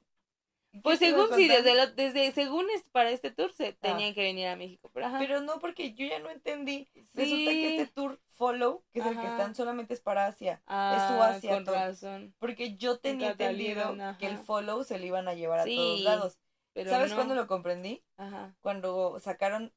[0.83, 3.77] pues según sí, desde, desde según es para este tour se ah.
[3.81, 4.91] tenían que venir a México.
[4.93, 6.89] Pero, pero no, porque yo ya no entendí.
[7.15, 10.63] Resulta que este tour Follow, que es el que están solamente es para Asia.
[10.67, 11.55] es su Asia.
[11.55, 12.35] Con razón.
[12.39, 16.39] Porque yo tenía entendido que el Follow se lo iban a llevar a todos lados.
[16.75, 18.05] ¿Sabes cuándo lo comprendí?
[18.17, 18.57] Ajá.
[18.61, 19.73] Cuando sacaron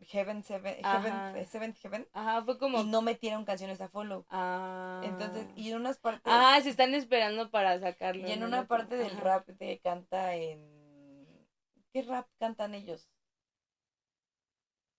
[0.00, 2.08] Heaven, Seven, Heaven, Seventh Heaven.
[2.12, 2.80] Ajá, fue como.
[2.80, 4.24] Y no metieron canciones a follow.
[4.30, 5.02] Ah.
[5.04, 6.22] Entonces, y en unas partes.
[6.26, 8.26] Ah, se están esperando para sacarlo.
[8.26, 11.46] Y en una parte del rap te canta en.
[11.92, 13.08] ¿Qué rap cantan ellos?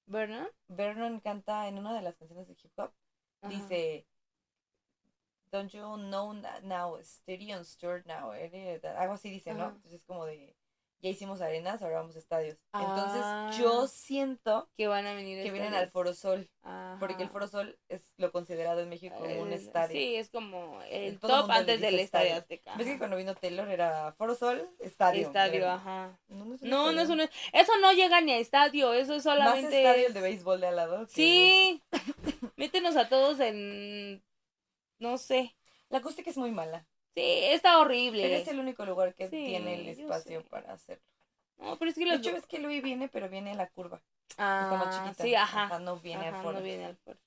[0.06, 0.50] ¿Vernon?
[0.68, 2.91] Vernon canta en una de las canciones de hip hop.
[3.43, 4.06] Dice.
[5.52, 6.32] Don't you know
[6.62, 8.32] now, steady on stir now.
[8.97, 9.70] Algo así dice, ¿no?
[9.70, 10.56] Entonces es como de
[11.02, 12.58] ya hicimos arenas, ahora vamos a estadios.
[12.74, 13.88] Entonces yo ah.
[13.88, 16.50] siento que van a venir que vienen al Foro Sol,
[17.00, 19.93] porque el Foro Sol es lo considerado en México como un estadio.
[19.93, 22.76] Sí, es como el top antes del estadio Azteca.
[22.76, 25.28] ¿Ves que cuando vino Taylor era Foro Sol, estadio?
[25.28, 26.20] Estadio, ajá.
[26.28, 30.14] No, no, es un eso no llega ni a estadio, eso es solamente Más estadio
[30.14, 31.08] de béisbol de al lado.
[31.08, 31.82] Sí.
[32.58, 34.22] Métenos a todos en
[35.00, 35.56] no sé.
[35.89, 36.86] La acústica es muy mala.
[37.16, 38.24] Sí, está horrible.
[38.24, 41.03] Pero es el único lugar que tiene el espacio para hacerlo.
[41.57, 42.12] No, pero es que lo...
[42.12, 44.01] De hecho, es que Luis viene, pero viene en la curva.
[44.38, 45.24] Ah, como chiquita.
[45.24, 45.80] Sí, ajá.
[45.80, 46.60] no viene al foro.
[46.60, 47.20] No viene al foro.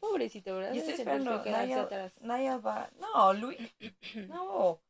[0.00, 0.74] Pobrecito, ¿verdad?
[0.74, 1.44] Y estoy esperando.
[1.44, 1.88] Naya,
[2.20, 2.90] Naya va.
[2.98, 3.58] No, Luis.
[4.28, 4.80] No.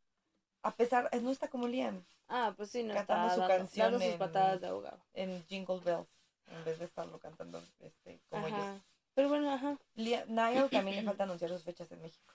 [0.62, 2.02] A pesar, no está como Liam.
[2.26, 4.98] Ah, pues sí, no Cantando está su dando, canción dando sus patadas de ahogado.
[5.12, 6.08] En Jingle Bells.
[6.46, 8.56] En vez de estarlo cantando este, como ajá.
[8.56, 8.82] ellos.
[9.14, 9.78] Pero bueno, ajá.
[9.94, 12.34] Niall también le falta anunciar sus fechas en México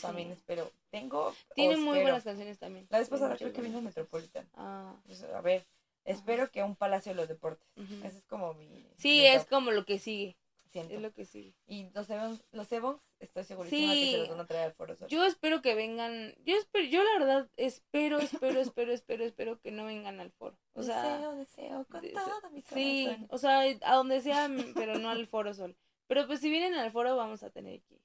[0.00, 0.70] también espero.
[0.90, 1.34] Tengo.
[1.54, 2.86] Tiene muy buenas canciones también.
[2.90, 4.48] La vez pasada creo que vino a Metropolitan.
[4.54, 4.94] Ah.
[5.06, 5.64] Pues, a ver,
[6.04, 7.66] espero que un Palacio de los Deportes.
[8.04, 8.86] Ese es como mi.
[8.96, 10.36] Sí, es como lo que sigue.
[10.66, 10.94] siento.
[10.94, 11.52] Es lo que sí.
[11.66, 14.10] Y los Evans, los Evans, estoy segurísima que Sí.
[14.12, 15.08] se los van a traer al Foro Sol.
[15.08, 16.32] Yo espero que vengan.
[16.44, 20.56] Yo espero, yo la verdad espero, espero, espero, espero, espero que no vengan al foro.
[20.74, 22.78] O sea, deseo, deseo con de- todo mi corazón.
[22.78, 25.76] sí, o sea, a donde sea, pero no al foro sol.
[26.06, 28.00] Pero pues si vienen al foro vamos a tener que ir.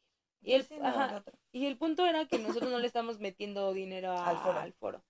[0.45, 3.73] Y el, sí, no, ajá, y el punto era que nosotros no le estamos metiendo
[3.73, 4.59] dinero a- Al foro.
[4.61, 5.03] al foro.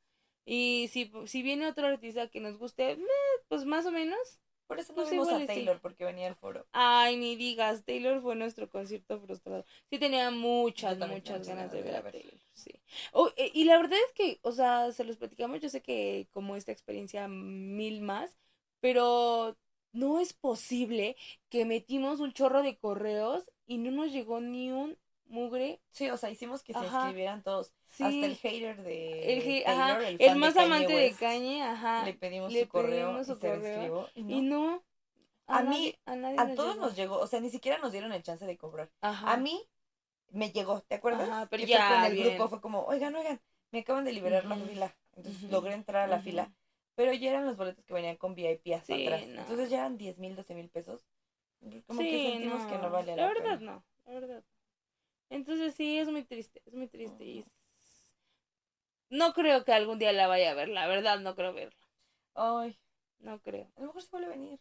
[0.45, 2.97] Y si, si viene otro artista que nos guste,
[3.47, 4.19] pues más o menos.
[4.67, 5.45] Por eso no Pues vimos a y sí.
[5.47, 6.65] Taylor, porque venía al foro.
[6.71, 9.63] Ay, ni digas, Taylor fue nuestro concierto frustrado.
[9.91, 12.13] Sí tenía muchas, muchas ganas de ganas de ver a ver.
[12.13, 12.71] Taylor, sí.
[13.13, 16.27] Oh, eh, y la verdad es que, o sea, se los platicamos, yo sé que
[16.31, 18.35] como esta experiencia mil más,
[18.79, 19.55] pero
[19.93, 21.15] no es posible
[21.49, 25.81] que metimos un chorro de correos y no nos llegó ni un mugre.
[25.91, 26.97] Sí, o sea, hicimos que se Ajá.
[27.03, 27.73] inscribieran todos.
[27.85, 31.63] Sí, Hasta el hater de el, Taylor, ajá, el, más de Kanye amante de Kanye,
[31.63, 32.05] ajá.
[32.05, 34.09] Le pedimos le su correo pedimos y su se correo.
[34.15, 34.35] Y no.
[34.37, 34.83] Y no.
[35.47, 36.85] A mí- a, nadie A nos todos llegó.
[36.85, 38.89] nos llegó, o sea, ni siquiera nos dieron el chance de cobrar.
[39.01, 39.31] Ajá.
[39.33, 39.61] A mí
[40.31, 41.29] me llegó, ¿te acuerdas?
[41.29, 42.27] Ajá, pero que ya, fue con el bien.
[42.29, 43.39] grupo, fue como, oigan, oigan,
[43.71, 44.95] me acaban de liberar la fila.
[45.15, 46.51] Entonces logré entrar a la fila.
[46.95, 49.27] Pero ya eran los boletos que venían con VIP hasta Sí, atrás.
[49.27, 49.41] no.
[49.41, 51.05] Entonces ya eran 10 mil, 12 mil pesos.
[51.87, 53.71] Como Sí, que sentimos que no valía la, La verdad pena.
[53.71, 54.43] no, la verdad.
[55.29, 57.23] Entonces sí, es muy triste, es muy triste.
[57.25, 57.43] Y
[59.09, 61.75] no creo que algún día la vaya a ver, la verdad no creo verla.
[62.35, 62.77] Ay,
[63.19, 63.67] No creo.
[63.77, 64.59] a lo mejor se vuelve a venir.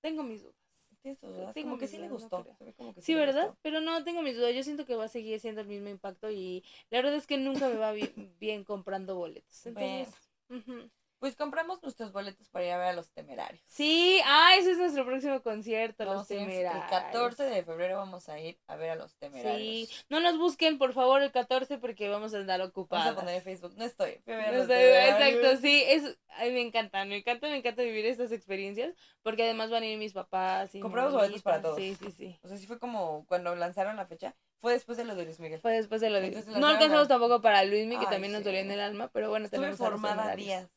[0.00, 0.54] Tengo mis dudas.
[1.02, 1.54] Tienes tus dudas.
[1.54, 2.44] Tengo Como que sí le dudas, no gustó.
[2.76, 3.46] como que Sí, le ¿verdad?
[3.46, 3.58] gustó.
[3.62, 4.54] Pero no, tengo mis dudas.
[4.54, 7.36] Yo siento que va a seguir siendo el mismo impacto y la verdad es que
[7.38, 9.66] nunca me va bien, bien comprando boletos.
[9.66, 10.10] Entonces,
[10.50, 10.90] ujú.
[11.18, 13.60] Pues compramos nuestros boletos para ir a ver a los temerarios.
[13.66, 16.84] sí, ah, ese es nuestro próximo concierto, los temerarios.
[16.84, 19.88] El 14 de febrero vamos a ir a ver a los temerarios.
[19.88, 23.04] Sí, no nos busquen por favor el 14 porque vamos a andar ocupados.
[23.04, 23.74] Vamos a poner en Facebook.
[23.76, 24.22] No estoy.
[24.26, 24.70] No temerarios.
[24.70, 29.70] exacto, sí, es, ay, me encanta, me encanta, me encanta vivir estas experiencias, porque además
[29.70, 31.76] van a ir mis papás y Compramos boletos para todos.
[31.78, 32.38] Sí, sí, sí.
[32.42, 34.36] O sea, sí fue como cuando lanzaron la fecha.
[34.58, 35.60] Fue después de lo de Luis Miguel.
[35.60, 36.26] Fue después de lo de...
[36.28, 38.80] Entonces no lanzaron alcanzamos la- tampoco para Luismi, que Ay, también nos dolía en el
[38.80, 40.68] alma, pero bueno, Estuve tenemos formada días.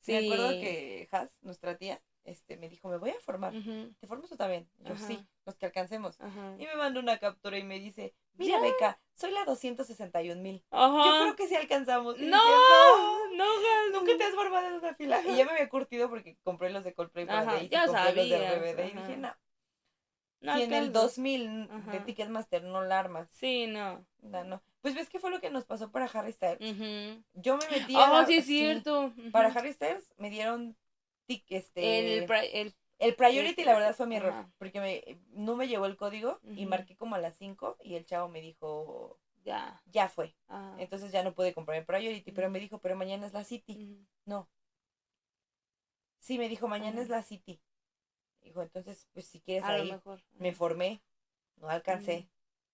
[0.00, 0.12] Sí.
[0.12, 3.52] Me acuerdo que Has, nuestra tía, este, me dijo, me voy a formar.
[4.00, 4.68] ¿Te formas tú también?
[4.78, 5.06] Yo Ajá.
[5.06, 6.20] sí, los que alcancemos.
[6.20, 6.54] Ajá.
[6.58, 8.62] Y me manda una captura y me dice, mira Ya.
[8.62, 10.62] Beca, soy la 261 mil.
[10.70, 12.18] Yo creo que sí alcanzamos.
[12.18, 13.92] Y No, dije, no, Gas.
[13.92, 15.20] Nunca te has formado en una fila.
[15.26, 18.14] Y ya me había curtido porque compré los de Coldplay para Daisy, ya compré los
[18.14, 19.34] de sabías, RBD y dije, no.
[20.40, 21.02] No si en el alcanzas.
[21.16, 22.00] 2000 de.
[22.00, 23.28] Ticketmaster no la armas.
[23.32, 24.06] Sí, no.
[24.20, 24.62] No, no.
[24.80, 26.58] Pues ves que fue lo que nos pasó para Harry Styles.
[27.34, 29.12] Yo me metí a Ah, la- sí es cierto.
[29.32, 30.76] Para Harry Styles me dieron
[31.26, 35.20] tic, este, El, pri- el el priority el- la verdad fue mi error, porque me,
[35.30, 38.40] no me llegó el código y marqué como a las 5 y el chavo me
[38.40, 39.80] dijo, ya.
[39.86, 40.34] ya fue.
[40.48, 40.74] Ajá.
[40.78, 44.04] Entonces ya no pude comprar el priority, pero me dijo, pero mañana es la City.
[44.24, 44.48] No.
[46.18, 47.02] Sí, me dijo, mañana Ajá.
[47.02, 47.60] es la City.
[48.42, 50.22] Dijo, entonces, pues si quieres A ahí, mejor.
[50.38, 51.02] me formé,
[51.56, 52.28] no alcancé.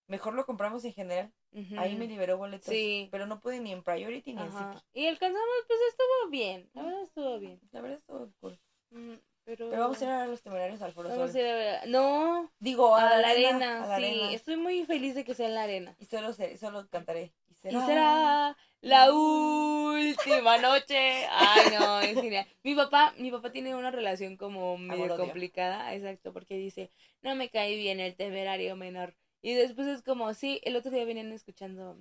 [0.07, 1.33] Mejor lo compramos en general.
[1.77, 2.67] Ahí me liberó boletos.
[2.67, 3.07] Sí.
[3.11, 4.51] Pero no pude ni en priority ni en.
[4.51, 4.83] City.
[4.93, 6.69] Y alcanzamos, pues estuvo bien.
[6.73, 7.59] La verdad estuvo bien.
[7.71, 8.59] La verdad estuvo cool.
[8.91, 9.13] Mm,
[9.45, 11.39] Pero, Pero vamos a ir a los temerarios al Foro Vamos Sol.
[11.39, 11.87] a ir a ver.
[11.87, 13.83] No, Digo, a, la arena.
[13.83, 14.31] a la sí, arena.
[14.33, 15.95] estoy muy feliz de que sea en la arena.
[15.99, 17.31] Y solo, solo cantaré.
[17.49, 17.85] Y Y será.
[17.85, 21.25] será la última noche.
[21.29, 22.47] Ay, no, es genial.
[22.63, 26.91] Mi papá, mi papá tiene una relación como medio complicada, exacto, porque dice,
[27.21, 29.15] no me cae bien el temerario menor.
[29.45, 31.95] Y después es como, sí, el otro día venían escuchando,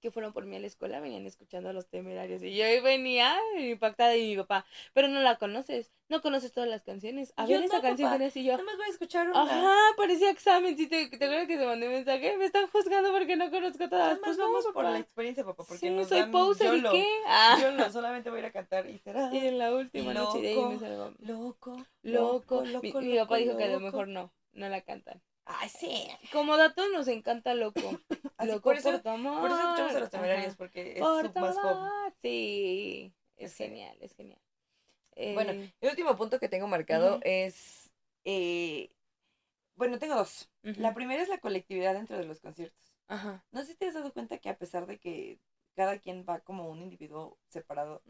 [0.00, 2.42] que fueron por mí a la escuela, venían escuchando a los temerarios.
[2.42, 4.64] Y yo ahí venía impactada y mi papá,
[4.94, 7.34] pero no la conoces, no conoces todas las canciones.
[7.36, 8.24] A Yo ver, esa no, canción papá.
[8.34, 8.52] y yo.
[8.52, 9.42] Nada más voy a escuchar una.
[9.42, 10.74] Ajá, parecía examen.
[10.78, 12.34] Si te, ¿Te acuerdas que te mandé un mensaje?
[12.38, 14.12] Me están juzgando porque no conozco todas.
[14.12, 15.64] más Pues no, vamos por la experiencia, papá.
[15.64, 17.06] Porque Sí, nos soy poser y qué.
[17.26, 17.58] Ah.
[17.60, 19.34] Yo no, solamente voy a ir a cantar y será.
[19.34, 21.12] Y en la última noche de ahí me Loco, salgo.
[21.18, 22.64] Loco, Loco.
[22.64, 23.84] loco, Mi, loco, mi papá dijo que a lo loco.
[23.84, 25.20] mejor no, no la cantan.
[25.50, 26.06] Ay, sí.
[26.32, 27.80] Como dato nos encanta Loco.
[28.36, 29.40] Así, loco por eso- tu amor.
[29.40, 31.90] Por eso escuchamos a los temerarios, porque es Por su tu más amor.
[32.20, 33.64] Sí, es Sí.
[33.64, 34.40] genial, es genial.
[35.34, 37.90] Bueno, Eh, el último punto que tengo marcado es.
[38.24, 38.90] eh,
[39.74, 40.48] bueno, tengo dos.
[40.64, 40.80] ujú.
[40.80, 42.94] La primera es la colectividad dentro de los conciertos.
[43.08, 43.44] Ajá.
[43.50, 45.40] No sé si te has dado cuenta que a pesar de que
[45.74, 48.02] cada quien va como un individuo separado,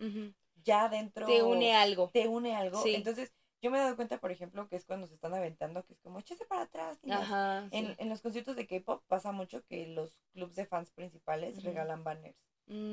[0.65, 2.11] ya dentro Te une algo.
[2.13, 2.83] te une algo.
[2.83, 2.95] Sí.
[2.95, 5.93] Entonces, yo me he dado cuenta, por ejemplo, que es cuando se están aventando, que
[5.93, 7.23] es como, échese para atrás, niñas".
[7.23, 7.69] Ajá.
[7.71, 7.95] En, sí.
[7.99, 12.37] en los conciertos de K-pop pasa mucho que los clubs de fans principales regalan banners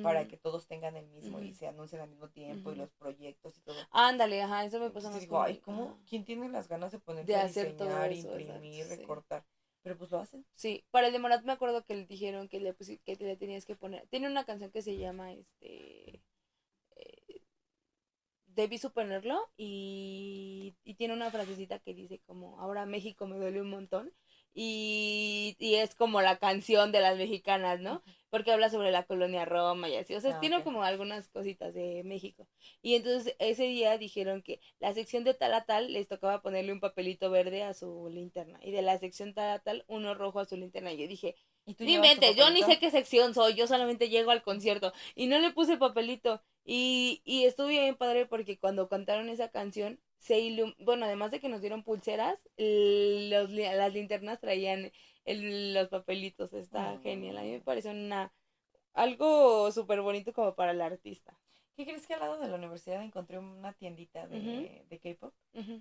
[0.04, 0.28] para Mm.
[0.30, 1.58] que todos tengan el mismo y Ujú.
[1.58, 3.76] se anuncien al mismo tiempo y los proyectos y todo.
[3.92, 5.84] Ándale, ajá, eso me pasa Entonces digo, ay, ¿cómo?
[5.90, 5.98] ajá.
[6.08, 9.02] ¿Quién tiene las ganas de ponerse De a hacer todo diseñar, eso, imprimir, exacto, sí.
[9.02, 9.46] recortar?
[9.84, 10.46] Pero pues lo hacen.
[10.56, 13.36] Sí, para el de Morat me acuerdo que le dijeron que le, pusi- que le
[13.36, 14.08] tenías que poner.
[14.08, 16.24] Tiene una canción que se llama este.
[18.56, 23.70] Debí suponerlo y, y tiene una frasecita que dice como, ahora México me duele un
[23.70, 24.12] montón.
[24.58, 28.04] Y, y es como la canción de las mexicanas, ¿no?
[28.36, 30.14] Porque habla sobre la colonia Roma y así.
[30.14, 30.66] O sea, Ah, tiene ok.
[30.66, 32.50] como algunas cositas de México.
[32.82, 36.74] Y entonces ese día dijeron que la sección de tal a tal les tocaba ponerle
[36.74, 38.60] un papelito verde a su linterna.
[38.62, 40.92] Y de la sección tal a tal, uno rojo a su linterna.
[40.92, 44.10] Y yo dije, ¿Y tú no inventes, yo ni sé qué sección soy, yo solamente
[44.10, 46.42] llego al concierto y no le puse papelito.
[46.66, 51.40] Y, y estuvo bien padre porque cuando cantaron esa canción, se ilum bueno, además de
[51.40, 54.92] que nos dieron pulseras, los, las linternas traían
[55.26, 57.02] el- los papelitos, está Mm.
[57.02, 57.38] genial.
[57.38, 58.32] A mí me parece una
[58.94, 61.38] algo súper bonito como para el artista.
[61.76, 65.34] ¿Qué crees que al lado de la universidad encontré una tiendita de, de K-pop?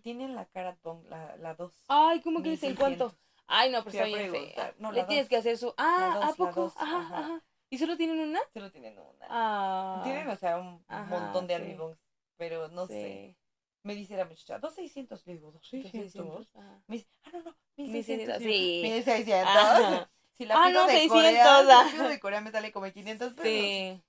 [0.03, 1.73] Tienen la Karat Bong, la, la 2.
[1.87, 3.05] Ay, ¿cómo que en cuánto?
[3.13, 3.19] 1600.
[3.47, 4.03] Ay, no, fea.
[4.05, 4.75] preguntar.
[4.79, 5.73] No, Le tienes que hacer su...
[5.77, 6.61] Ah, dos, ¿a poco?
[6.63, 7.19] dos, Ajá, ajá.
[7.19, 7.45] ajá.
[7.71, 8.41] ¿Y solo tienen una?
[8.53, 9.27] Solo tienen una.
[9.29, 10.01] Ah.
[10.03, 11.75] Tienen, o sea, un Ajá, montón de sí.
[11.75, 11.99] Bongs,
[12.37, 13.37] pero no sé.
[13.85, 13.89] Sí.
[13.89, 15.27] Me dice la muchacha, 2600.
[15.27, 16.47] Le digo, 2600.
[16.47, 16.83] 600, ajá.
[16.87, 18.43] Me dice, ah, no, no, 1600, 1600.
[18.43, 18.81] sí.
[18.83, 19.49] 1600.
[19.57, 20.11] Ajá.
[20.33, 22.09] Si la Ah, pido no, de 600, Corea, si la ah.
[22.09, 23.45] de Corea me sale como 500 pesos.
[23.45, 24.03] Sí.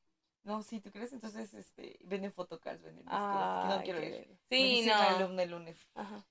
[0.43, 1.11] No, sí, ¿tú crees?
[1.13, 4.27] Entonces, este, venden photocards, venden Ah, que no quiero ir.
[4.49, 4.95] Me Sí, dice no.
[4.95, 6.25] una alumna el lunes, Ajá.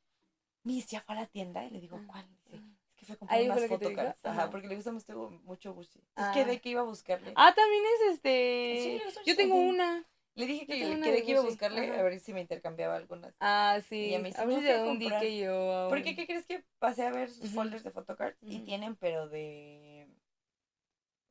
[0.62, 1.65] Miss, ¿ya fue a la tienda?
[1.65, 2.27] Y le digo, Ah, ¿cuál?
[2.47, 2.77] Dice, ah.
[2.89, 4.25] es que fue a comprar Ahí unas photocards.
[4.25, 4.51] Ajá, ajá.
[4.51, 6.01] porque le gusta mucho, mucho Gucci.
[6.16, 6.31] Ah.
[6.35, 7.33] quedé que iba a buscarle.
[7.37, 9.03] Ah, también es Sí, este.
[9.05, 10.05] gusta Yo tengo una.
[10.36, 12.01] Le dije que, quedé de que iba a buscarle ajá.
[12.01, 13.35] a ver si me intercambiaba algunas.
[13.40, 14.16] Ah, Y sí.
[14.19, 15.23] dice, A "No fui a de un día comprar".
[15.23, 15.73] que yo.
[15.73, 18.36] aún- Porque, ¿qué crees que pasé a ver sus folders de photocards?
[18.43, 18.65] Y Ujú.
[18.65, 20.09] tienen, pero de...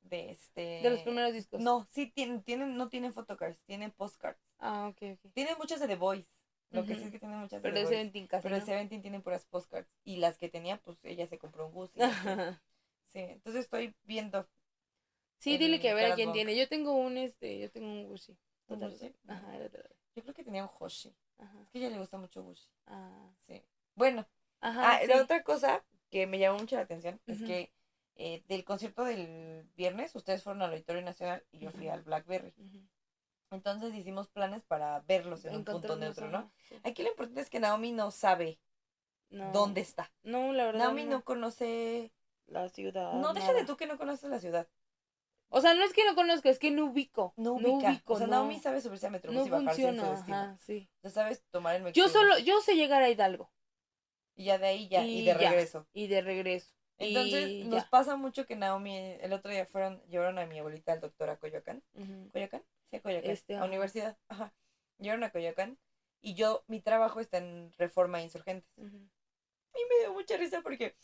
[0.04, 0.62] De este...
[0.84, 1.62] De los primeros discos.
[1.62, 4.40] No, sí, tienen, tienen, no tienen photocards, tienen postcards.
[4.60, 5.32] Ah, ok, ok.
[5.34, 6.28] Tienen muchas de The Voice.
[6.72, 7.98] Lo que sí es que tienen muchas Pero de The Voice.
[7.98, 8.44] Seventeen casi.
[8.44, 8.66] Pero de ¿no?
[8.66, 9.90] Seventeen tienen puras postcards.
[10.06, 12.00] Y las que tenía, pues ella se compró un Gucci.
[12.00, 12.58] y así.
[13.14, 14.48] sí, entonces estoy viendo.
[15.40, 16.56] Sí, dile que a ver a quién tiene.
[16.56, 18.36] Yo tengo un este, yo tengo un Gucci.
[19.28, 19.70] Ajá, era.
[20.16, 21.16] Yo creo que tenía un Hoshi.
[21.38, 21.62] Ajá.
[21.62, 22.70] Es que a ella le gusta mucho Gucci.
[22.88, 23.30] Ah.
[23.48, 23.64] Sí.
[23.96, 24.28] Bueno,
[24.62, 24.92] Ajá.
[24.96, 25.08] ah, sí.
[25.08, 27.74] la otra cosa que me llamó mucho la atención es que
[28.16, 32.54] eh, del concierto del viernes, ustedes fueron al Auditorio Nacional y yo fui al Blackberry.
[33.50, 36.52] Entonces hicimos planes para verlos en un punto neutro, ¿no?
[36.70, 36.76] sí.
[36.84, 38.60] Aquí lo importante es que Naomi no sabe
[39.30, 39.52] No.
[39.52, 40.12] dónde está.
[40.24, 40.80] No, la verdad.
[40.86, 42.12] Naomi no conoce.
[42.46, 43.14] La ciudad.
[43.14, 44.68] No, deja de tú que no conoces la ciudad.
[45.56, 47.34] O sea, no es que no conozca, es que no ubico.
[47.38, 47.90] No ubica.
[47.90, 48.32] ubico, o sea, no.
[48.34, 50.38] Naomi sabe subirse a Metrobús No y bajarse en su funciona, destino.
[50.38, 50.90] ajá, sí.
[50.98, 52.12] O sea, sabes tomar el Yo Metrobús.
[52.12, 53.52] solo, yo sé llegar a Hidalgo.
[54.36, 55.38] Y ya de ahí ya, y, Y de ya.
[55.38, 55.88] regreso.
[55.94, 56.74] Y de regreso.
[56.98, 57.90] Entonces, Y nos ya.
[57.90, 61.38] pasa mucho que Naomi, el otro día fueron, llevaron a mi abuelita al doctor a
[61.38, 61.84] Coyoacán.
[61.94, 62.30] Ujú.
[62.32, 62.64] ¿Coyoacán?
[62.90, 63.32] Sí, a Coyoacán.
[63.32, 63.66] Este, a ajá.
[63.68, 64.18] universidad.
[64.30, 64.54] Ajá.
[64.98, 65.78] Llevaron a Coyoacán.
[66.22, 68.68] Y yo, mi trabajo está en Reforma e Insurgentes.
[68.78, 70.96] Y me dio mucha risa porque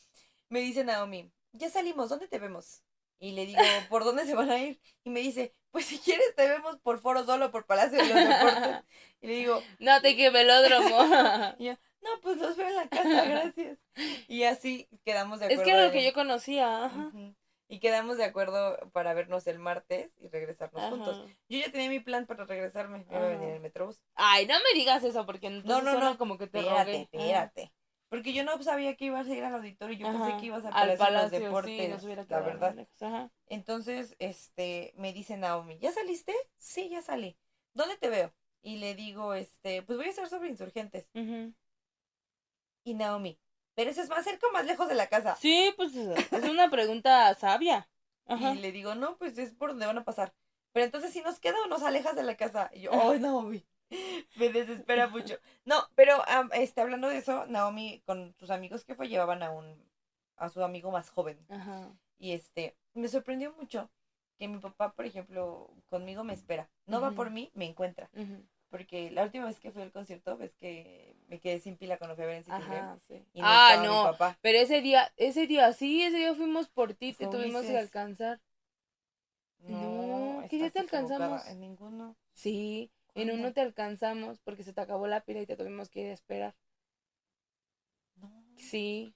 [0.47, 2.81] me dice Naomi, ya salimos, ¿dónde te vemos?
[3.19, 3.59] Y le digo,
[3.89, 4.79] ¿por dónde se van a ir?
[5.03, 8.15] Y me dice, pues si quieres te vemos por Foro Solo, por Palacio de los
[8.15, 8.83] Deportes.
[9.21, 10.97] Y le digo, No te que velódromo.
[11.59, 13.77] y yo, no, pues los veo en la casa, gracias.
[14.29, 15.65] Y así quedamos de es acuerdo.
[15.65, 16.85] que era lo que yo conocía.
[16.85, 17.11] Ajá.
[17.71, 20.89] Y quedamos de acuerdo para vernos el martes y regresarnos Ajá.
[20.89, 21.23] juntos.
[21.49, 22.99] Yo ya tenía mi plan para regresarme.
[22.99, 24.01] Me iba a venir en el Metrobús.
[24.15, 26.17] Ay, no me digas eso porque entonces no, suena no.
[26.17, 27.01] como que te Espérate, rogué.
[27.11, 27.73] espérate.
[28.09, 29.97] Porque yo no sabía que ibas a ir al auditorio.
[29.97, 31.99] Yo pensé que ibas a Al Palacio, de Deportes.
[31.99, 32.87] sí, hubiera la verdad.
[32.99, 33.31] Ajá.
[33.45, 36.33] Entonces, este, me dice Naomi, ¿ya saliste?
[36.57, 37.37] Sí, ya salí.
[37.73, 38.33] ¿Dónde te veo?
[38.61, 41.07] Y le digo, este, pues voy a estar sobre insurgentes.
[42.83, 43.39] Y Naomi,
[43.75, 45.35] pero eso es más cerca o más lejos de la casa.
[45.35, 47.87] Sí, pues es una pregunta sabia.
[48.25, 48.53] Ajá.
[48.53, 50.33] Y le digo, no, pues es por donde van a pasar.
[50.71, 52.69] Pero entonces, si nos queda o nos alejas de la casa.
[52.73, 53.65] Y yo, ay, Naomi,
[54.37, 55.37] me desespera mucho.
[55.65, 56.21] No, pero
[56.53, 59.83] este, hablando de eso, Naomi con sus amigos que fue llevaban a un,
[60.37, 61.39] a su amigo más joven.
[61.49, 61.91] Ajá.
[62.17, 63.89] Y este, me sorprendió mucho
[64.37, 66.69] que mi papá, por ejemplo, conmigo me espera.
[66.85, 68.09] No va por mí, me encuentra.
[68.69, 72.15] Porque la última vez que fui al concierto, ves que me quedé sin pila cuando
[72.15, 73.25] fui a ver en Ajá, sí.
[73.33, 74.03] Y no ah, estaba mi no.
[74.11, 74.37] papá.
[74.41, 78.39] Pero ese día, ese día, sí, ese día fuimos por ti, te tuvimos que alcanzar.
[79.59, 81.45] No, No, ¿qué día estás te alcanzamos?
[81.47, 82.15] En ninguno.
[82.33, 82.91] Sí,
[83.21, 86.09] en uno te alcanzamos porque se te acabó la pila y te tuvimos que ir
[86.11, 86.55] a esperar.
[88.15, 88.31] No.
[88.57, 89.13] Sí.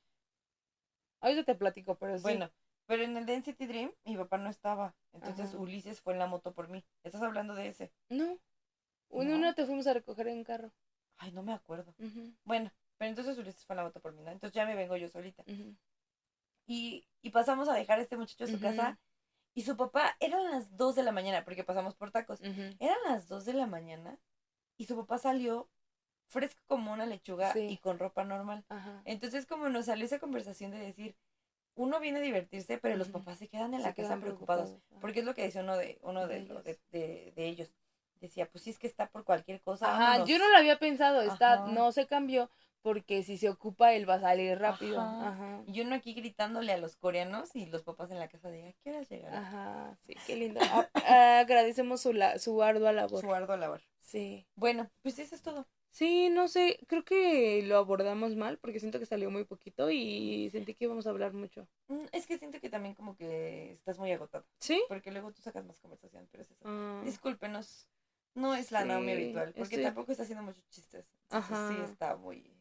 [1.21, 2.23] Ahorita te platico, pero sí.
[2.23, 2.51] Bueno,
[2.85, 4.95] pero en el de City Dream, mi papá no estaba.
[5.13, 5.57] Entonces Ajá.
[5.57, 6.83] Ulises fue en la moto por mí.
[7.03, 7.91] ¿Estás hablando de ese?
[8.09, 8.39] No.
[9.11, 9.35] En No.
[9.35, 10.71] uno te fuimos a recoger en carro.
[11.17, 11.93] Ay, no me acuerdo.
[12.43, 14.31] Bueno, pero entonces Ulises fue en la moto por mí, ¿no?
[14.31, 15.43] Entonces ya me vengo yo solita.
[16.65, 18.99] Y, y pasamos a dejar a este muchacho a su casa.
[19.53, 22.41] Y su papá, eran las 2 de la mañana, porque pasamos por tacos.
[22.41, 24.17] Eran las 2 de la mañana.
[24.77, 25.69] Y su papá salió
[26.27, 27.67] fresco como una lechuga Sí.
[27.69, 28.65] y con ropa normal.
[28.69, 29.01] Ajá.
[29.05, 31.15] Entonces, como nos salió esa conversación de decir,
[31.75, 34.69] uno viene a divertirse, pero los papás se quedan en Se la casa preocupados.
[34.69, 35.01] preocupados.
[35.01, 36.63] Porque es lo que decía uno de, uno de, De lo- ellos.
[36.63, 37.71] de, de- de ellos.
[38.19, 39.93] decía, pues sí es que está por cualquier cosa.
[39.93, 40.29] Ajá, vámonos.
[40.29, 41.67] yo no lo había pensado, está, Ajá.
[41.67, 42.49] no se cambió
[42.83, 44.99] porque si se ocupa él va a salir rápido.
[45.01, 45.29] Ajá.
[45.29, 45.63] Ajá.
[45.65, 48.73] Y uno aquí gritándole a los coreanos y los papás en la casa de, ¿a
[48.83, 49.39] qué llegará?
[49.39, 50.59] Ajá, sí, qué lindo.
[50.61, 53.21] A- a- agradecemos su, la, su ardua labor.
[53.21, 53.81] Su arduo labor.
[53.99, 54.45] Sí.
[54.55, 55.65] Bueno, pues eso es todo.
[55.89, 60.49] Sí, no sé, creo que lo abordamos mal porque siento que salió muy poquito y
[60.51, 61.67] sentí que íbamos a hablar mucho.
[61.87, 64.43] Mm, Es que siento que también como que estás muy agotado.
[64.59, 64.83] ¿Sí?
[64.87, 66.61] Porque luego tú sacas más conversación, pero es eso.
[66.65, 67.87] Ah, Discúlpenos.
[68.35, 71.05] No es la Sí, Naomi habitual, porque estoy- tampoco está haciendo muchos chistes.
[71.29, 71.69] Entonces, Ajá.
[71.69, 72.52] Sí, está muy...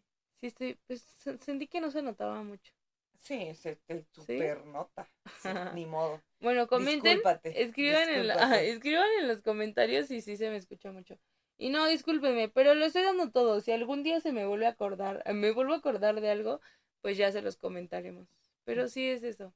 [0.42, 2.74] sí, estoy, pues se- sentí que no se notaba mucho.
[3.16, 5.08] Sí, se te super nota.
[5.38, 6.20] Sí, ni modo.
[6.40, 7.60] Bueno, comenten, Discúlpate.
[7.62, 8.44] escriban en, la- discúlpate.
[8.44, 11.18] ajá, escriban en los comentarios si sí se me escucha mucho.
[11.56, 13.60] Y no, discúlpenme, pero lo estoy dando todo.
[13.60, 16.60] Si algún día se me vuelve a acordar, eh, me vuelvo a acordar de algo,
[17.00, 18.28] pues ya se los comentaremos.
[18.64, 19.54] Pero sí es eso.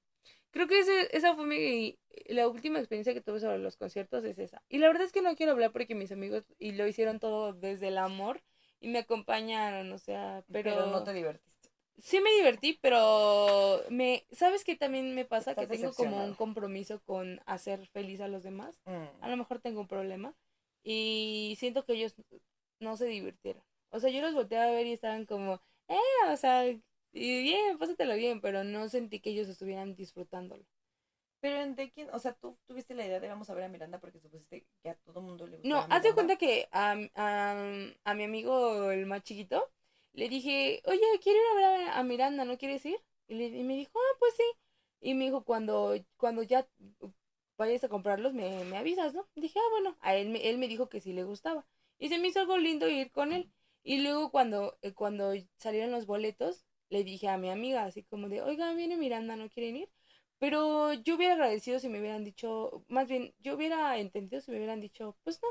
[0.52, 4.38] Creo que ese, esa fue mi, la última experiencia que tuve sobre los conciertos es
[4.38, 4.62] esa.
[4.68, 7.52] Y la verdad es que no quiero hablar porque mis amigos y lo hicieron todo
[7.52, 8.42] desde el amor
[8.80, 11.68] y me acompañaron, o sea, pero, Pero no te divertiste.
[11.98, 15.52] sí me divertí, pero me, ¿sabes qué también me pasa?
[15.52, 18.80] Estás que tengo como un compromiso con hacer feliz a los demás.
[18.84, 19.22] Mm.
[19.22, 20.34] A lo mejor tengo un problema
[20.82, 22.14] y siento que ellos
[22.80, 23.62] no se divirtieron.
[23.90, 27.78] O sea, yo los volteé a ver y estaban como, eh, o sea, y bien,
[27.78, 30.64] pásatelo bien, pero no sentí que ellos estuvieran disfrutándolo.
[31.46, 34.00] Pero de quién, o sea, tú tuviste la idea de vamos a ver a Miranda
[34.00, 37.52] porque supusiste que a todo mundo le No, gustaba haz de cuenta que a, a,
[38.04, 39.70] a mi amigo el más chiquito
[40.12, 42.96] le dije, oye, quiero ir a ver a, Miranda, ¿no quieres ir?
[43.28, 44.44] Y, le- y me dijo, ah, pues sí.
[45.00, 46.66] Y me dijo, cuando, cuando ya
[47.58, 49.28] vayas a comprarlos, me, me avisas, ¿no?
[49.36, 51.66] Dije, ah, bueno, a él, me- él me dijo que sí le gustaba.
[51.98, 53.50] Y se me hizo algo lindo ir con él.
[53.82, 58.28] Y luego cuando, eh, cuando salieron los boletos, le dije a mi amiga, así como
[58.28, 59.88] de, oiga, viene Miranda, ¿no quieren ir?
[60.38, 64.58] Pero yo hubiera agradecido si me hubieran dicho, más bien, yo hubiera entendido si me
[64.58, 65.48] hubieran dicho, pues no.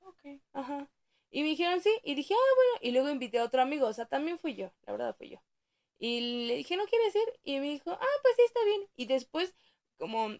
[0.00, 0.40] Ok.
[0.52, 0.88] Ajá.
[1.30, 3.92] Y me dijeron sí, y dije, ah, bueno, y luego invité a otro amigo, o
[3.92, 5.38] sea, también fui yo, la verdad fui yo.
[5.98, 7.22] Y le dije, ¿no quieres ir?
[7.44, 8.82] Y me dijo, ah, pues sí, está bien.
[8.96, 9.54] Y después,
[9.98, 10.30] como,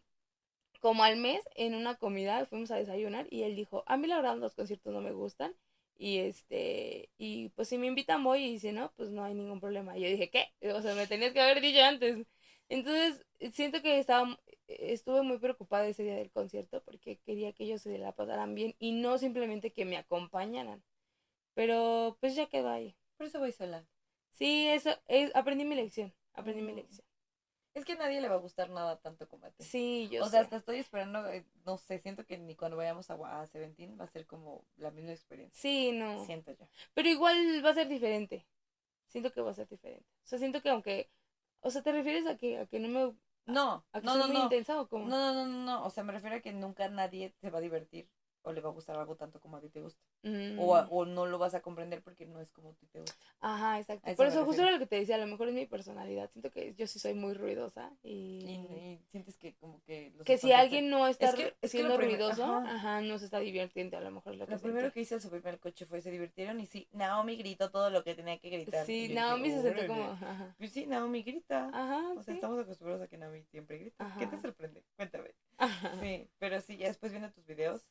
[0.80, 4.16] como al mes, en una comida, fuimos a desayunar, y él dijo, a mí la
[4.16, 5.54] verdad los conciertos no me gustan,
[5.98, 9.60] y este, y pues si me invitan voy, y si no, pues no hay ningún
[9.60, 9.98] problema.
[9.98, 10.52] Y yo dije, ¿qué?
[10.72, 12.26] O sea, me tenías que haber dicho antes.
[12.70, 14.38] Entonces, siento que estaba,
[14.68, 18.74] estuve muy preocupada ese día del concierto porque quería que ellos se la pasaran bien
[18.78, 20.82] y no simplemente que me acompañaran.
[21.54, 22.96] Pero pues ya quedó ahí.
[23.18, 23.84] Por eso voy sola.
[24.30, 26.76] Sí, eso, es, aprendí mi lección, aprendí mi Mm.
[26.76, 27.04] lección.
[27.74, 29.64] Es que a nadie le va a gustar nada tanto como a ti.
[29.64, 30.44] Sí, yo o sea, sé.
[30.44, 34.04] hasta estoy esperando, eh, no sé, siento que ni cuando vayamos a, a Seventeen va
[34.04, 35.60] a ser como la misma experiencia.
[35.60, 36.24] Sí, no.
[36.24, 36.68] Siento yo.
[36.94, 38.46] Pero igual va a ser diferente.
[39.06, 40.06] Siento que va a ser diferente.
[40.24, 41.10] O sea, siento que aunque,
[41.62, 43.16] o sea, ¿te refieres a que, a que no me,
[43.46, 44.44] No, a que no, soy no, muy no.
[44.44, 45.06] intensa o cómo?
[45.08, 45.84] No, no, no, no.
[45.86, 48.08] O sea, me refiero a que nunca nadie te va a divertir
[48.50, 50.00] o le va a gustar algo tanto como a ti te gusta.
[50.22, 50.58] Mm.
[50.58, 53.00] O, a- o no lo vas a comprender porque no es como a ti te
[53.00, 53.16] gusta.
[53.40, 54.06] Ajá, exacto.
[54.06, 56.30] Eso Por eso justo era lo que te decía, a lo mejor es mi personalidad.
[56.30, 60.12] Siento que yo sí soy muy ruidosa y, Y, y sientes que como que...
[60.16, 62.74] los que si alguien no está Es que- es que siendo ruidoso, ajá.
[62.74, 63.00] ajá.
[63.00, 65.20] no se está divirtiendo, a lo mejor es lo que Lo primero que hice al
[65.22, 68.50] subirme al coche fue se divirtieron y sí, Naomi gritó todo lo que tenía que
[68.50, 68.84] gritar.
[68.84, 70.54] Sí, dije, Naomi se sentó como, ajá.
[70.58, 71.68] Pues sí, Naomi grita.
[71.72, 72.32] Ajá, O sea, sí.
[72.32, 74.14] estamos acostumbrados a que Naomi siempre grita.
[74.18, 74.82] ¿Qué te sorprende?
[74.96, 75.30] Cuéntame.
[75.58, 75.94] Ajá.
[76.00, 77.86] Sí, pero sí, ya después viendo tus videos,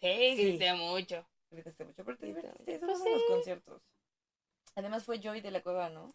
[0.00, 0.42] Sí, Sí.
[0.50, 1.26] grité mucho.
[1.50, 2.74] gritaste mucho, pero te divertiste.
[2.74, 3.26] Eso Pues en los sí.
[3.28, 3.82] conciertos.
[4.74, 6.14] Además fue Joy de la Cueva, ¿no?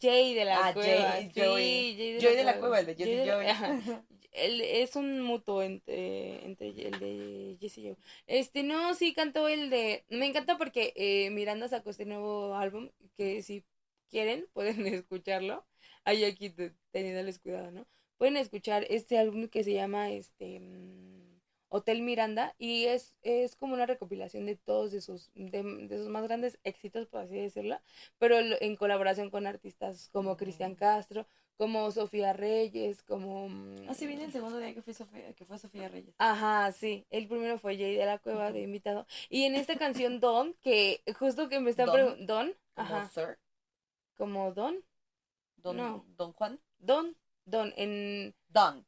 [0.00, 1.10] Jay de la Ah, cueva.
[1.12, 1.96] Jay, sí, Joey.
[1.96, 3.46] Jay Joy de la Cueva, el de de la- Joy.
[3.46, 4.04] ajá.
[4.30, 7.96] Él es un mutuo entre, entre el de Jesse y yo.
[8.26, 10.04] Este, no, sí cantó el de...
[10.08, 13.64] Me encanta porque eh, Miranda sacó este nuevo álbum que si
[14.10, 15.64] quieren pueden escucharlo.
[16.04, 17.86] Ahí aquí te- teniéndoles cuidado, ¿no?
[18.18, 21.23] Pueden escuchar este álbum que se llama este mm,
[21.76, 26.06] Hotel Miranda y es, es como una recopilación de todos de sus, de, de sus
[26.08, 27.80] más grandes éxitos, por así decirlo,
[28.18, 30.36] pero en colaboración con artistas como.
[30.36, 31.26] Cristian Castro,
[31.56, 33.48] como Sofía Reyes, como...
[33.48, 36.14] mm, Así viene el segundo día que fue Sofía, que fue Sofía Reyes.
[36.18, 37.06] Ajá, sí.
[37.10, 39.06] El primero fue Jay de la Cueva de invitado.
[39.28, 41.94] Y en esta canción Don, que justo que me están Don.
[41.94, 42.34] preguntando...
[42.34, 43.08] Don, ajá.
[43.08, 43.38] Sir,
[44.16, 44.76] Como Don,
[45.56, 46.04] Don, No.
[46.16, 46.60] Don Juan.
[46.78, 48.34] Don, Don, en...
[48.48, 48.86] Don't.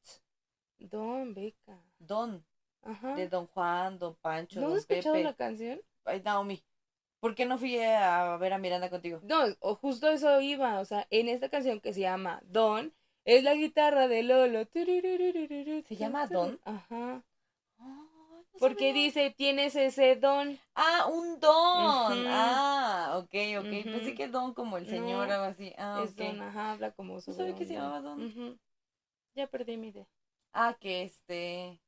[0.78, 1.78] Don Beca.
[1.98, 2.44] Don.
[2.86, 3.14] Ajá.
[3.14, 5.24] De Don Juan, Don Pancho, ¿No Don has escuchado Pepe.
[5.24, 5.80] la canción?
[6.04, 6.62] Ay, Naomi.
[7.20, 9.20] ¿Por qué no fui a ver a Miranda contigo?
[9.24, 12.92] No, o justo eso iba, o sea, en esta canción que se llama Don,
[13.24, 14.64] es la guitarra de Lolo.
[14.72, 16.60] ¿Se llama Don?
[16.64, 17.22] Ajá.
[17.78, 19.02] No Porque sabía.
[19.02, 20.58] dice, tienes ese don.
[20.74, 22.26] Ah, un don.
[22.26, 23.66] Ah, ok, ok.
[23.66, 23.90] Ujú.
[23.90, 25.74] Pensé que don como el señor No, o así.
[25.76, 28.58] Ah, es don, ajá, habla como sobre sabía que se llamaba Don.
[29.34, 30.06] Ya perdí mi idea.
[30.52, 31.80] Ah, que este.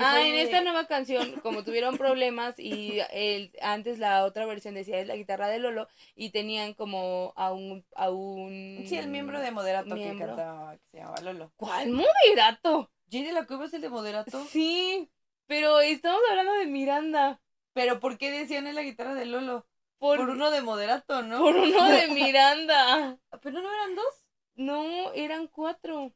[0.00, 4.98] Ah, en esta nueva canción, como tuvieron problemas y el, antes la otra versión decía
[4.98, 9.40] es la guitarra de Lolo y tenían como a un a un Sí, el miembro
[9.40, 10.18] de Moderato miembro.
[10.18, 11.52] que cantaba, que se llamaba Lolo.
[11.56, 12.90] ¿Cuál moderato?
[13.10, 14.44] ¿Jay de la Cueva es el de Moderato?
[14.46, 15.10] Sí,
[15.46, 17.40] pero estamos hablando de Miranda.
[17.72, 19.66] Pero ¿por qué decían en la guitarra de Lolo?
[19.98, 21.40] Por, Por uno de Moderato, ¿no?
[21.40, 23.18] por uno de Miranda.
[23.42, 24.24] ¿Pero no eran dos?
[24.54, 26.12] No, eran cuatro.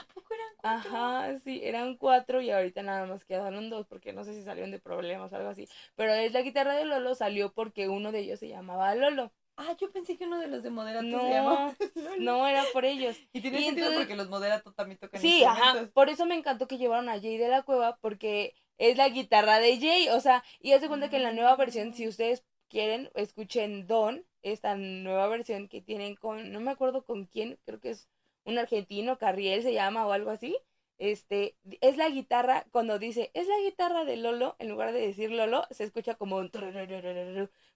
[0.00, 0.90] ¿A poco eran cuatro?
[0.96, 4.70] Ajá, sí, eran cuatro y ahorita nada más quedaron dos porque no sé si salieron
[4.70, 5.68] de problemas o algo así.
[5.96, 9.32] Pero es la guitarra de Lolo salió porque uno de ellos se llamaba Lolo.
[9.56, 11.78] Ah, yo pensé que uno de los de Moderato se llamaba No,
[12.16, 12.16] Lolo.
[12.20, 13.16] no era por ellos.
[13.32, 15.88] Y tiene Y sentido entonces- porque los Moderato también tocan Sí, ajá.
[15.94, 19.58] Por eso me encantó que llevaron a Jay de la Cueva porque es la guitarra
[19.58, 20.08] de Jay.
[20.10, 23.86] O sea, y haz de cuenta que en la nueva versión, si ustedes quieren, escuchen
[23.86, 28.06] Don, esta nueva versión que tienen con, no me acuerdo con quién, creo que es
[28.44, 30.56] un argentino, Carriel se llama o algo así.
[30.98, 35.30] Este, es la guitarra, cuando dice, es la guitarra de Lolo, en lugar de decir
[35.30, 36.50] Lolo, se escucha como un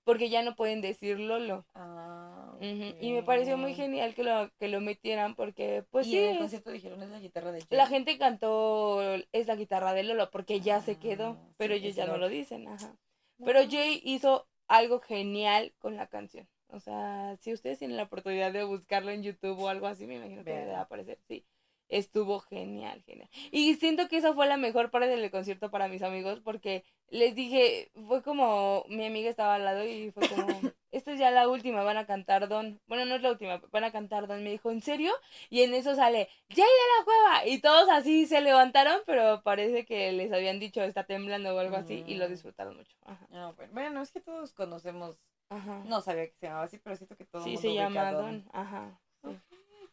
[0.03, 1.65] porque ya no pueden decir Lolo.
[1.75, 6.19] Ah, Y me pareció muy genial que lo, que lo metieran porque, pues y sí,
[6.19, 7.69] en el es- concierto dijeron es la guitarra de Jay.
[7.79, 11.75] la gente cantó es la guitarra de Lolo porque ya se Ah, quedó, sí, pero
[11.75, 12.97] ellos ya no lo dicen, ajá.
[13.45, 13.61] Pero.
[13.71, 16.49] Jay hizo algo genial con la canción.
[16.73, 20.17] O sea, si ustedes tienen la oportunidad de buscarlo en YouTube o algo así, me
[20.17, 21.45] imagino que debe aparecer, sí.
[21.89, 23.29] Estuvo genial, genial.
[23.51, 27.35] Y siento que esa fue la mejor parte del concierto para mis amigos porque les
[27.35, 30.47] dije, fue como, mi amiga estaba al lado y fue como,
[30.91, 32.81] esta es ya la última, van a cantar Don.
[32.87, 34.43] Bueno, no es la última, van a cantar Don.
[34.43, 35.13] Me dijo, ¿en serio?
[35.51, 37.47] Y en eso sale, Jay de la cueva.
[37.47, 41.77] Y todos así se levantaron, pero parece que les habían dicho, está temblando o algo
[41.77, 42.31] así, y lo Mm.
[42.31, 42.97] disfrutaron mucho.
[43.05, 43.27] Ajá.
[43.33, 43.53] Ah.
[43.71, 45.19] Bueno, es que todos conocemos.
[45.53, 45.83] Ajá.
[45.85, 48.13] No sabía que se llamaba así, pero siento que todo sí, mundo se llama a
[48.13, 48.49] Don.
[48.53, 49.01] Ajá.
[49.23, 49.29] sí.
[49.29, 49.37] Ok,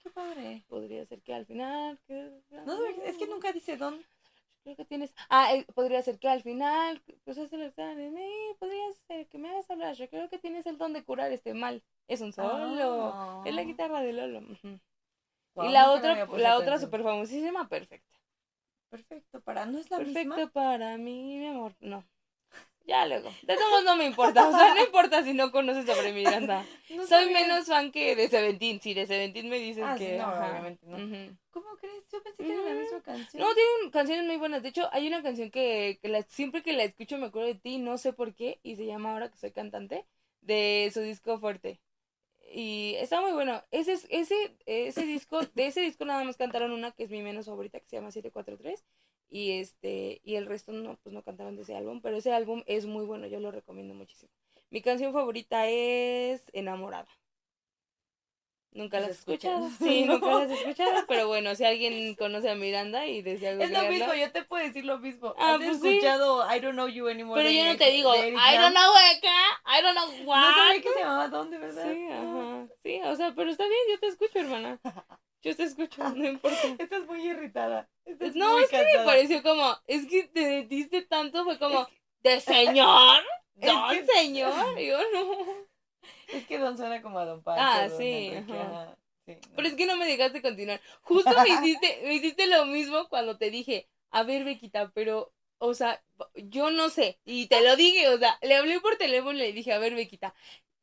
[0.03, 0.64] qué padre.
[0.68, 1.99] Podría ser que al final.
[2.07, 4.02] que- No, es que nunca dice Don.
[4.64, 5.14] Creo que tienes.
[5.30, 7.02] Ah, eh, podría ser que al final.
[7.26, 8.30] Pues es el en mí.
[8.60, 9.95] Podría ser que me hagas hablar.
[9.95, 11.84] Yo creo que tienes el don de curar este mal.
[12.07, 13.11] Es un solo.
[13.14, 13.44] Ah.
[13.45, 14.41] Es la guitarra de Lolo.
[15.56, 18.18] Guau, y la otra, la otra super famosísima, perfecta.
[18.90, 19.65] Perfecto, para.
[19.65, 20.52] ¿No es la Perfecto misma?
[20.52, 21.76] para mí, mi amor.
[21.80, 22.03] No.
[22.90, 23.32] Ya luego.
[23.44, 24.48] De todos no me importa.
[24.48, 26.66] O sea, no importa si no conoces sobre Miranda.
[26.90, 27.41] No Soy sabía.
[27.41, 28.82] menos fan que de Seventeen.
[28.82, 30.18] Si de Seventeen me dices Ah, sí, que.
[30.18, 30.98] no, ajá, obviamente no.
[31.52, 32.03] ¿Cómo crees?
[32.11, 33.44] Yo pensé que era la misma canción.
[33.44, 34.64] No, tienen canciones muy buenas.
[34.64, 37.53] De hecho, hay una canción que, que la- siempre que la escucho me acuerdo de
[37.56, 40.07] ti, no sé por qué, y se llama Ahora que soy cantante,
[40.41, 41.80] de su disco fuerte.
[42.52, 43.64] Y está muy bueno.
[43.70, 47.22] Ese, es- ese, ese disco, de ese disco nada más cantaron una que es mi
[47.22, 48.84] menos favorita, que se llama 743.
[49.30, 52.64] Y este, y el resto no, pues no cantaron de ese álbum, pero ese álbum
[52.65, 54.31] es muy bueno, yo lo recomiendo muchísimo.
[54.72, 57.07] Mi canción favorita es Enamorada.
[58.72, 59.65] Nunca ¿Las las has escuchado.
[59.68, 59.80] escuchas?
[59.89, 61.06] Sí, nunca las escuchado.
[61.07, 64.64] Pero bueno, si alguien conoce a Miranda y desea Es lo mismo, yo te puedo
[64.64, 65.34] decir lo mismo.
[65.39, 65.88] Ah, ¿Has pues sí.
[65.89, 67.39] escuchado I Don't Know You Anymore?
[67.39, 70.41] Pero de yo no te digo, I don't know acá, I don't know what.
[70.41, 71.91] No sabía que se llamaba Don, de verdad.
[71.91, 72.41] Sí, No.
[72.41, 72.68] ajá.
[72.84, 74.80] Sí, o sea, pero está bien, yo te escucho, hermana.
[75.41, 76.57] Yo te escucho, no importa.
[76.80, 77.90] Estás muy irritada.
[78.06, 81.88] Estás No, muy es que me pareció como, es que te metiste tanto, fue como,
[82.24, 83.24] ¿de señor?
[83.56, 84.80] Es ¿Don que- señor?
[84.80, 85.70] Y yo no.
[86.28, 87.64] Es que Don suena como a Don Pancho.
[87.64, 88.82] Ah, Don sí, Enrique, ajá.
[88.84, 89.56] ajá, sí, no.
[89.56, 90.82] Pero es que no me dejaste continuar.
[91.02, 95.74] Justo me hiciste, me hiciste lo mismo cuando te dije, a ver, Bequita, pero, o
[95.74, 96.03] sea,
[96.36, 97.20] yo no sé.
[97.26, 99.95] Y te lo dije, o sea, le hablé por teléfono y le dije, a ver,
[99.95, 100.34] Bequita,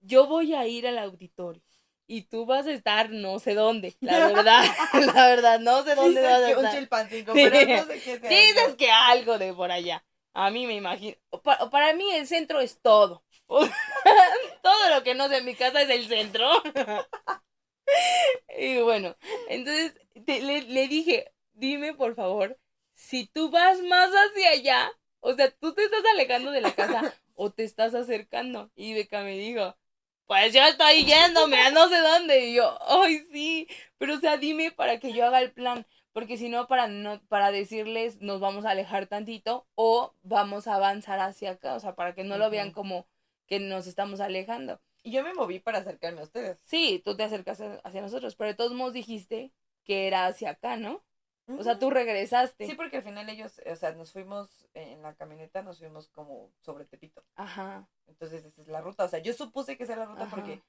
[0.01, 1.62] yo voy a ir al auditorio.
[2.09, 4.65] Y tú vas a estar no sé dónde, la verdad,
[5.15, 6.78] la verdad, no sé dónde Dices vas a un estar.
[6.78, 7.49] chilpancingo, Sí.
[7.51, 8.31] pero no sé qué sea.
[8.31, 10.05] Dices que algo de por allá.
[10.33, 11.16] A mí me imagino.
[11.43, 13.24] Pa- Para, mí el centro es todo.
[13.49, 16.49] todo lo que no sé en mi casa es el centro.
[18.59, 19.16] y bueno,
[19.49, 22.59] entonces te- le, le dije, dime por favor,
[22.95, 27.15] si tú vas más hacia allá, o sea, tú te estás alejando de la casa
[27.35, 28.70] o te estás acercando.
[28.74, 29.77] Y Beca me dijo,
[30.27, 32.47] pues yo estoy yéndome a no sé dónde.
[32.47, 35.86] Y yo, ay, sí, pero o sea, dime para que yo haga el plan
[36.16, 40.77] porque si no para no para decirles nos vamos a alejar tantito o vamos a
[40.77, 43.07] avanzar hacia acá, o sea, para que no lo vean como
[43.47, 44.81] que nos estamos alejando.
[45.03, 46.59] Y yo me moví para acercarme a ustedes.
[46.62, 49.53] Sí, tú te acercas hacia nosotros, pero de todos modos dijiste
[49.85, 51.05] que era hacia acá, ¿no?
[51.48, 52.66] O sea, tú regresaste.
[52.66, 56.51] Sí, porque al final ellos, o sea, nos fuimos en la camioneta, nos fuimos como
[56.60, 57.23] sobre Tepito.
[57.36, 57.89] Ajá.
[58.06, 59.05] Entonces esa es la ruta.
[59.05, 60.35] O sea, yo supuse que esa es la ruta Ajá.
[60.35, 60.62] porque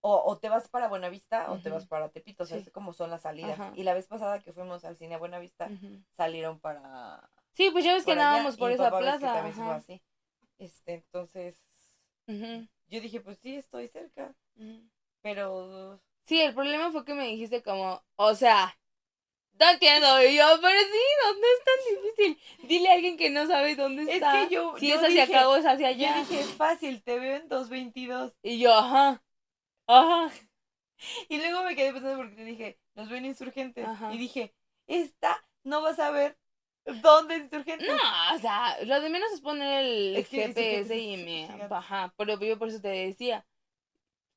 [0.00, 2.42] o, o te vas para Buenavista o te vas para Tepito.
[2.42, 2.64] O sea, Sí.
[2.66, 3.58] es como son las salidas.
[3.60, 3.72] Ajá.
[3.76, 5.70] Y la vez pasada que fuimos al cine a Buenavista,
[6.16, 7.30] salieron para...
[7.52, 9.34] Sí, pues ya ves que andábamos por y esa papá ves que plaza.
[9.34, 9.76] también se fue ajá.
[9.76, 10.02] así.
[10.58, 11.62] Este, entonces,
[12.26, 14.34] yo dije, pues sí, estoy cerca.
[15.22, 18.74] Pero Sí, el problema fue que me dijiste como, o sea,
[19.58, 20.22] No entiendo.
[20.22, 22.68] Y yo, pero sí, ¿dónde es tan difícil?
[22.68, 24.46] Dile a alguien que no sabe dónde Es está.
[24.48, 26.18] que yo- Si yo es hacia dije- acá o es hacia Yo allá.
[26.28, 28.32] dije, fácil, te veo en 222.
[28.42, 29.22] Y yo, ajá.
[29.86, 30.32] Ajá.
[31.28, 33.86] Y luego me quedé pensando porque te dije, nos ven insurgentes.
[33.86, 34.12] Ajá.
[34.12, 34.54] Y dije,
[34.86, 36.36] esta no va a saber
[37.02, 37.86] dónde es insurgentes.
[37.88, 42.12] No, o sea, lo de menos es poner el Es que GPS y me baja.
[42.16, 43.46] Pero yo por eso te decía,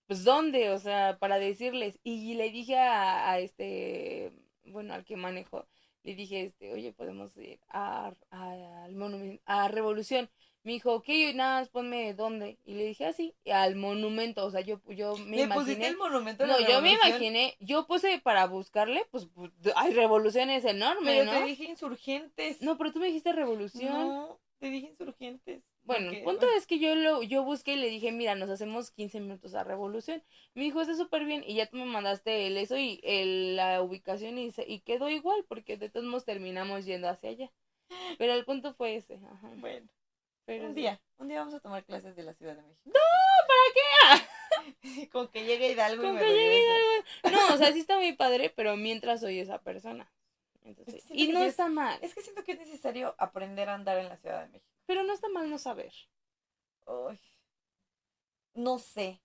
[0.08, 2.00] pues dónde, o sea, para decirles.
[2.04, 4.32] Y le dije a, a este,
[4.72, 5.68] bueno, al que manejo,
[6.04, 10.30] le dije, este, oye, podemos ir a, a- al monumento, a Revolución.
[10.64, 12.58] Me dijo, ok, nada más ponme dónde.
[12.66, 16.44] Y le dije así, al monumento, o sea, yo, yo me ¿Le pusiste el monumento
[16.44, 21.14] a la No, yo me imaginé, yo puse para buscarle, pues, pues, hay revoluciones enormes,
[21.14, 21.40] Pero ¿no?
[21.40, 22.62] te dije insurgentes.
[22.62, 23.94] No, pero tú me dijiste revolución.
[24.10, 25.64] No, te dije insurgentes.
[25.88, 28.92] Bueno, el punto es que yo lo, yo busqué y le dije, mira, nos hacemos
[28.92, 30.22] 15 minutos a revolución.
[30.54, 33.82] Me dijo, está súper bien, y ya tú me mandaste el eso y el, la
[33.82, 37.52] ubicación y, y quedó igual, porque de todos modos terminamos yendo hacia allá.
[38.18, 39.50] Pero el punto fue ese, ajá.
[39.56, 39.88] Bueno,
[40.46, 40.82] Pero un sí.
[40.82, 42.92] día, un día vamos a tomar clases de la Ciudad de México.
[43.48, 45.08] ¿para qué?
[45.12, 46.66] Con que llegue Hidalgo y Con me que llegue
[47.24, 47.32] regrese.
[47.50, 50.12] No, o sea, sí está muy padre, pero mientras soy esa persona.
[50.64, 53.98] Entonces, y no es- está mal, Es que siento que es necesario aprender a andar
[54.00, 54.68] en la Ciudad de México.
[54.88, 55.94] Pero no está mal no saber.
[56.88, 57.20] Uy,
[58.56, 59.22] no sé.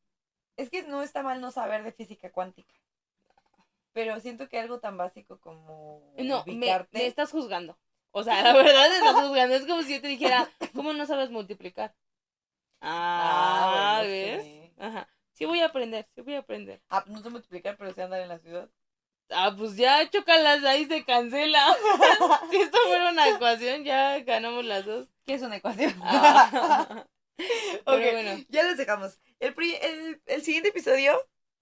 [0.57, 2.75] Es que no está mal no saber de física cuántica.
[3.93, 7.79] Pero siento que algo tan básico como No, me, estás juzgando.
[8.11, 9.55] O sea, la verdad me estás juzgando.
[9.55, 11.95] Es como si yo te dijera, ¿cómo no sabes multiplicar?
[12.81, 14.43] Ah, Ah, bueno, ¿ves?
[14.43, 14.73] sí.
[14.79, 15.09] Ajá.
[15.33, 16.83] Sí voy a aprender, sí voy a aprender.
[16.91, 18.69] Ah, no sé multiplicar, pero sé andar en la ciudad.
[19.31, 21.75] Ah, pues ya, chócalas, ahí se cancela.
[22.51, 25.09] si esto fuera una ecuación, ya ganamos las dos.
[25.27, 25.95] ¿Qué es una ecuación?
[26.03, 27.07] Ah.
[27.87, 29.19] Bueno, ya los dejamos.
[29.41, 31.19] El, el, el siguiente episodio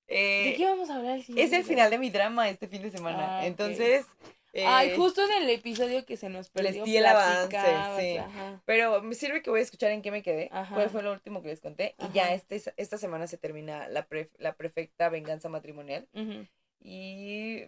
[0.08, 2.66] eh, ¿de qué vamos a hablar el siguiente es el final de mi drama este
[2.68, 3.38] fin de semana.
[3.38, 3.46] Ah.
[3.46, 4.04] Entonces,
[4.52, 6.84] eh, Ay, justo en el episodio que se nos perdió.
[6.84, 7.56] di el avance,
[7.98, 8.16] sí.
[8.18, 8.60] ajá.
[8.66, 10.74] Pero me sirve que voy a escuchar en qué me quedé, Ajá.
[10.74, 11.94] cuál fue lo último que les conté.
[12.00, 16.08] Y ya este, esta semana se termina la, pre- la perfecta venganza matrimonial.
[16.12, 16.46] Ujú.
[16.82, 17.66] Y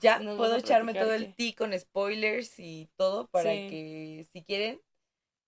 [0.00, 3.68] ya Nos puedo echarme todo el ti con spoilers y todo para Sí.
[3.68, 4.80] que si quieren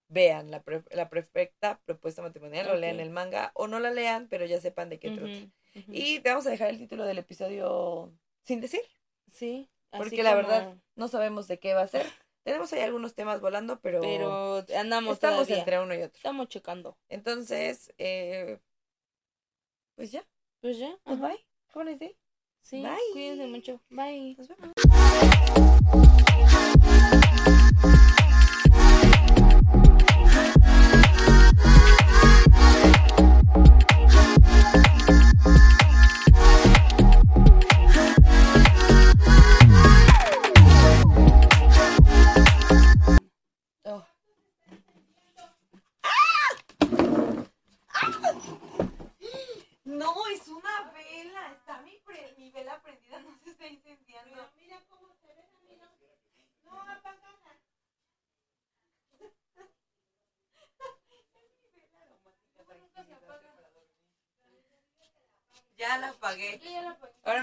[0.08, 4.28] vean la, pre- la perfecta propuesta matrimonial o lean el manga o no la lean,
[4.28, 5.50] pero ya sepan de qué Ujú, trata.
[5.88, 8.12] Y te vamos a dejar el título del episodio
[8.42, 8.82] sin decir,
[9.32, 9.68] Sí.
[9.90, 12.06] así porque la como- verdad no sabemos de qué va a ser.
[12.44, 15.58] Tenemos ahí algunos temas volando, pero, Pero andamos estamos todavía.
[15.58, 16.16] entre uno y otro.
[16.18, 16.98] Estamos checando.
[17.08, 18.58] Entonces, eh,
[19.96, 20.26] pues ya,
[20.60, 20.94] Pues ya.
[21.04, 21.28] pues ajá.
[21.28, 21.46] bye.
[21.74, 22.16] Have a nice day.
[22.60, 22.98] Sí, Bye.
[23.12, 23.80] cuídense mucho.
[23.88, 24.34] Bye.
[24.36, 24.72] Nos vemos.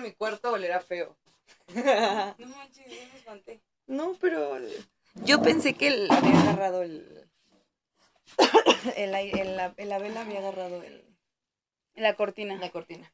[0.02, 1.18] Mi cuarto olerá feo.
[1.74, 3.62] No manches, yo me espanté.
[3.88, 4.58] No, pero
[5.26, 7.28] yo pensé que el- había agarrado el,
[8.96, 11.04] el aire, el- la, la vela había agarrado el,
[11.96, 12.56] La cortina.
[12.56, 13.12] la cortina.